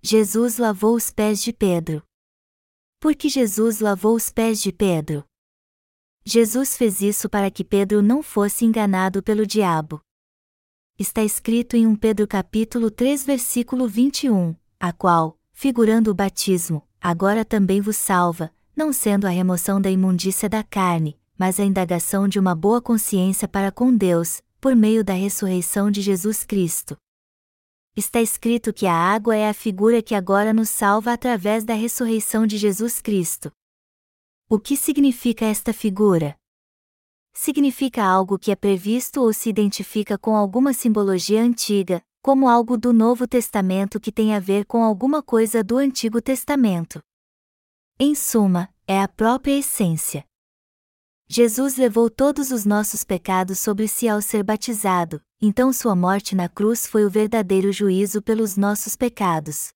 Jesus 0.04 0.60
lavou 0.60 0.96
os 0.96 1.10
pés 1.10 1.42
de 1.42 1.52
Pedro. 1.52 2.04
Por 3.00 3.16
que 3.16 3.28
Jesus 3.28 3.80
lavou 3.80 4.16
os 4.16 4.30
pés 4.30 4.62
de 4.62 4.72
Pedro? 4.72 5.26
Jesus 6.24 6.78
fez 6.78 7.02
isso 7.02 7.28
para 7.28 7.50
que 7.50 7.64
Pedro 7.64 8.04
não 8.04 8.22
fosse 8.22 8.66
enganado 8.66 9.24
pelo 9.24 9.48
diabo 9.48 10.00
está 11.02 11.24
escrito 11.24 11.76
em 11.76 11.88
1 11.88 11.96
Pedro 11.96 12.28
capítulo 12.28 12.92
3 12.92 13.26
versículo 13.26 13.88
21, 13.88 14.56
a 14.80 14.94
qual, 14.94 15.41
figurando 15.62 16.10
o 16.10 16.14
batismo, 16.16 16.82
agora 17.00 17.46
também 17.46 17.82
vos 17.82 17.96
salva, 17.96 18.52
não 18.76 18.92
sendo 18.92 19.28
a 19.28 19.30
remoção 19.30 19.80
da 19.80 19.92
imundícia 19.92 20.50
da 20.50 20.64
carne, 20.64 21.20
mas 21.38 21.60
a 21.60 21.64
indagação 21.64 22.28
de 22.28 22.40
uma 22.40 22.56
boa 22.56 22.82
consciência 22.82 23.48
para 23.48 23.72
com 23.72 23.96
Deus, 23.96 24.42
por 24.60 24.76
meio 24.76 25.04
da 25.04 25.14
ressurreição 25.14 25.92
de 25.92 26.02
Jesus 26.02 26.44
Cristo. 26.44 26.98
Está 27.96 28.20
escrito 28.20 28.74
que 28.74 28.88
a 28.88 28.96
água 28.96 29.36
é 29.36 29.48
a 29.48 29.54
figura 29.54 30.02
que 30.02 30.16
agora 30.16 30.52
nos 30.52 30.70
salva 30.70 31.14
através 31.14 31.64
da 31.64 31.76
ressurreição 31.76 32.48
de 32.48 32.58
Jesus 32.58 33.00
Cristo. 33.00 33.52
O 34.50 34.58
que 34.58 34.76
significa 34.76 35.46
esta 35.46 35.72
figura? 35.72 36.36
significa 37.34 38.04
algo 38.04 38.38
que 38.38 38.52
é 38.52 38.56
previsto 38.56 39.22
ou 39.22 39.32
se 39.32 39.50
identifica 39.50 40.18
com 40.18 40.36
alguma 40.36 40.74
simbologia 40.74 41.42
antiga, 41.42 42.02
como 42.22 42.48
algo 42.48 42.78
do 42.78 42.94
Novo 42.94 43.28
Testamento 43.28 44.00
que 44.00 44.12
tem 44.12 44.36
a 44.36 44.40
ver 44.40 44.66
com 44.66 44.84
alguma 44.84 45.24
coisa 45.24 45.64
do 45.64 45.78
Antigo 45.78 46.22
Testamento. 46.22 47.02
Em 48.00 48.14
suma, 48.14 48.70
é 48.88 49.02
a 49.02 49.08
própria 49.08 49.58
essência. 49.58 50.26
Jesus 51.28 51.78
levou 51.78 52.10
todos 52.10 52.52
os 52.52 52.66
nossos 52.66 53.04
pecados 53.04 53.60
sobre 53.60 53.88
si 53.88 54.08
ao 54.08 54.22
ser 54.22 54.44
batizado, 54.44 55.22
então 55.42 55.72
sua 55.72 55.96
morte 55.96 56.36
na 56.36 56.50
cruz 56.50 56.86
foi 56.86 57.06
o 57.06 57.10
verdadeiro 57.10 57.72
juízo 57.72 58.22
pelos 58.22 58.58
nossos 58.58 58.96
pecados. 58.96 59.70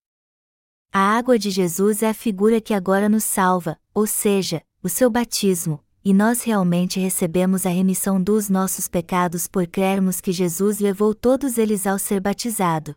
A 0.91 1.17
água 1.17 1.39
de 1.39 1.49
Jesus 1.49 2.03
é 2.03 2.09
a 2.09 2.13
figura 2.13 2.59
que 2.59 2.73
agora 2.73 3.07
nos 3.07 3.23
salva, 3.23 3.79
ou 3.93 4.05
seja, 4.05 4.61
o 4.83 4.89
seu 4.89 5.09
batismo, 5.09 5.84
e 6.05 6.13
nós 6.13 6.43
realmente 6.43 6.99
recebemos 6.99 7.65
a 7.65 7.69
remissão 7.69 8.21
dos 8.21 8.47
nossos 8.47 8.87
pecados 8.87 9.47
por 9.47 9.65
crermos 9.65 10.21
que 10.21 10.31
Jesus 10.31 10.77
levou 10.77 11.15
todos 11.15 11.57
eles 11.57 11.87
ao 11.87 11.97
ser 11.97 12.21
batizado. 12.21 12.95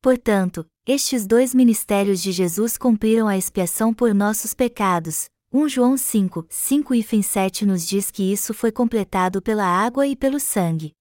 Portanto, 0.00 0.64
estes 0.86 1.26
dois 1.26 1.52
ministérios 1.52 2.22
de 2.22 2.30
Jesus 2.30 2.78
cumpriram 2.78 3.26
a 3.26 3.36
expiação 3.36 3.92
por 3.92 4.14
nossos 4.14 4.54
pecados. 4.54 5.28
1 5.52 5.68
João 5.68 5.96
5, 5.96 6.46
5 6.48 6.94
e 6.94 7.22
7 7.22 7.66
nos 7.66 7.84
diz 7.84 8.12
que 8.12 8.32
isso 8.32 8.54
foi 8.54 8.70
completado 8.70 9.42
pela 9.42 9.66
água 9.66 10.06
e 10.06 10.14
pelo 10.14 10.38
sangue. 10.38 10.92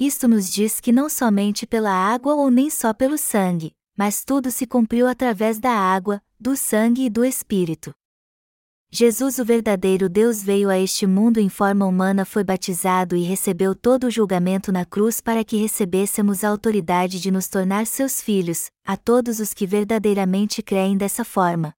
Isto 0.00 0.26
nos 0.26 0.50
diz 0.50 0.80
que 0.80 0.90
não 0.90 1.10
somente 1.10 1.66
pela 1.66 1.92
água 1.92 2.34
ou 2.34 2.50
nem 2.50 2.70
só 2.70 2.94
pelo 2.94 3.18
sangue, 3.18 3.72
mas 3.94 4.24
tudo 4.24 4.50
se 4.50 4.66
cumpriu 4.66 5.06
através 5.06 5.58
da 5.58 5.72
água, 5.72 6.22
do 6.40 6.56
sangue 6.56 7.04
e 7.04 7.10
do 7.10 7.24
Espírito. 7.24 7.94
Jesus, 8.96 9.40
o 9.40 9.44
verdadeiro 9.44 10.08
Deus, 10.08 10.40
veio 10.40 10.70
a 10.70 10.78
este 10.78 11.04
mundo 11.04 11.38
em 11.38 11.48
forma 11.48 11.84
humana, 11.84 12.24
foi 12.24 12.44
batizado 12.44 13.16
e 13.16 13.24
recebeu 13.24 13.74
todo 13.74 14.04
o 14.04 14.10
julgamento 14.10 14.70
na 14.70 14.84
cruz 14.84 15.20
para 15.20 15.42
que 15.44 15.56
recebêssemos 15.56 16.44
a 16.44 16.48
autoridade 16.48 17.18
de 17.18 17.28
nos 17.28 17.48
tornar 17.48 17.88
seus 17.88 18.20
filhos, 18.20 18.70
a 18.86 18.96
todos 18.96 19.40
os 19.40 19.52
que 19.52 19.66
verdadeiramente 19.66 20.62
creem 20.62 20.96
dessa 20.96 21.24
forma. 21.24 21.74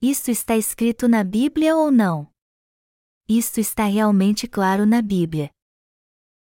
Isto 0.00 0.30
está 0.30 0.56
escrito 0.56 1.06
na 1.06 1.22
Bíblia 1.22 1.76
ou 1.76 1.90
não? 1.90 2.26
Isto 3.28 3.60
está 3.60 3.84
realmente 3.84 4.48
claro 4.48 4.86
na 4.86 5.02
Bíblia. 5.02 5.50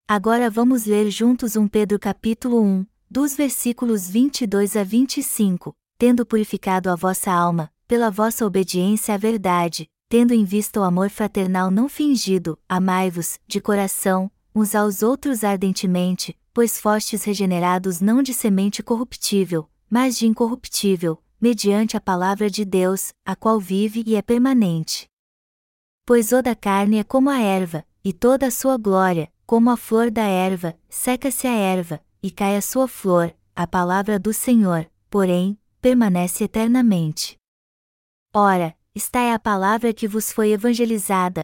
Agora 0.05 0.49
vamos 0.49 0.83
ler 0.83 1.09
juntos 1.09 1.55
1 1.55 1.69
Pedro 1.69 1.97
capítulo 1.97 2.61
1, 2.61 2.85
dos 3.09 3.33
versículos 3.33 4.09
22 4.09 4.75
a 4.75 4.83
25, 4.83 5.73
tendo 5.97 6.25
purificado 6.25 6.89
a 6.89 6.97
vossa 6.97 7.31
alma, 7.31 7.71
pela 7.89 8.11
vossa 8.11 8.45
obediência 8.45 9.15
à 9.15 9.17
verdade, 9.17 9.89
tendo 10.07 10.31
em 10.31 10.43
vista 10.43 10.79
o 10.79 10.83
amor 10.83 11.09
fraternal 11.09 11.71
não 11.71 11.89
fingido, 11.89 12.55
amai-vos, 12.69 13.39
de 13.47 13.59
coração, 13.59 14.29
uns 14.53 14.75
aos 14.75 15.01
outros 15.01 15.43
ardentemente, 15.43 16.37
pois 16.53 16.79
fostes 16.79 17.23
regenerados 17.23 17.99
não 17.99 18.21
de 18.21 18.31
semente 18.31 18.83
corruptível, 18.83 19.67
mas 19.89 20.15
de 20.19 20.27
incorruptível, 20.27 21.17
mediante 21.41 21.97
a 21.97 21.99
palavra 21.99 22.47
de 22.47 22.63
Deus, 22.63 23.11
a 23.25 23.35
qual 23.35 23.59
vive 23.59 24.03
e 24.05 24.15
é 24.15 24.21
permanente. 24.21 25.07
Pois 26.05 26.31
o 26.31 26.43
da 26.43 26.53
carne 26.55 26.99
é 26.99 27.03
como 27.03 27.31
a 27.31 27.39
erva, 27.39 27.83
e 28.03 28.13
toda 28.13 28.45
a 28.45 28.51
sua 28.51 28.77
glória, 28.77 29.31
como 29.47 29.71
a 29.71 29.75
flor 29.75 30.11
da 30.11 30.25
erva, 30.25 30.75
seca-se 30.87 31.47
a 31.47 31.55
erva, 31.55 31.99
e 32.21 32.29
cai 32.29 32.55
a 32.55 32.61
sua 32.61 32.87
flor, 32.87 33.33
a 33.55 33.65
palavra 33.65 34.19
do 34.19 34.31
Senhor, 34.31 34.87
porém, 35.09 35.57
permanece 35.81 36.43
eternamente. 36.43 37.38
Ora, 38.33 38.77
esta 38.95 39.19
é 39.19 39.33
a 39.33 39.39
palavra 39.39 39.91
que 39.91 40.07
vos 40.07 40.31
foi 40.31 40.51
evangelizada. 40.51 41.43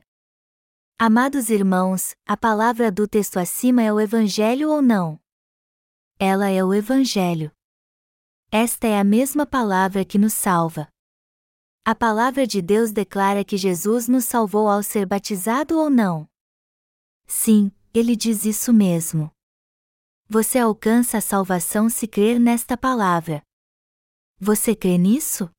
Amados 0.99 1.49
irmãos, 1.49 2.15
a 2.27 2.37
palavra 2.37 2.91
do 2.91 3.07
texto 3.07 3.37
acima 3.37 3.81
é 3.81 3.91
o 3.91 3.99
Evangelho 3.99 4.69
ou 4.69 4.83
não? 4.83 5.19
Ela 6.19 6.49
é 6.49 6.63
o 6.63 6.73
Evangelho. 6.73 7.51
Esta 8.51 8.85
é 8.85 8.99
a 8.99 9.03
mesma 9.03 9.47
palavra 9.47 10.05
que 10.05 10.19
nos 10.19 10.33
salva. 10.33 10.87
A 11.83 11.95
palavra 11.95 12.45
de 12.45 12.61
Deus 12.61 12.91
declara 12.91 13.43
que 13.43 13.57
Jesus 13.57 14.07
nos 14.07 14.25
salvou 14.25 14.69
ao 14.69 14.83
ser 14.83 15.07
batizado 15.07 15.79
ou 15.79 15.89
não? 15.89 16.29
Sim, 17.25 17.71
ele 17.93 18.15
diz 18.15 18.45
isso 18.45 18.71
mesmo. 18.71 19.31
Você 20.29 20.59
alcança 20.59 21.17
a 21.17 21.21
salvação 21.21 21.89
se 21.89 22.07
crer 22.07 22.39
nesta 22.39 22.77
palavra. 22.77 23.41
Você 24.39 24.75
crê 24.75 24.99
nisso? 24.99 25.49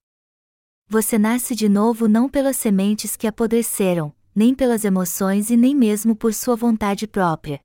Você 0.88 1.18
nasce 1.18 1.56
de 1.56 1.68
novo 1.68 2.06
não 2.06 2.28
pelas 2.28 2.56
sementes 2.56 3.16
que 3.16 3.26
apodreceram, 3.26 4.14
nem 4.32 4.54
pelas 4.54 4.84
emoções 4.84 5.50
e 5.50 5.56
nem 5.56 5.74
mesmo 5.74 6.14
por 6.14 6.32
sua 6.32 6.54
vontade 6.54 7.08
própria. 7.08 7.60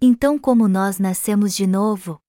Então, 0.00 0.38
como 0.38 0.68
nós 0.68 1.00
nascemos 1.00 1.56
de 1.56 1.66
novo? 1.66 2.20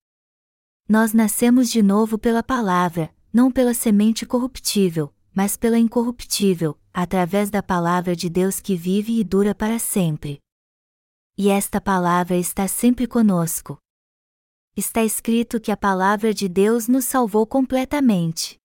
Nós 0.89 1.13
nascemos 1.13 1.69
de 1.69 1.83
novo 1.83 2.17
pela 2.17 2.41
palavra, 2.41 3.13
não 3.31 3.51
pela 3.51 3.75
semente 3.75 4.25
corruptível, 4.25 5.13
mas 5.33 5.55
pela 5.55 5.77
incorruptível, 5.77 6.77
através 6.91 7.51
da 7.51 7.61
palavra 7.61 8.15
de 8.15 8.27
Deus 8.27 8.59
que 8.59 8.75
vive 8.75 9.19
e 9.19 9.23
dura 9.23 9.53
para 9.53 9.77
sempre. 9.77 10.39
E 11.37 11.47
esta 11.47 11.79
palavra 11.79 12.35
está 12.35 12.67
sempre 12.67 13.05
conosco. 13.05 13.77
Está 14.75 15.03
escrito 15.03 15.61
que 15.61 15.71
a 15.71 15.77
palavra 15.77 16.33
de 16.33 16.49
Deus 16.49 16.87
nos 16.87 17.05
salvou 17.05 17.45
completamente. 17.45 18.60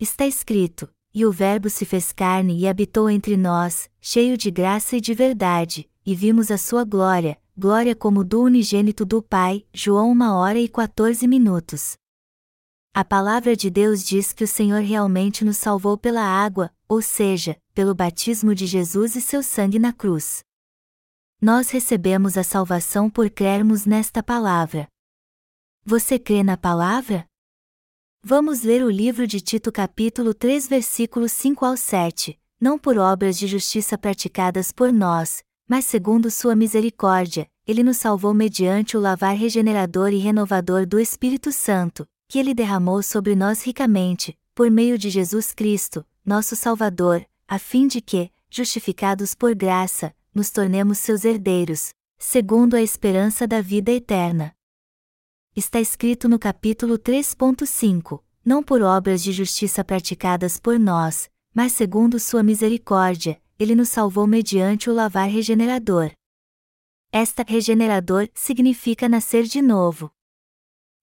Está 0.00 0.26
escrito: 0.26 0.88
E 1.12 1.26
o 1.26 1.30
Verbo 1.30 1.68
se 1.68 1.84
fez 1.84 2.10
carne 2.10 2.58
e 2.58 2.66
habitou 2.66 3.10
entre 3.10 3.36
nós, 3.36 3.90
cheio 4.00 4.34
de 4.34 4.50
graça 4.50 4.96
e 4.96 5.00
de 5.00 5.12
verdade, 5.12 5.90
e 6.06 6.14
vimos 6.14 6.50
a 6.50 6.56
sua 6.56 6.84
glória, 6.84 7.38
glória 7.54 7.94
como 7.94 8.24
do 8.24 8.42
unigênito 8.42 9.04
do 9.04 9.22
Pai. 9.22 9.66
João 9.74 10.12
1 10.12 10.22
hora 10.32 10.58
e 10.58 10.66
14 10.66 11.28
minutos. 11.28 11.98
A 12.94 13.04
palavra 13.04 13.54
de 13.54 13.68
Deus 13.68 14.02
diz 14.02 14.32
que 14.32 14.42
o 14.42 14.48
Senhor 14.48 14.80
realmente 14.80 15.44
nos 15.44 15.58
salvou 15.58 15.98
pela 15.98 16.22
água, 16.22 16.72
ou 16.88 17.02
seja, 17.02 17.60
pelo 17.74 17.94
batismo 17.94 18.54
de 18.54 18.66
Jesus 18.66 19.14
e 19.14 19.20
seu 19.20 19.42
sangue 19.42 19.78
na 19.78 19.92
cruz. 19.92 20.42
Nós 21.42 21.68
recebemos 21.68 22.38
a 22.38 22.42
salvação 22.42 23.10
por 23.10 23.28
crermos 23.28 23.84
nesta 23.84 24.22
palavra. 24.22 24.88
Você 25.84 26.18
crê 26.18 26.42
na 26.42 26.56
palavra? 26.56 27.29
Vamos 28.22 28.62
ler 28.62 28.84
o 28.84 28.90
livro 28.90 29.26
de 29.26 29.40
Tito, 29.40 29.72
capítulo 29.72 30.34
3, 30.34 30.68
versículos 30.68 31.32
5 31.32 31.64
ao 31.64 31.74
7. 31.74 32.38
Não 32.60 32.78
por 32.78 32.98
obras 32.98 33.38
de 33.38 33.46
justiça 33.46 33.96
praticadas 33.96 34.70
por 34.70 34.92
nós, 34.92 35.42
mas 35.66 35.86
segundo 35.86 36.30
Sua 36.30 36.54
misericórdia, 36.54 37.48
Ele 37.66 37.82
nos 37.82 37.96
salvou 37.96 38.34
mediante 38.34 38.94
o 38.94 39.00
lavar 39.00 39.34
regenerador 39.34 40.12
e 40.12 40.18
renovador 40.18 40.86
do 40.86 41.00
Espírito 41.00 41.50
Santo, 41.50 42.06
que 42.28 42.38
Ele 42.38 42.52
derramou 42.52 43.02
sobre 43.02 43.34
nós 43.34 43.64
ricamente, 43.64 44.38
por 44.54 44.70
meio 44.70 44.98
de 44.98 45.08
Jesus 45.08 45.52
Cristo, 45.52 46.04
nosso 46.24 46.54
Salvador, 46.54 47.24
a 47.48 47.58
fim 47.58 47.86
de 47.86 48.02
que, 48.02 48.30
justificados 48.50 49.34
por 49.34 49.54
graça, 49.54 50.14
nos 50.34 50.50
tornemos 50.50 50.98
seus 50.98 51.24
herdeiros, 51.24 51.94
segundo 52.18 52.74
a 52.74 52.82
esperança 52.82 53.48
da 53.48 53.62
vida 53.62 53.90
eterna. 53.90 54.54
Está 55.56 55.80
escrito 55.80 56.28
no 56.28 56.38
capítulo 56.38 56.96
3.5: 56.96 58.22
Não 58.44 58.62
por 58.62 58.82
obras 58.82 59.20
de 59.20 59.32
justiça 59.32 59.82
praticadas 59.82 60.60
por 60.60 60.78
nós, 60.78 61.28
mas 61.52 61.72
segundo 61.72 62.20
Sua 62.20 62.40
misericórdia, 62.40 63.42
Ele 63.58 63.74
nos 63.74 63.88
salvou 63.88 64.28
mediante 64.28 64.88
o 64.88 64.94
lavar 64.94 65.28
regenerador. 65.28 66.12
Esta 67.10 67.44
regenerador 67.44 68.28
significa 68.32 69.08
nascer 69.08 69.42
de 69.42 69.60
novo. 69.60 70.12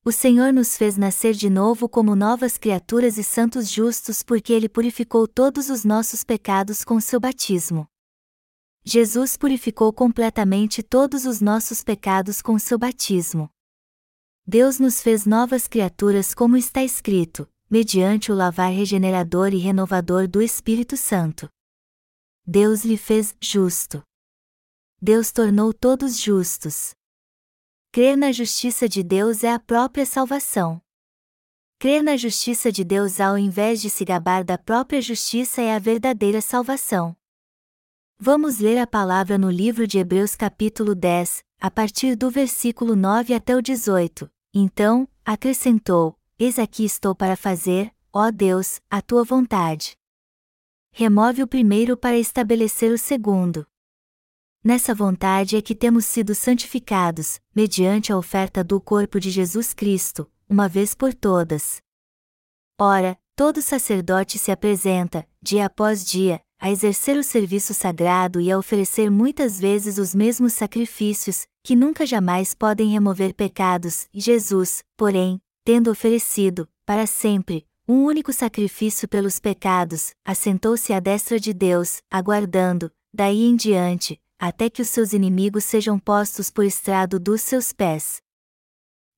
O 0.06 0.14
Senhor 0.14 0.54
nos 0.54 0.78
fez 0.78 0.96
nascer 0.96 1.34
de 1.34 1.50
novo 1.50 1.90
como 1.90 2.16
novas 2.16 2.58
criaturas 2.58 3.18
e 3.18 3.26
santos 3.26 3.70
justos 3.70 4.24
porque 4.24 4.54
Ele 4.54 4.70
purificou 4.70 5.28
todos 5.28 5.70
os 5.70 5.84
nossos 5.84 6.24
pecados 6.24 6.86
com 6.86 7.02
seu 7.02 7.20
batismo. 7.20 7.86
Jesus 8.86 9.36
purificou 9.36 9.92
completamente 9.92 10.82
todos 10.82 11.26
os 11.26 11.42
nossos 11.42 11.84
pecados 11.84 12.42
com 12.42 12.58
seu 12.58 12.80
batismo. 12.80 13.52
Deus 14.50 14.80
nos 14.80 15.02
fez 15.02 15.26
novas 15.26 15.68
criaturas 15.68 16.34
como 16.34 16.56
está 16.56 16.82
escrito, 16.82 17.46
mediante 17.70 18.32
o 18.32 18.36
lavar 18.36 18.72
regenerador 18.72 19.54
e 19.54 19.58
renovador 19.58 20.26
do 20.26 20.42
Espírito 20.42 20.96
Santo. 20.96 21.50
Deus 22.46 22.86
lhe 22.86 22.96
fez 22.96 23.36
justo. 23.42 24.02
Deus 25.02 25.34
tornou 25.34 25.74
todos 25.74 26.18
justos. 26.18 26.92
Crer 27.92 28.16
na 28.16 28.32
justiça 28.32 28.88
de 28.88 29.04
Deus 29.04 29.44
é 29.44 29.52
a 29.52 29.60
própria 29.60 30.06
salvação. 30.06 30.82
Crer 31.78 32.02
na 32.02 32.16
justiça 32.16 32.72
de 32.72 32.86
Deus 32.86 33.20
ao 33.20 33.38
invés 33.38 33.82
de 33.82 33.90
se 33.90 34.06
gabar 34.06 34.46
da 34.46 34.58
própria 34.58 35.02
justiça 35.02 35.62
é 35.62 35.76
a 35.76 35.80
verdadeira 35.80 36.40
salvação. 36.40 37.14
Vamos 38.18 38.60
ler 38.60 38.78
a 38.78 38.88
palavra 38.88 39.38
no 39.38 39.52
livro 39.52 39.86
de 39.86 40.00
Hebreus 40.00 40.38
capítulo 40.38 40.96
10, 40.96 41.44
a 41.60 41.70
partir 41.70 42.16
do 42.16 42.32
versículo 42.32 42.96
9 42.96 43.34
até 43.34 43.54
o 43.54 43.62
18. 43.62 44.32
Então, 44.60 45.08
acrescentou: 45.24 46.18
Eis 46.40 46.58
aqui 46.58 46.84
estou 46.84 47.14
para 47.14 47.38
fazer, 47.38 47.94
ó 48.12 48.32
Deus, 48.32 48.82
a 48.90 49.04
tua 49.04 49.24
vontade. 49.24 49.96
Remove 50.92 51.44
o 51.44 51.48
primeiro 51.48 51.96
para 51.96 52.18
estabelecer 52.18 52.92
o 52.92 52.98
segundo. 52.98 53.68
Nessa 54.64 54.96
vontade 54.96 55.56
é 55.56 55.62
que 55.62 55.76
temos 55.76 56.06
sido 56.06 56.34
santificados, 56.34 57.40
mediante 57.56 58.12
a 58.12 58.18
oferta 58.18 58.64
do 58.64 58.82
corpo 58.82 59.20
de 59.20 59.30
Jesus 59.30 59.76
Cristo, 59.76 60.28
uma 60.50 60.68
vez 60.68 60.96
por 60.96 61.14
todas. 61.14 61.80
Ora, 62.80 63.16
todo 63.36 63.62
sacerdote 63.62 64.40
se 64.40 64.52
apresenta, 64.52 65.24
dia 65.40 65.68
após 65.68 66.04
dia, 66.04 66.42
a 66.60 66.72
exercer 66.72 67.16
o 67.16 67.24
serviço 67.24 67.76
sagrado 67.76 68.42
e 68.42 68.52
a 68.52 68.58
oferecer 68.58 69.12
muitas 69.12 69.60
vezes 69.60 70.00
os 70.00 70.16
mesmos 70.16 70.54
sacrifícios, 70.54 71.48
que 71.68 71.76
nunca 71.76 72.06
jamais 72.06 72.54
podem 72.54 72.88
remover 72.88 73.34
pecados, 73.34 74.08
Jesus, 74.14 74.86
porém, 74.96 75.38
tendo 75.66 75.92
oferecido, 75.92 76.66
para 76.86 77.06
sempre, 77.06 77.68
um 77.86 78.06
único 78.06 78.32
sacrifício 78.32 79.06
pelos 79.06 79.38
pecados, 79.38 80.14
assentou-se 80.24 80.94
à 80.94 81.02
destra 81.02 81.38
de 81.38 81.54
Deus, 81.54 82.02
aguardando, 82.10 82.90
daí 83.14 83.44
em 83.44 83.54
diante, 83.54 84.18
até 84.40 84.70
que 84.70 84.82
os 84.82 84.88
seus 84.88 85.12
inimigos 85.12 85.66
sejam 85.66 86.00
postos 86.00 86.50
por 86.50 86.64
estrado 86.64 87.20
dos 87.20 87.42
seus 87.42 87.74
pés. 87.74 88.22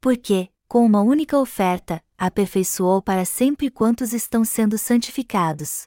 Porque, 0.01 0.49
com 0.67 0.83
uma 0.83 1.01
única 1.01 1.37
oferta, 1.37 2.03
aperfeiçoou 2.17 2.99
para 2.99 3.25
sempre 3.25 3.69
quantos 3.69 4.11
estão 4.11 4.43
sendo 4.43 4.75
santificados. 4.75 5.83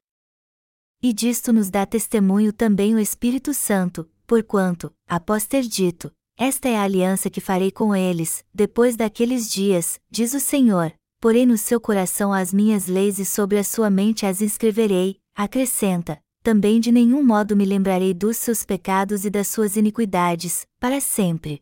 E 1.02 1.12
disto 1.12 1.52
nos 1.52 1.70
dá 1.70 1.84
testemunho 1.84 2.52
também 2.52 2.94
o 2.94 3.00
Espírito 3.00 3.52
Santo, 3.52 4.08
porquanto, 4.28 4.94
após 5.08 5.44
ter 5.44 5.62
dito, 5.62 6.14
esta 6.36 6.68
é 6.68 6.76
a 6.76 6.82
aliança 6.82 7.30
que 7.30 7.40
farei 7.40 7.70
com 7.70 7.94
eles, 7.94 8.44
depois 8.52 8.96
daqueles 8.96 9.50
dias, 9.50 10.00
diz 10.10 10.34
o 10.34 10.40
Senhor, 10.40 10.92
porém 11.20 11.46
no 11.46 11.56
seu 11.56 11.80
coração 11.80 12.32
as 12.32 12.52
minhas 12.52 12.86
leis 12.86 13.18
e 13.18 13.24
sobre 13.24 13.58
a 13.58 13.64
sua 13.64 13.90
mente 13.90 14.26
as 14.26 14.40
inscreverei, 14.40 15.20
acrescenta, 15.34 16.20
também 16.42 16.80
de 16.80 16.90
nenhum 16.90 17.22
modo 17.22 17.54
me 17.54 17.64
lembrarei 17.64 18.12
dos 18.12 18.36
seus 18.36 18.64
pecados 18.64 19.24
e 19.24 19.30
das 19.30 19.48
suas 19.48 19.76
iniquidades, 19.76 20.66
para 20.80 21.00
sempre. 21.00 21.60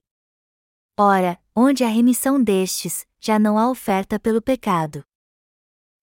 Ora, 0.98 1.38
onde 1.54 1.84
há 1.84 1.88
remissão 1.88 2.42
destes, 2.42 3.06
já 3.20 3.38
não 3.38 3.58
há 3.58 3.70
oferta 3.70 4.18
pelo 4.18 4.40
pecado. 4.40 5.04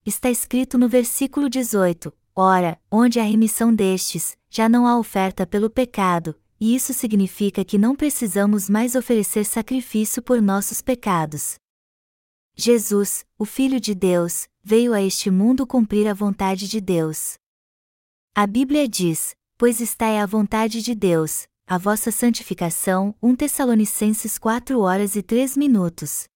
Está 0.06 0.30
escrito 0.30 0.78
no 0.78 0.88
versículo 0.88 1.48
18: 1.50 2.12
Ora, 2.34 2.80
onde 2.90 3.18
há 3.18 3.24
remissão 3.24 3.74
destes, 3.74 4.36
já 4.48 4.68
não 4.68 4.86
há 4.86 4.96
oferta 4.98 5.46
pelo 5.46 5.68
pecado, 5.68 6.34
e 6.60 6.74
isso 6.74 6.92
significa 6.92 7.64
que 7.64 7.78
não 7.78 7.94
precisamos 7.94 8.68
mais 8.68 8.94
oferecer 8.94 9.44
sacrifício 9.44 10.22
por 10.22 10.42
nossos 10.42 10.80
pecados. 10.80 11.58
Jesus, 12.56 13.24
o 13.38 13.44
Filho 13.44 13.80
de 13.80 13.94
Deus, 13.94 14.48
veio 14.62 14.92
a 14.92 15.00
este 15.00 15.30
mundo 15.30 15.66
cumprir 15.66 16.08
a 16.08 16.14
vontade 16.14 16.66
de 16.66 16.80
Deus. 16.80 17.38
A 18.34 18.46
Bíblia 18.46 18.88
diz: 18.88 19.36
Pois 19.56 19.80
está 19.80 20.06
é 20.06 20.20
a 20.20 20.26
vontade 20.26 20.82
de 20.82 20.94
Deus, 20.94 21.46
a 21.66 21.78
vossa 21.78 22.10
santificação. 22.10 23.14
1 23.22 23.36
Tessalonicenses 23.36 24.38
4 24.38 24.80
horas 24.80 25.14
e 25.14 25.22
3 25.22 25.56
minutos. 25.56 26.28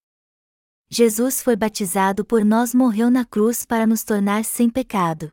Jesus 0.89 1.43
foi 1.43 1.57
batizado 1.57 2.25
por 2.25 2.45
nós, 2.45 2.75
morreu 2.75 3.11
na 3.11 3.25
cruz 3.25 3.65
para 3.65 3.87
nos 3.87 4.05
tornar 4.05 4.45
sem 4.45 4.69
pecado. 4.69 5.33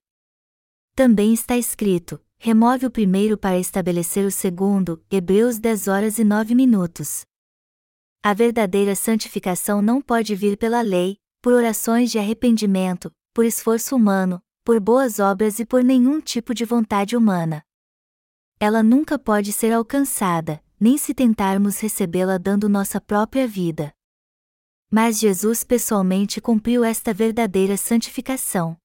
Também 0.95 1.33
está 1.33 1.57
escrito: 1.57 2.19
remove 2.41 2.85
o 2.85 2.91
primeiro 2.91 3.37
para 3.37 3.59
estabelecer 3.59 4.25
o 4.25 4.31
segundo, 4.31 5.03
Hebreus 5.11 5.59
10 5.59 5.87
horas 5.89 6.17
e 6.17 6.23
9 6.23 6.55
minutos. 6.55 7.25
A 8.23 8.33
verdadeira 8.33 8.95
santificação 8.95 9.81
não 9.81 10.01
pode 10.01 10.33
vir 10.35 10.57
pela 10.57 10.79
lei, 10.79 11.17
por 11.41 11.51
orações 11.51 12.09
de 12.09 12.17
arrependimento, 12.17 13.11
por 13.33 13.43
esforço 13.43 13.93
humano, 13.93 14.41
por 14.63 14.79
boas 14.79 15.19
obras 15.19 15.59
e 15.59 15.65
por 15.65 15.83
nenhum 15.83 16.21
tipo 16.21 16.53
de 16.53 16.63
vontade 16.63 17.15
humana. 17.15 17.61
Ela 18.57 18.81
nunca 18.81 19.19
pode 19.19 19.51
ser 19.51 19.73
alcançada, 19.73 20.63
nem 20.79 20.97
se 20.97 21.13
tentarmos 21.13 21.79
recebê-la 21.79 22.37
dando 22.37 22.69
nossa 22.69 23.01
própria 23.01 23.45
vida. 23.45 23.93
Mas 24.89 25.19
Jesus 25.19 25.65
pessoalmente 25.65 26.39
cumpriu 26.39 26.85
esta 26.85 27.13
verdadeira 27.13 27.75
santificação. 27.75 28.77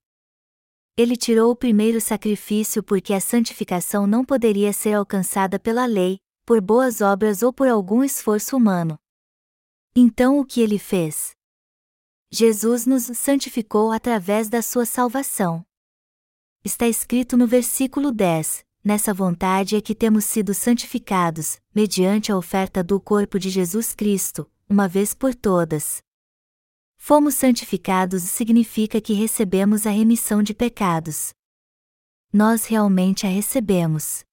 Ele 0.96 1.16
tirou 1.16 1.50
o 1.50 1.56
primeiro 1.56 2.00
sacrifício 2.00 2.80
porque 2.80 3.12
a 3.12 3.20
santificação 3.20 4.06
não 4.06 4.24
poderia 4.24 4.72
ser 4.72 4.94
alcançada 4.94 5.58
pela 5.58 5.86
lei, 5.86 6.20
por 6.46 6.60
boas 6.60 7.00
obras 7.00 7.42
ou 7.42 7.52
por 7.52 7.66
algum 7.66 8.04
esforço 8.04 8.56
humano. 8.56 8.96
Então 9.96 10.38
o 10.38 10.44
que 10.44 10.60
ele 10.60 10.78
fez? 10.78 11.32
Jesus 12.30 12.86
nos 12.86 13.04
santificou 13.04 13.90
através 13.90 14.48
da 14.48 14.62
sua 14.62 14.86
salvação. 14.86 15.64
Está 16.64 16.86
escrito 16.86 17.36
no 17.36 17.46
versículo 17.46 18.12
10: 18.12 18.64
Nessa 18.84 19.12
vontade 19.12 19.74
é 19.74 19.80
que 19.80 19.96
temos 19.96 20.24
sido 20.24 20.54
santificados, 20.54 21.58
mediante 21.74 22.30
a 22.30 22.36
oferta 22.36 22.84
do 22.84 23.00
corpo 23.00 23.36
de 23.36 23.50
Jesus 23.50 23.94
Cristo, 23.94 24.48
uma 24.68 24.86
vez 24.86 25.12
por 25.12 25.34
todas. 25.34 26.02
Fomos 27.06 27.34
santificados 27.34 28.22
significa 28.22 28.98
que 28.98 29.12
recebemos 29.12 29.86
a 29.86 29.90
remissão 29.90 30.42
de 30.42 30.54
pecados. 30.54 31.34
Nós 32.32 32.64
realmente 32.64 33.26
a 33.26 33.28
recebemos. 33.28 34.24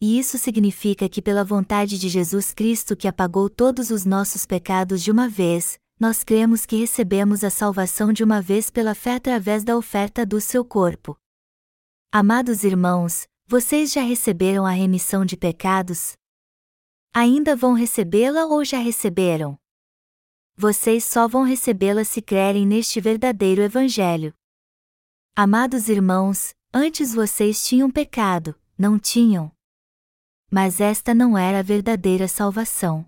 E 0.00 0.16
isso 0.16 0.38
significa 0.38 1.08
que, 1.08 1.20
pela 1.20 1.42
vontade 1.42 1.98
de 1.98 2.08
Jesus 2.08 2.54
Cristo 2.54 2.94
que 2.94 3.08
apagou 3.08 3.50
todos 3.50 3.90
os 3.90 4.04
nossos 4.04 4.46
pecados 4.46 5.02
de 5.02 5.10
uma 5.10 5.28
vez, 5.28 5.76
nós 5.98 6.22
cremos 6.22 6.64
que 6.64 6.76
recebemos 6.76 7.42
a 7.42 7.50
salvação 7.50 8.12
de 8.12 8.22
uma 8.22 8.40
vez 8.40 8.70
pela 8.70 8.94
fé 8.94 9.16
através 9.16 9.64
da 9.64 9.76
oferta 9.76 10.24
do 10.24 10.40
seu 10.40 10.64
corpo. 10.64 11.16
Amados 12.12 12.62
irmãos, 12.62 13.26
vocês 13.44 13.90
já 13.90 14.02
receberam 14.02 14.64
a 14.64 14.70
remissão 14.70 15.24
de 15.24 15.36
pecados? 15.36 16.12
Ainda 17.12 17.56
vão 17.56 17.72
recebê-la 17.72 18.46
ou 18.46 18.64
já 18.64 18.78
receberam? 18.78 19.58
Vocês 20.56 21.04
só 21.04 21.26
vão 21.26 21.42
recebê-la 21.44 22.04
se 22.04 22.20
crerem 22.20 22.66
neste 22.66 23.00
verdadeiro 23.00 23.62
Evangelho. 23.62 24.34
Amados 25.34 25.88
irmãos, 25.88 26.54
antes 26.72 27.14
vocês 27.14 27.64
tinham 27.64 27.90
pecado, 27.90 28.54
não 28.76 28.98
tinham? 28.98 29.50
Mas 30.50 30.80
esta 30.80 31.14
não 31.14 31.38
era 31.38 31.60
a 31.60 31.62
verdadeira 31.62 32.28
salvação. 32.28 33.06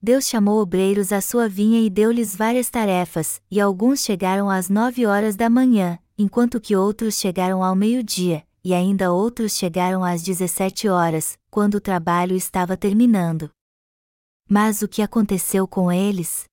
Deus 0.00 0.26
chamou 0.26 0.60
obreiros 0.60 1.12
à 1.12 1.20
sua 1.20 1.48
vinha 1.48 1.80
e 1.80 1.90
deu-lhes 1.90 2.34
várias 2.34 2.70
tarefas, 2.70 3.42
e 3.50 3.60
alguns 3.60 4.00
chegaram 4.00 4.48
às 4.48 4.70
nove 4.70 5.04
horas 5.04 5.36
da 5.36 5.50
manhã, 5.50 5.98
enquanto 6.16 6.60
que 6.60 6.74
outros 6.74 7.16
chegaram 7.16 7.62
ao 7.62 7.74
meio-dia, 7.74 8.46
e 8.64 8.72
ainda 8.72 9.12
outros 9.12 9.52
chegaram 9.52 10.02
às 10.02 10.22
dezessete 10.22 10.88
horas, 10.88 11.38
quando 11.50 11.74
o 11.74 11.80
trabalho 11.80 12.34
estava 12.34 12.76
terminando. 12.76 13.50
Mas 14.50 14.80
o 14.80 14.88
que 14.88 15.02
aconteceu 15.02 15.68
com 15.68 15.92
eles? 15.92 16.46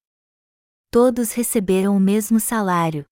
Todos 0.91 1.31
receberam 1.31 1.95
o 1.95 1.99
mesmo 1.99 2.41
salário. 2.41 3.05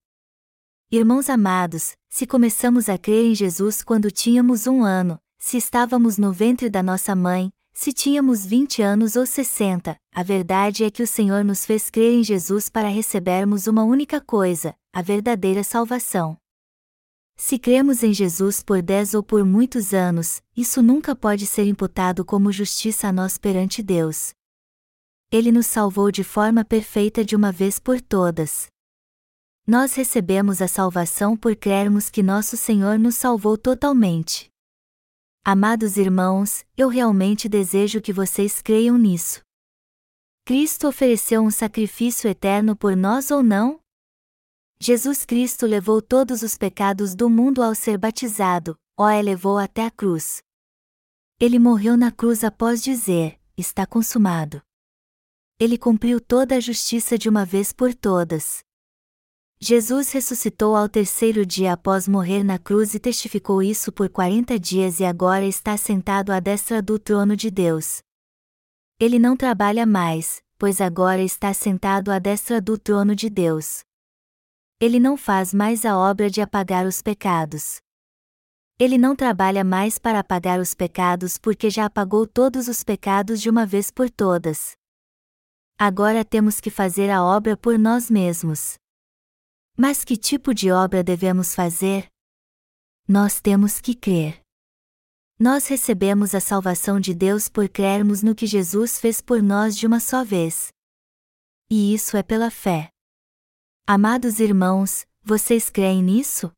Irmãos 0.92 1.30
amados, 1.30 1.94
se 2.10 2.28
começamos 2.28 2.90
a 2.90 2.98
crer 2.98 3.28
em 3.28 3.34
Jesus 3.34 3.82
quando 3.82 4.12
tínhamos 4.12 4.68
um 4.68 4.84
ano, 4.84 5.18
se 5.40 5.56
estávamos 5.56 6.18
no 6.18 6.34
ventre 6.34 6.70
da 6.70 6.84
nossa 6.84 7.16
mãe, 7.16 7.50
se 7.74 7.94
tínhamos 7.94 8.46
20 8.46 8.82
anos 8.82 9.16
ou 9.16 9.26
60, 9.26 9.96
a 10.14 10.24
verdade 10.24 10.84
é 10.84 10.92
que 10.92 11.02
o 11.02 11.08
Senhor 11.08 11.46
nos 11.46 11.66
fez 11.66 11.90
crer 11.90 12.16
em 12.16 12.24
Jesus 12.24 12.68
para 12.68 12.90
recebermos 12.90 13.68
uma 13.68 13.86
única 13.86 14.20
coisa, 14.20 14.76
a 14.92 15.02
verdadeira 15.02 15.64
salvação. 15.64 16.38
Se 17.38 17.58
cremos 17.58 18.04
em 18.04 18.14
Jesus 18.14 18.62
por 18.62 18.82
dez 18.82 19.14
ou 19.14 19.24
por 19.24 19.46
muitos 19.46 19.94
anos, 19.94 20.42
isso 20.58 20.82
nunca 20.82 21.16
pode 21.16 21.48
ser 21.48 21.66
imputado 21.68 22.26
como 22.26 22.52
justiça 22.52 23.08
a 23.08 23.14
nós 23.14 23.38
perante 23.38 23.82
Deus. 23.82 24.34
Ele 25.34 25.52
nos 25.52 25.66
salvou 25.66 26.12
de 26.12 26.24
forma 26.24 26.64
perfeita 26.64 27.26
de 27.26 27.36
uma 27.36 27.52
vez 27.52 27.80
por 27.80 28.00
todas. 28.00 28.68
Nós 29.66 29.96
recebemos 29.96 30.62
a 30.62 30.68
salvação 30.68 31.36
por 31.36 31.56
crermos 31.56 32.08
que 32.08 32.22
nosso 32.22 32.56
Senhor 32.56 33.00
nos 33.00 33.16
salvou 33.16 33.58
totalmente. 33.58 34.48
Amados 35.44 35.98
irmãos, 35.98 36.64
eu 36.78 36.88
realmente 36.88 37.50
desejo 37.50 38.00
que 38.00 38.14
vocês 38.14 38.62
creiam 38.62 38.96
nisso. 38.96 39.42
Cristo 40.46 40.88
ofereceu 40.88 41.42
um 41.42 41.50
sacrifício 41.50 42.30
eterno 42.30 42.76
por 42.76 42.96
nós 42.96 43.32
ou 43.32 43.42
não? 43.42 43.80
Jesus 44.80 45.26
Cristo 45.26 45.66
levou 45.66 46.00
todos 46.00 46.44
os 46.44 46.56
pecados 46.56 47.16
do 47.16 47.28
mundo 47.28 47.64
ao 47.64 47.74
ser 47.74 47.98
batizado, 47.98 48.78
ou 48.96 49.08
a 49.08 49.20
levou 49.20 49.58
até 49.58 49.84
a 49.84 49.90
cruz. 49.90 50.44
Ele 51.40 51.58
morreu 51.58 51.98
na 51.98 52.12
cruz 52.12 52.44
após 52.44 52.84
dizer: 52.84 53.40
Está 53.58 53.84
consumado. 53.88 54.62
Ele 55.60 55.78
cumpriu 55.78 56.20
toda 56.20 56.56
a 56.56 56.60
justiça 56.60 57.18
de 57.18 57.30
uma 57.30 57.46
vez 57.46 57.72
por 57.72 57.94
todas. 57.94 58.64
Jesus 59.60 60.12
ressuscitou 60.12 60.76
ao 60.76 60.90
terceiro 60.90 61.46
dia 61.46 61.72
após 61.72 62.06
morrer 62.06 62.44
na 62.44 62.60
cruz 62.60 62.94
e 62.94 63.00
testificou 63.00 63.64
isso 63.64 63.94
por 63.94 64.10
quarenta 64.10 64.60
dias 64.60 65.00
e 65.00 65.06
agora 65.06 65.46
está 65.46 65.78
sentado 65.78 66.32
à 66.32 66.40
destra 66.42 66.82
do 66.82 67.00
trono 67.00 67.34
de 67.36 67.50
Deus. 67.50 68.02
Ele 69.00 69.18
não 69.18 69.38
trabalha 69.38 69.86
mais, 69.86 70.42
pois 70.58 70.82
agora 70.82 71.22
está 71.22 71.54
sentado 71.54 72.12
à 72.12 72.20
destra 72.20 72.60
do 72.60 72.78
trono 72.78 73.16
de 73.16 73.30
Deus. 73.30 73.84
Ele 74.82 75.00
não 75.00 75.16
faz 75.16 75.54
mais 75.54 75.86
a 75.86 75.98
obra 75.98 76.30
de 76.30 76.42
apagar 76.42 76.86
os 76.86 77.02
pecados. 77.02 77.80
Ele 78.78 78.98
não 78.98 79.16
trabalha 79.16 79.64
mais 79.64 79.98
para 79.98 80.20
apagar 80.20 80.60
os 80.60 80.74
pecados 80.74 81.38
porque 81.38 81.70
já 81.70 81.86
apagou 81.86 82.28
todos 82.28 82.68
os 82.68 82.84
pecados 82.84 83.40
de 83.40 83.50
uma 83.50 83.66
vez 83.66 83.90
por 83.90 84.10
todas. 84.10 84.76
Agora 85.78 86.24
temos 86.24 86.60
que 86.60 86.70
fazer 86.70 87.10
a 87.10 87.24
obra 87.24 87.58
por 87.58 87.78
nós 87.80 88.10
mesmos. 88.10 88.76
Mas 89.76 90.04
que 90.04 90.16
tipo 90.16 90.54
de 90.54 90.72
obra 90.72 91.04
devemos 91.04 91.56
fazer? 91.56 92.08
Nós 93.08 93.42
temos 93.42 93.82
que 93.82 93.96
crer. 93.96 94.42
Nós 95.40 95.68
recebemos 95.68 96.36
a 96.36 96.40
salvação 96.40 97.00
de 97.00 97.14
Deus 97.14 97.50
por 97.50 97.68
crermos 97.68 98.22
no 98.22 98.36
que 98.36 98.46
Jesus 98.46 99.00
fez 99.00 99.20
por 99.20 99.42
nós 99.42 99.76
de 99.76 99.88
uma 99.88 100.00
só 100.00 100.24
vez. 100.24 100.72
E 101.70 101.94
isso 101.94 102.16
é 102.16 102.24
pela 102.24 102.52
fé. 102.52 102.90
Amados 103.86 104.40
irmãos, 104.40 105.06
vocês 105.22 105.70
creem 105.70 106.04
nisso? 106.04 106.52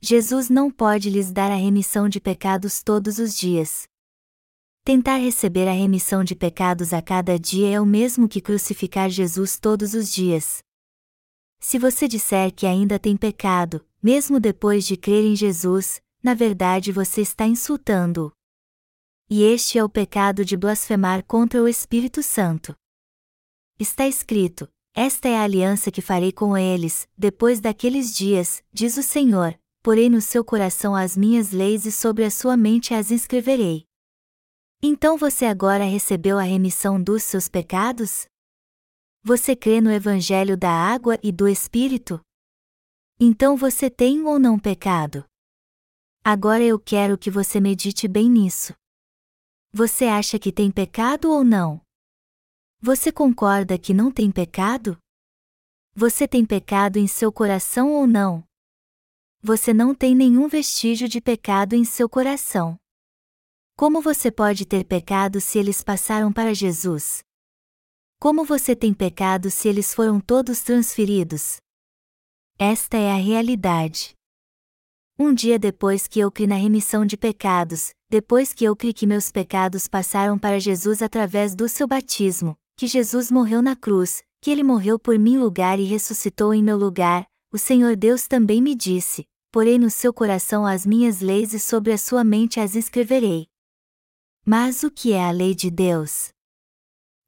Jesus 0.00 0.48
não 0.48 0.70
pode 0.70 1.10
lhes 1.10 1.30
dar 1.30 1.50
a 1.50 1.56
remissão 1.56 2.08
de 2.08 2.20
pecados 2.20 2.82
todos 2.82 3.18
os 3.18 3.36
dias. 3.36 3.86
Tentar 4.84 5.18
receber 5.18 5.68
a 5.68 5.72
remissão 5.72 6.24
de 6.24 6.34
pecados 6.34 6.92
a 6.92 7.00
cada 7.00 7.38
dia 7.38 7.76
é 7.76 7.80
o 7.80 7.86
mesmo 7.86 8.28
que 8.28 8.40
crucificar 8.40 9.08
Jesus 9.08 9.56
todos 9.56 9.94
os 9.94 10.12
dias. 10.12 10.60
Se 11.60 11.78
você 11.78 12.08
disser 12.08 12.52
que 12.52 12.66
ainda 12.66 12.98
tem 12.98 13.16
pecado, 13.16 13.86
mesmo 14.02 14.40
depois 14.40 14.84
de 14.84 14.96
crer 14.96 15.24
em 15.24 15.36
Jesus, 15.36 16.02
na 16.20 16.34
verdade 16.34 16.90
você 16.90 17.20
está 17.20 17.46
insultando-o. 17.46 18.32
E 19.30 19.44
este 19.44 19.78
é 19.78 19.84
o 19.84 19.88
pecado 19.88 20.44
de 20.44 20.56
blasfemar 20.56 21.24
contra 21.26 21.62
o 21.62 21.68
Espírito 21.68 22.20
Santo. 22.20 22.74
Está 23.78 24.08
escrito: 24.08 24.68
Esta 24.92 25.28
é 25.28 25.36
a 25.36 25.44
aliança 25.44 25.92
que 25.92 26.02
farei 26.02 26.32
com 26.32 26.58
eles, 26.58 27.08
depois 27.16 27.60
daqueles 27.60 28.12
dias, 28.16 28.64
diz 28.72 28.96
o 28.96 29.02
Senhor, 29.04 29.56
porei 29.80 30.10
no 30.10 30.20
seu 30.20 30.44
coração 30.44 30.92
as 30.92 31.16
minhas 31.16 31.52
leis 31.52 31.86
e 31.86 31.92
sobre 31.92 32.24
a 32.24 32.30
sua 32.32 32.56
mente 32.56 32.92
as 32.92 33.12
inscreverei. 33.12 33.86
Então 34.84 35.16
você 35.16 35.44
agora 35.44 35.84
recebeu 35.84 36.40
a 36.40 36.42
remissão 36.42 37.00
dos 37.00 37.22
seus 37.22 37.46
pecados? 37.46 38.26
Você 39.22 39.54
crê 39.54 39.80
no 39.80 39.92
Evangelho 39.92 40.56
da 40.56 40.72
água 40.72 41.16
e 41.22 41.30
do 41.30 41.46
Espírito? 41.46 42.20
Então 43.20 43.56
você 43.56 43.88
tem 43.88 44.22
ou 44.22 44.40
não 44.40 44.58
pecado? 44.58 45.24
Agora 46.24 46.64
eu 46.64 46.80
quero 46.80 47.16
que 47.16 47.30
você 47.30 47.60
medite 47.60 48.08
bem 48.08 48.28
nisso. 48.28 48.74
Você 49.72 50.06
acha 50.06 50.36
que 50.36 50.50
tem 50.50 50.68
pecado 50.68 51.30
ou 51.30 51.44
não? 51.44 51.80
Você 52.80 53.12
concorda 53.12 53.78
que 53.78 53.94
não 53.94 54.10
tem 54.10 54.32
pecado? 54.32 54.98
Você 55.94 56.26
tem 56.26 56.44
pecado 56.44 56.96
em 56.96 57.06
seu 57.06 57.32
coração 57.32 57.92
ou 57.92 58.04
não? 58.04 58.42
Você 59.40 59.72
não 59.72 59.94
tem 59.94 60.16
nenhum 60.16 60.48
vestígio 60.48 61.08
de 61.08 61.20
pecado 61.20 61.74
em 61.74 61.84
seu 61.84 62.08
coração. 62.08 62.81
Como 63.82 64.00
você 64.00 64.30
pode 64.30 64.64
ter 64.64 64.84
pecado 64.84 65.40
se 65.40 65.58
eles 65.58 65.82
passaram 65.82 66.32
para 66.32 66.54
Jesus? 66.54 67.18
Como 68.20 68.44
você 68.44 68.76
tem 68.76 68.94
pecado 68.94 69.50
se 69.50 69.68
eles 69.68 69.92
foram 69.92 70.20
todos 70.20 70.62
transferidos? 70.62 71.56
Esta 72.56 72.96
é 72.96 73.10
a 73.10 73.16
realidade. 73.16 74.14
Um 75.18 75.34
dia 75.34 75.58
depois 75.58 76.06
que 76.06 76.20
eu 76.20 76.30
criei 76.30 76.46
na 76.46 76.54
remissão 76.54 77.04
de 77.04 77.16
pecados, 77.16 77.90
depois 78.08 78.52
que 78.52 78.64
eu 78.64 78.76
criei 78.76 78.92
que 78.92 79.04
meus 79.04 79.32
pecados 79.32 79.88
passaram 79.88 80.38
para 80.38 80.60
Jesus 80.60 81.02
através 81.02 81.56
do 81.56 81.68
seu 81.68 81.88
batismo, 81.88 82.56
que 82.76 82.86
Jesus 82.86 83.32
morreu 83.32 83.60
na 83.60 83.74
cruz, 83.74 84.22
que 84.40 84.52
ele 84.52 84.62
morreu 84.62 84.96
por 84.96 85.18
mim 85.18 85.38
lugar 85.38 85.80
e 85.80 85.84
ressuscitou 85.86 86.54
em 86.54 86.62
meu 86.62 86.76
lugar, 86.76 87.26
o 87.52 87.58
Senhor 87.58 87.96
Deus 87.96 88.28
também 88.28 88.62
me 88.62 88.76
disse: 88.76 89.24
Porei 89.50 89.76
no 89.76 89.90
seu 89.90 90.14
coração 90.14 90.64
as 90.64 90.86
minhas 90.86 91.20
leis 91.20 91.52
e 91.52 91.58
sobre 91.58 91.92
a 91.92 91.98
sua 91.98 92.22
mente 92.22 92.60
as 92.60 92.76
escreverei. 92.76 93.50
Mas 94.44 94.82
o 94.82 94.90
que 94.90 95.12
é 95.12 95.24
a 95.24 95.30
lei 95.30 95.54
de 95.54 95.70
Deus? 95.70 96.30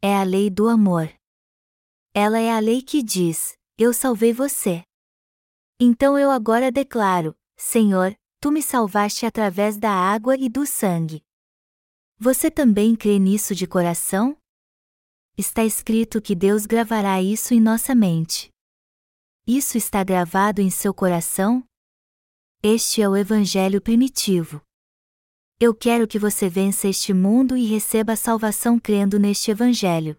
É 0.03 0.17
a 0.17 0.25
lei 0.25 0.51
do 0.51 0.69
amor. 0.69 1.09
Ela 2.13 2.41
é 2.41 2.51
a 2.51 2.59
lei 2.59 2.83
que 2.83 3.05
diz: 3.05 3.57
Eu 3.79 3.95
salvei 3.95 4.33
você. 4.33 4.83
Então 5.79 6.19
eu 6.19 6.29
agora 6.29 6.73
declaro: 6.73 7.37
Senhor, 7.57 8.17
tu 8.41 8.51
me 8.51 8.61
salvaste 8.61 9.25
através 9.25 9.77
da 9.77 9.93
água 9.93 10.37
e 10.37 10.49
do 10.49 10.67
sangue. 10.67 11.23
Você 12.19 12.51
também 12.51 12.97
crê 12.97 13.21
nisso 13.21 13.55
de 13.55 13.67
coração? 13.67 14.37
Está 15.39 15.65
escrito 15.65 16.21
que 16.21 16.35
Deus 16.35 16.67
gravará 16.67 17.23
isso 17.23 17.55
em 17.55 17.61
nossa 17.61 17.95
mente. 17.95 18.51
Isso 19.47 19.79
está 19.79 20.03
gravado 20.03 20.61
em 20.61 20.71
seu 20.71 20.93
coração? 20.93 21.65
Este 22.61 23.03
é 23.03 23.09
o 23.09 23.17
Evangelho 23.17 23.81
primitivo. 23.81 24.61
Eu 25.67 25.75
quero 25.75 26.07
que 26.07 26.19
você 26.19 26.47
vença 26.47 26.89
este 26.89 27.15
mundo 27.15 27.57
e 27.57 27.65
receba 27.65 28.13
a 28.13 28.17
salvação 28.17 28.79
crendo 28.79 29.19
neste 29.19 29.51
Evangelho. 29.51 30.15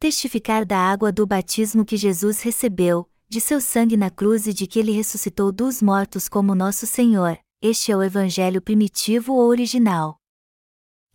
Testificar 0.00 0.66
da 0.66 0.76
água 0.76 1.12
do 1.12 1.24
batismo 1.24 1.84
que 1.84 1.96
Jesus 1.96 2.42
recebeu, 2.42 3.08
de 3.28 3.40
seu 3.40 3.60
sangue 3.60 3.96
na 3.96 4.10
cruz 4.10 4.48
e 4.48 4.52
de 4.52 4.66
que 4.66 4.80
ele 4.80 4.90
ressuscitou 4.90 5.52
dos 5.52 5.80
mortos 5.80 6.28
como 6.28 6.52
nosso 6.52 6.84
Senhor, 6.84 7.38
este 7.62 7.92
é 7.92 7.96
o 7.96 8.02
Evangelho 8.02 8.60
primitivo 8.60 9.34
ou 9.34 9.46
original. 9.46 10.16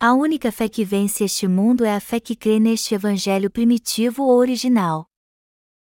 A 0.00 0.14
única 0.14 0.50
fé 0.50 0.66
que 0.66 0.82
vence 0.82 1.22
este 1.22 1.46
mundo 1.46 1.84
é 1.84 1.94
a 1.94 2.00
fé 2.00 2.18
que 2.18 2.34
crê 2.34 2.58
neste 2.58 2.94
Evangelho 2.94 3.50
primitivo 3.50 4.22
ou 4.22 4.38
original. 4.38 5.06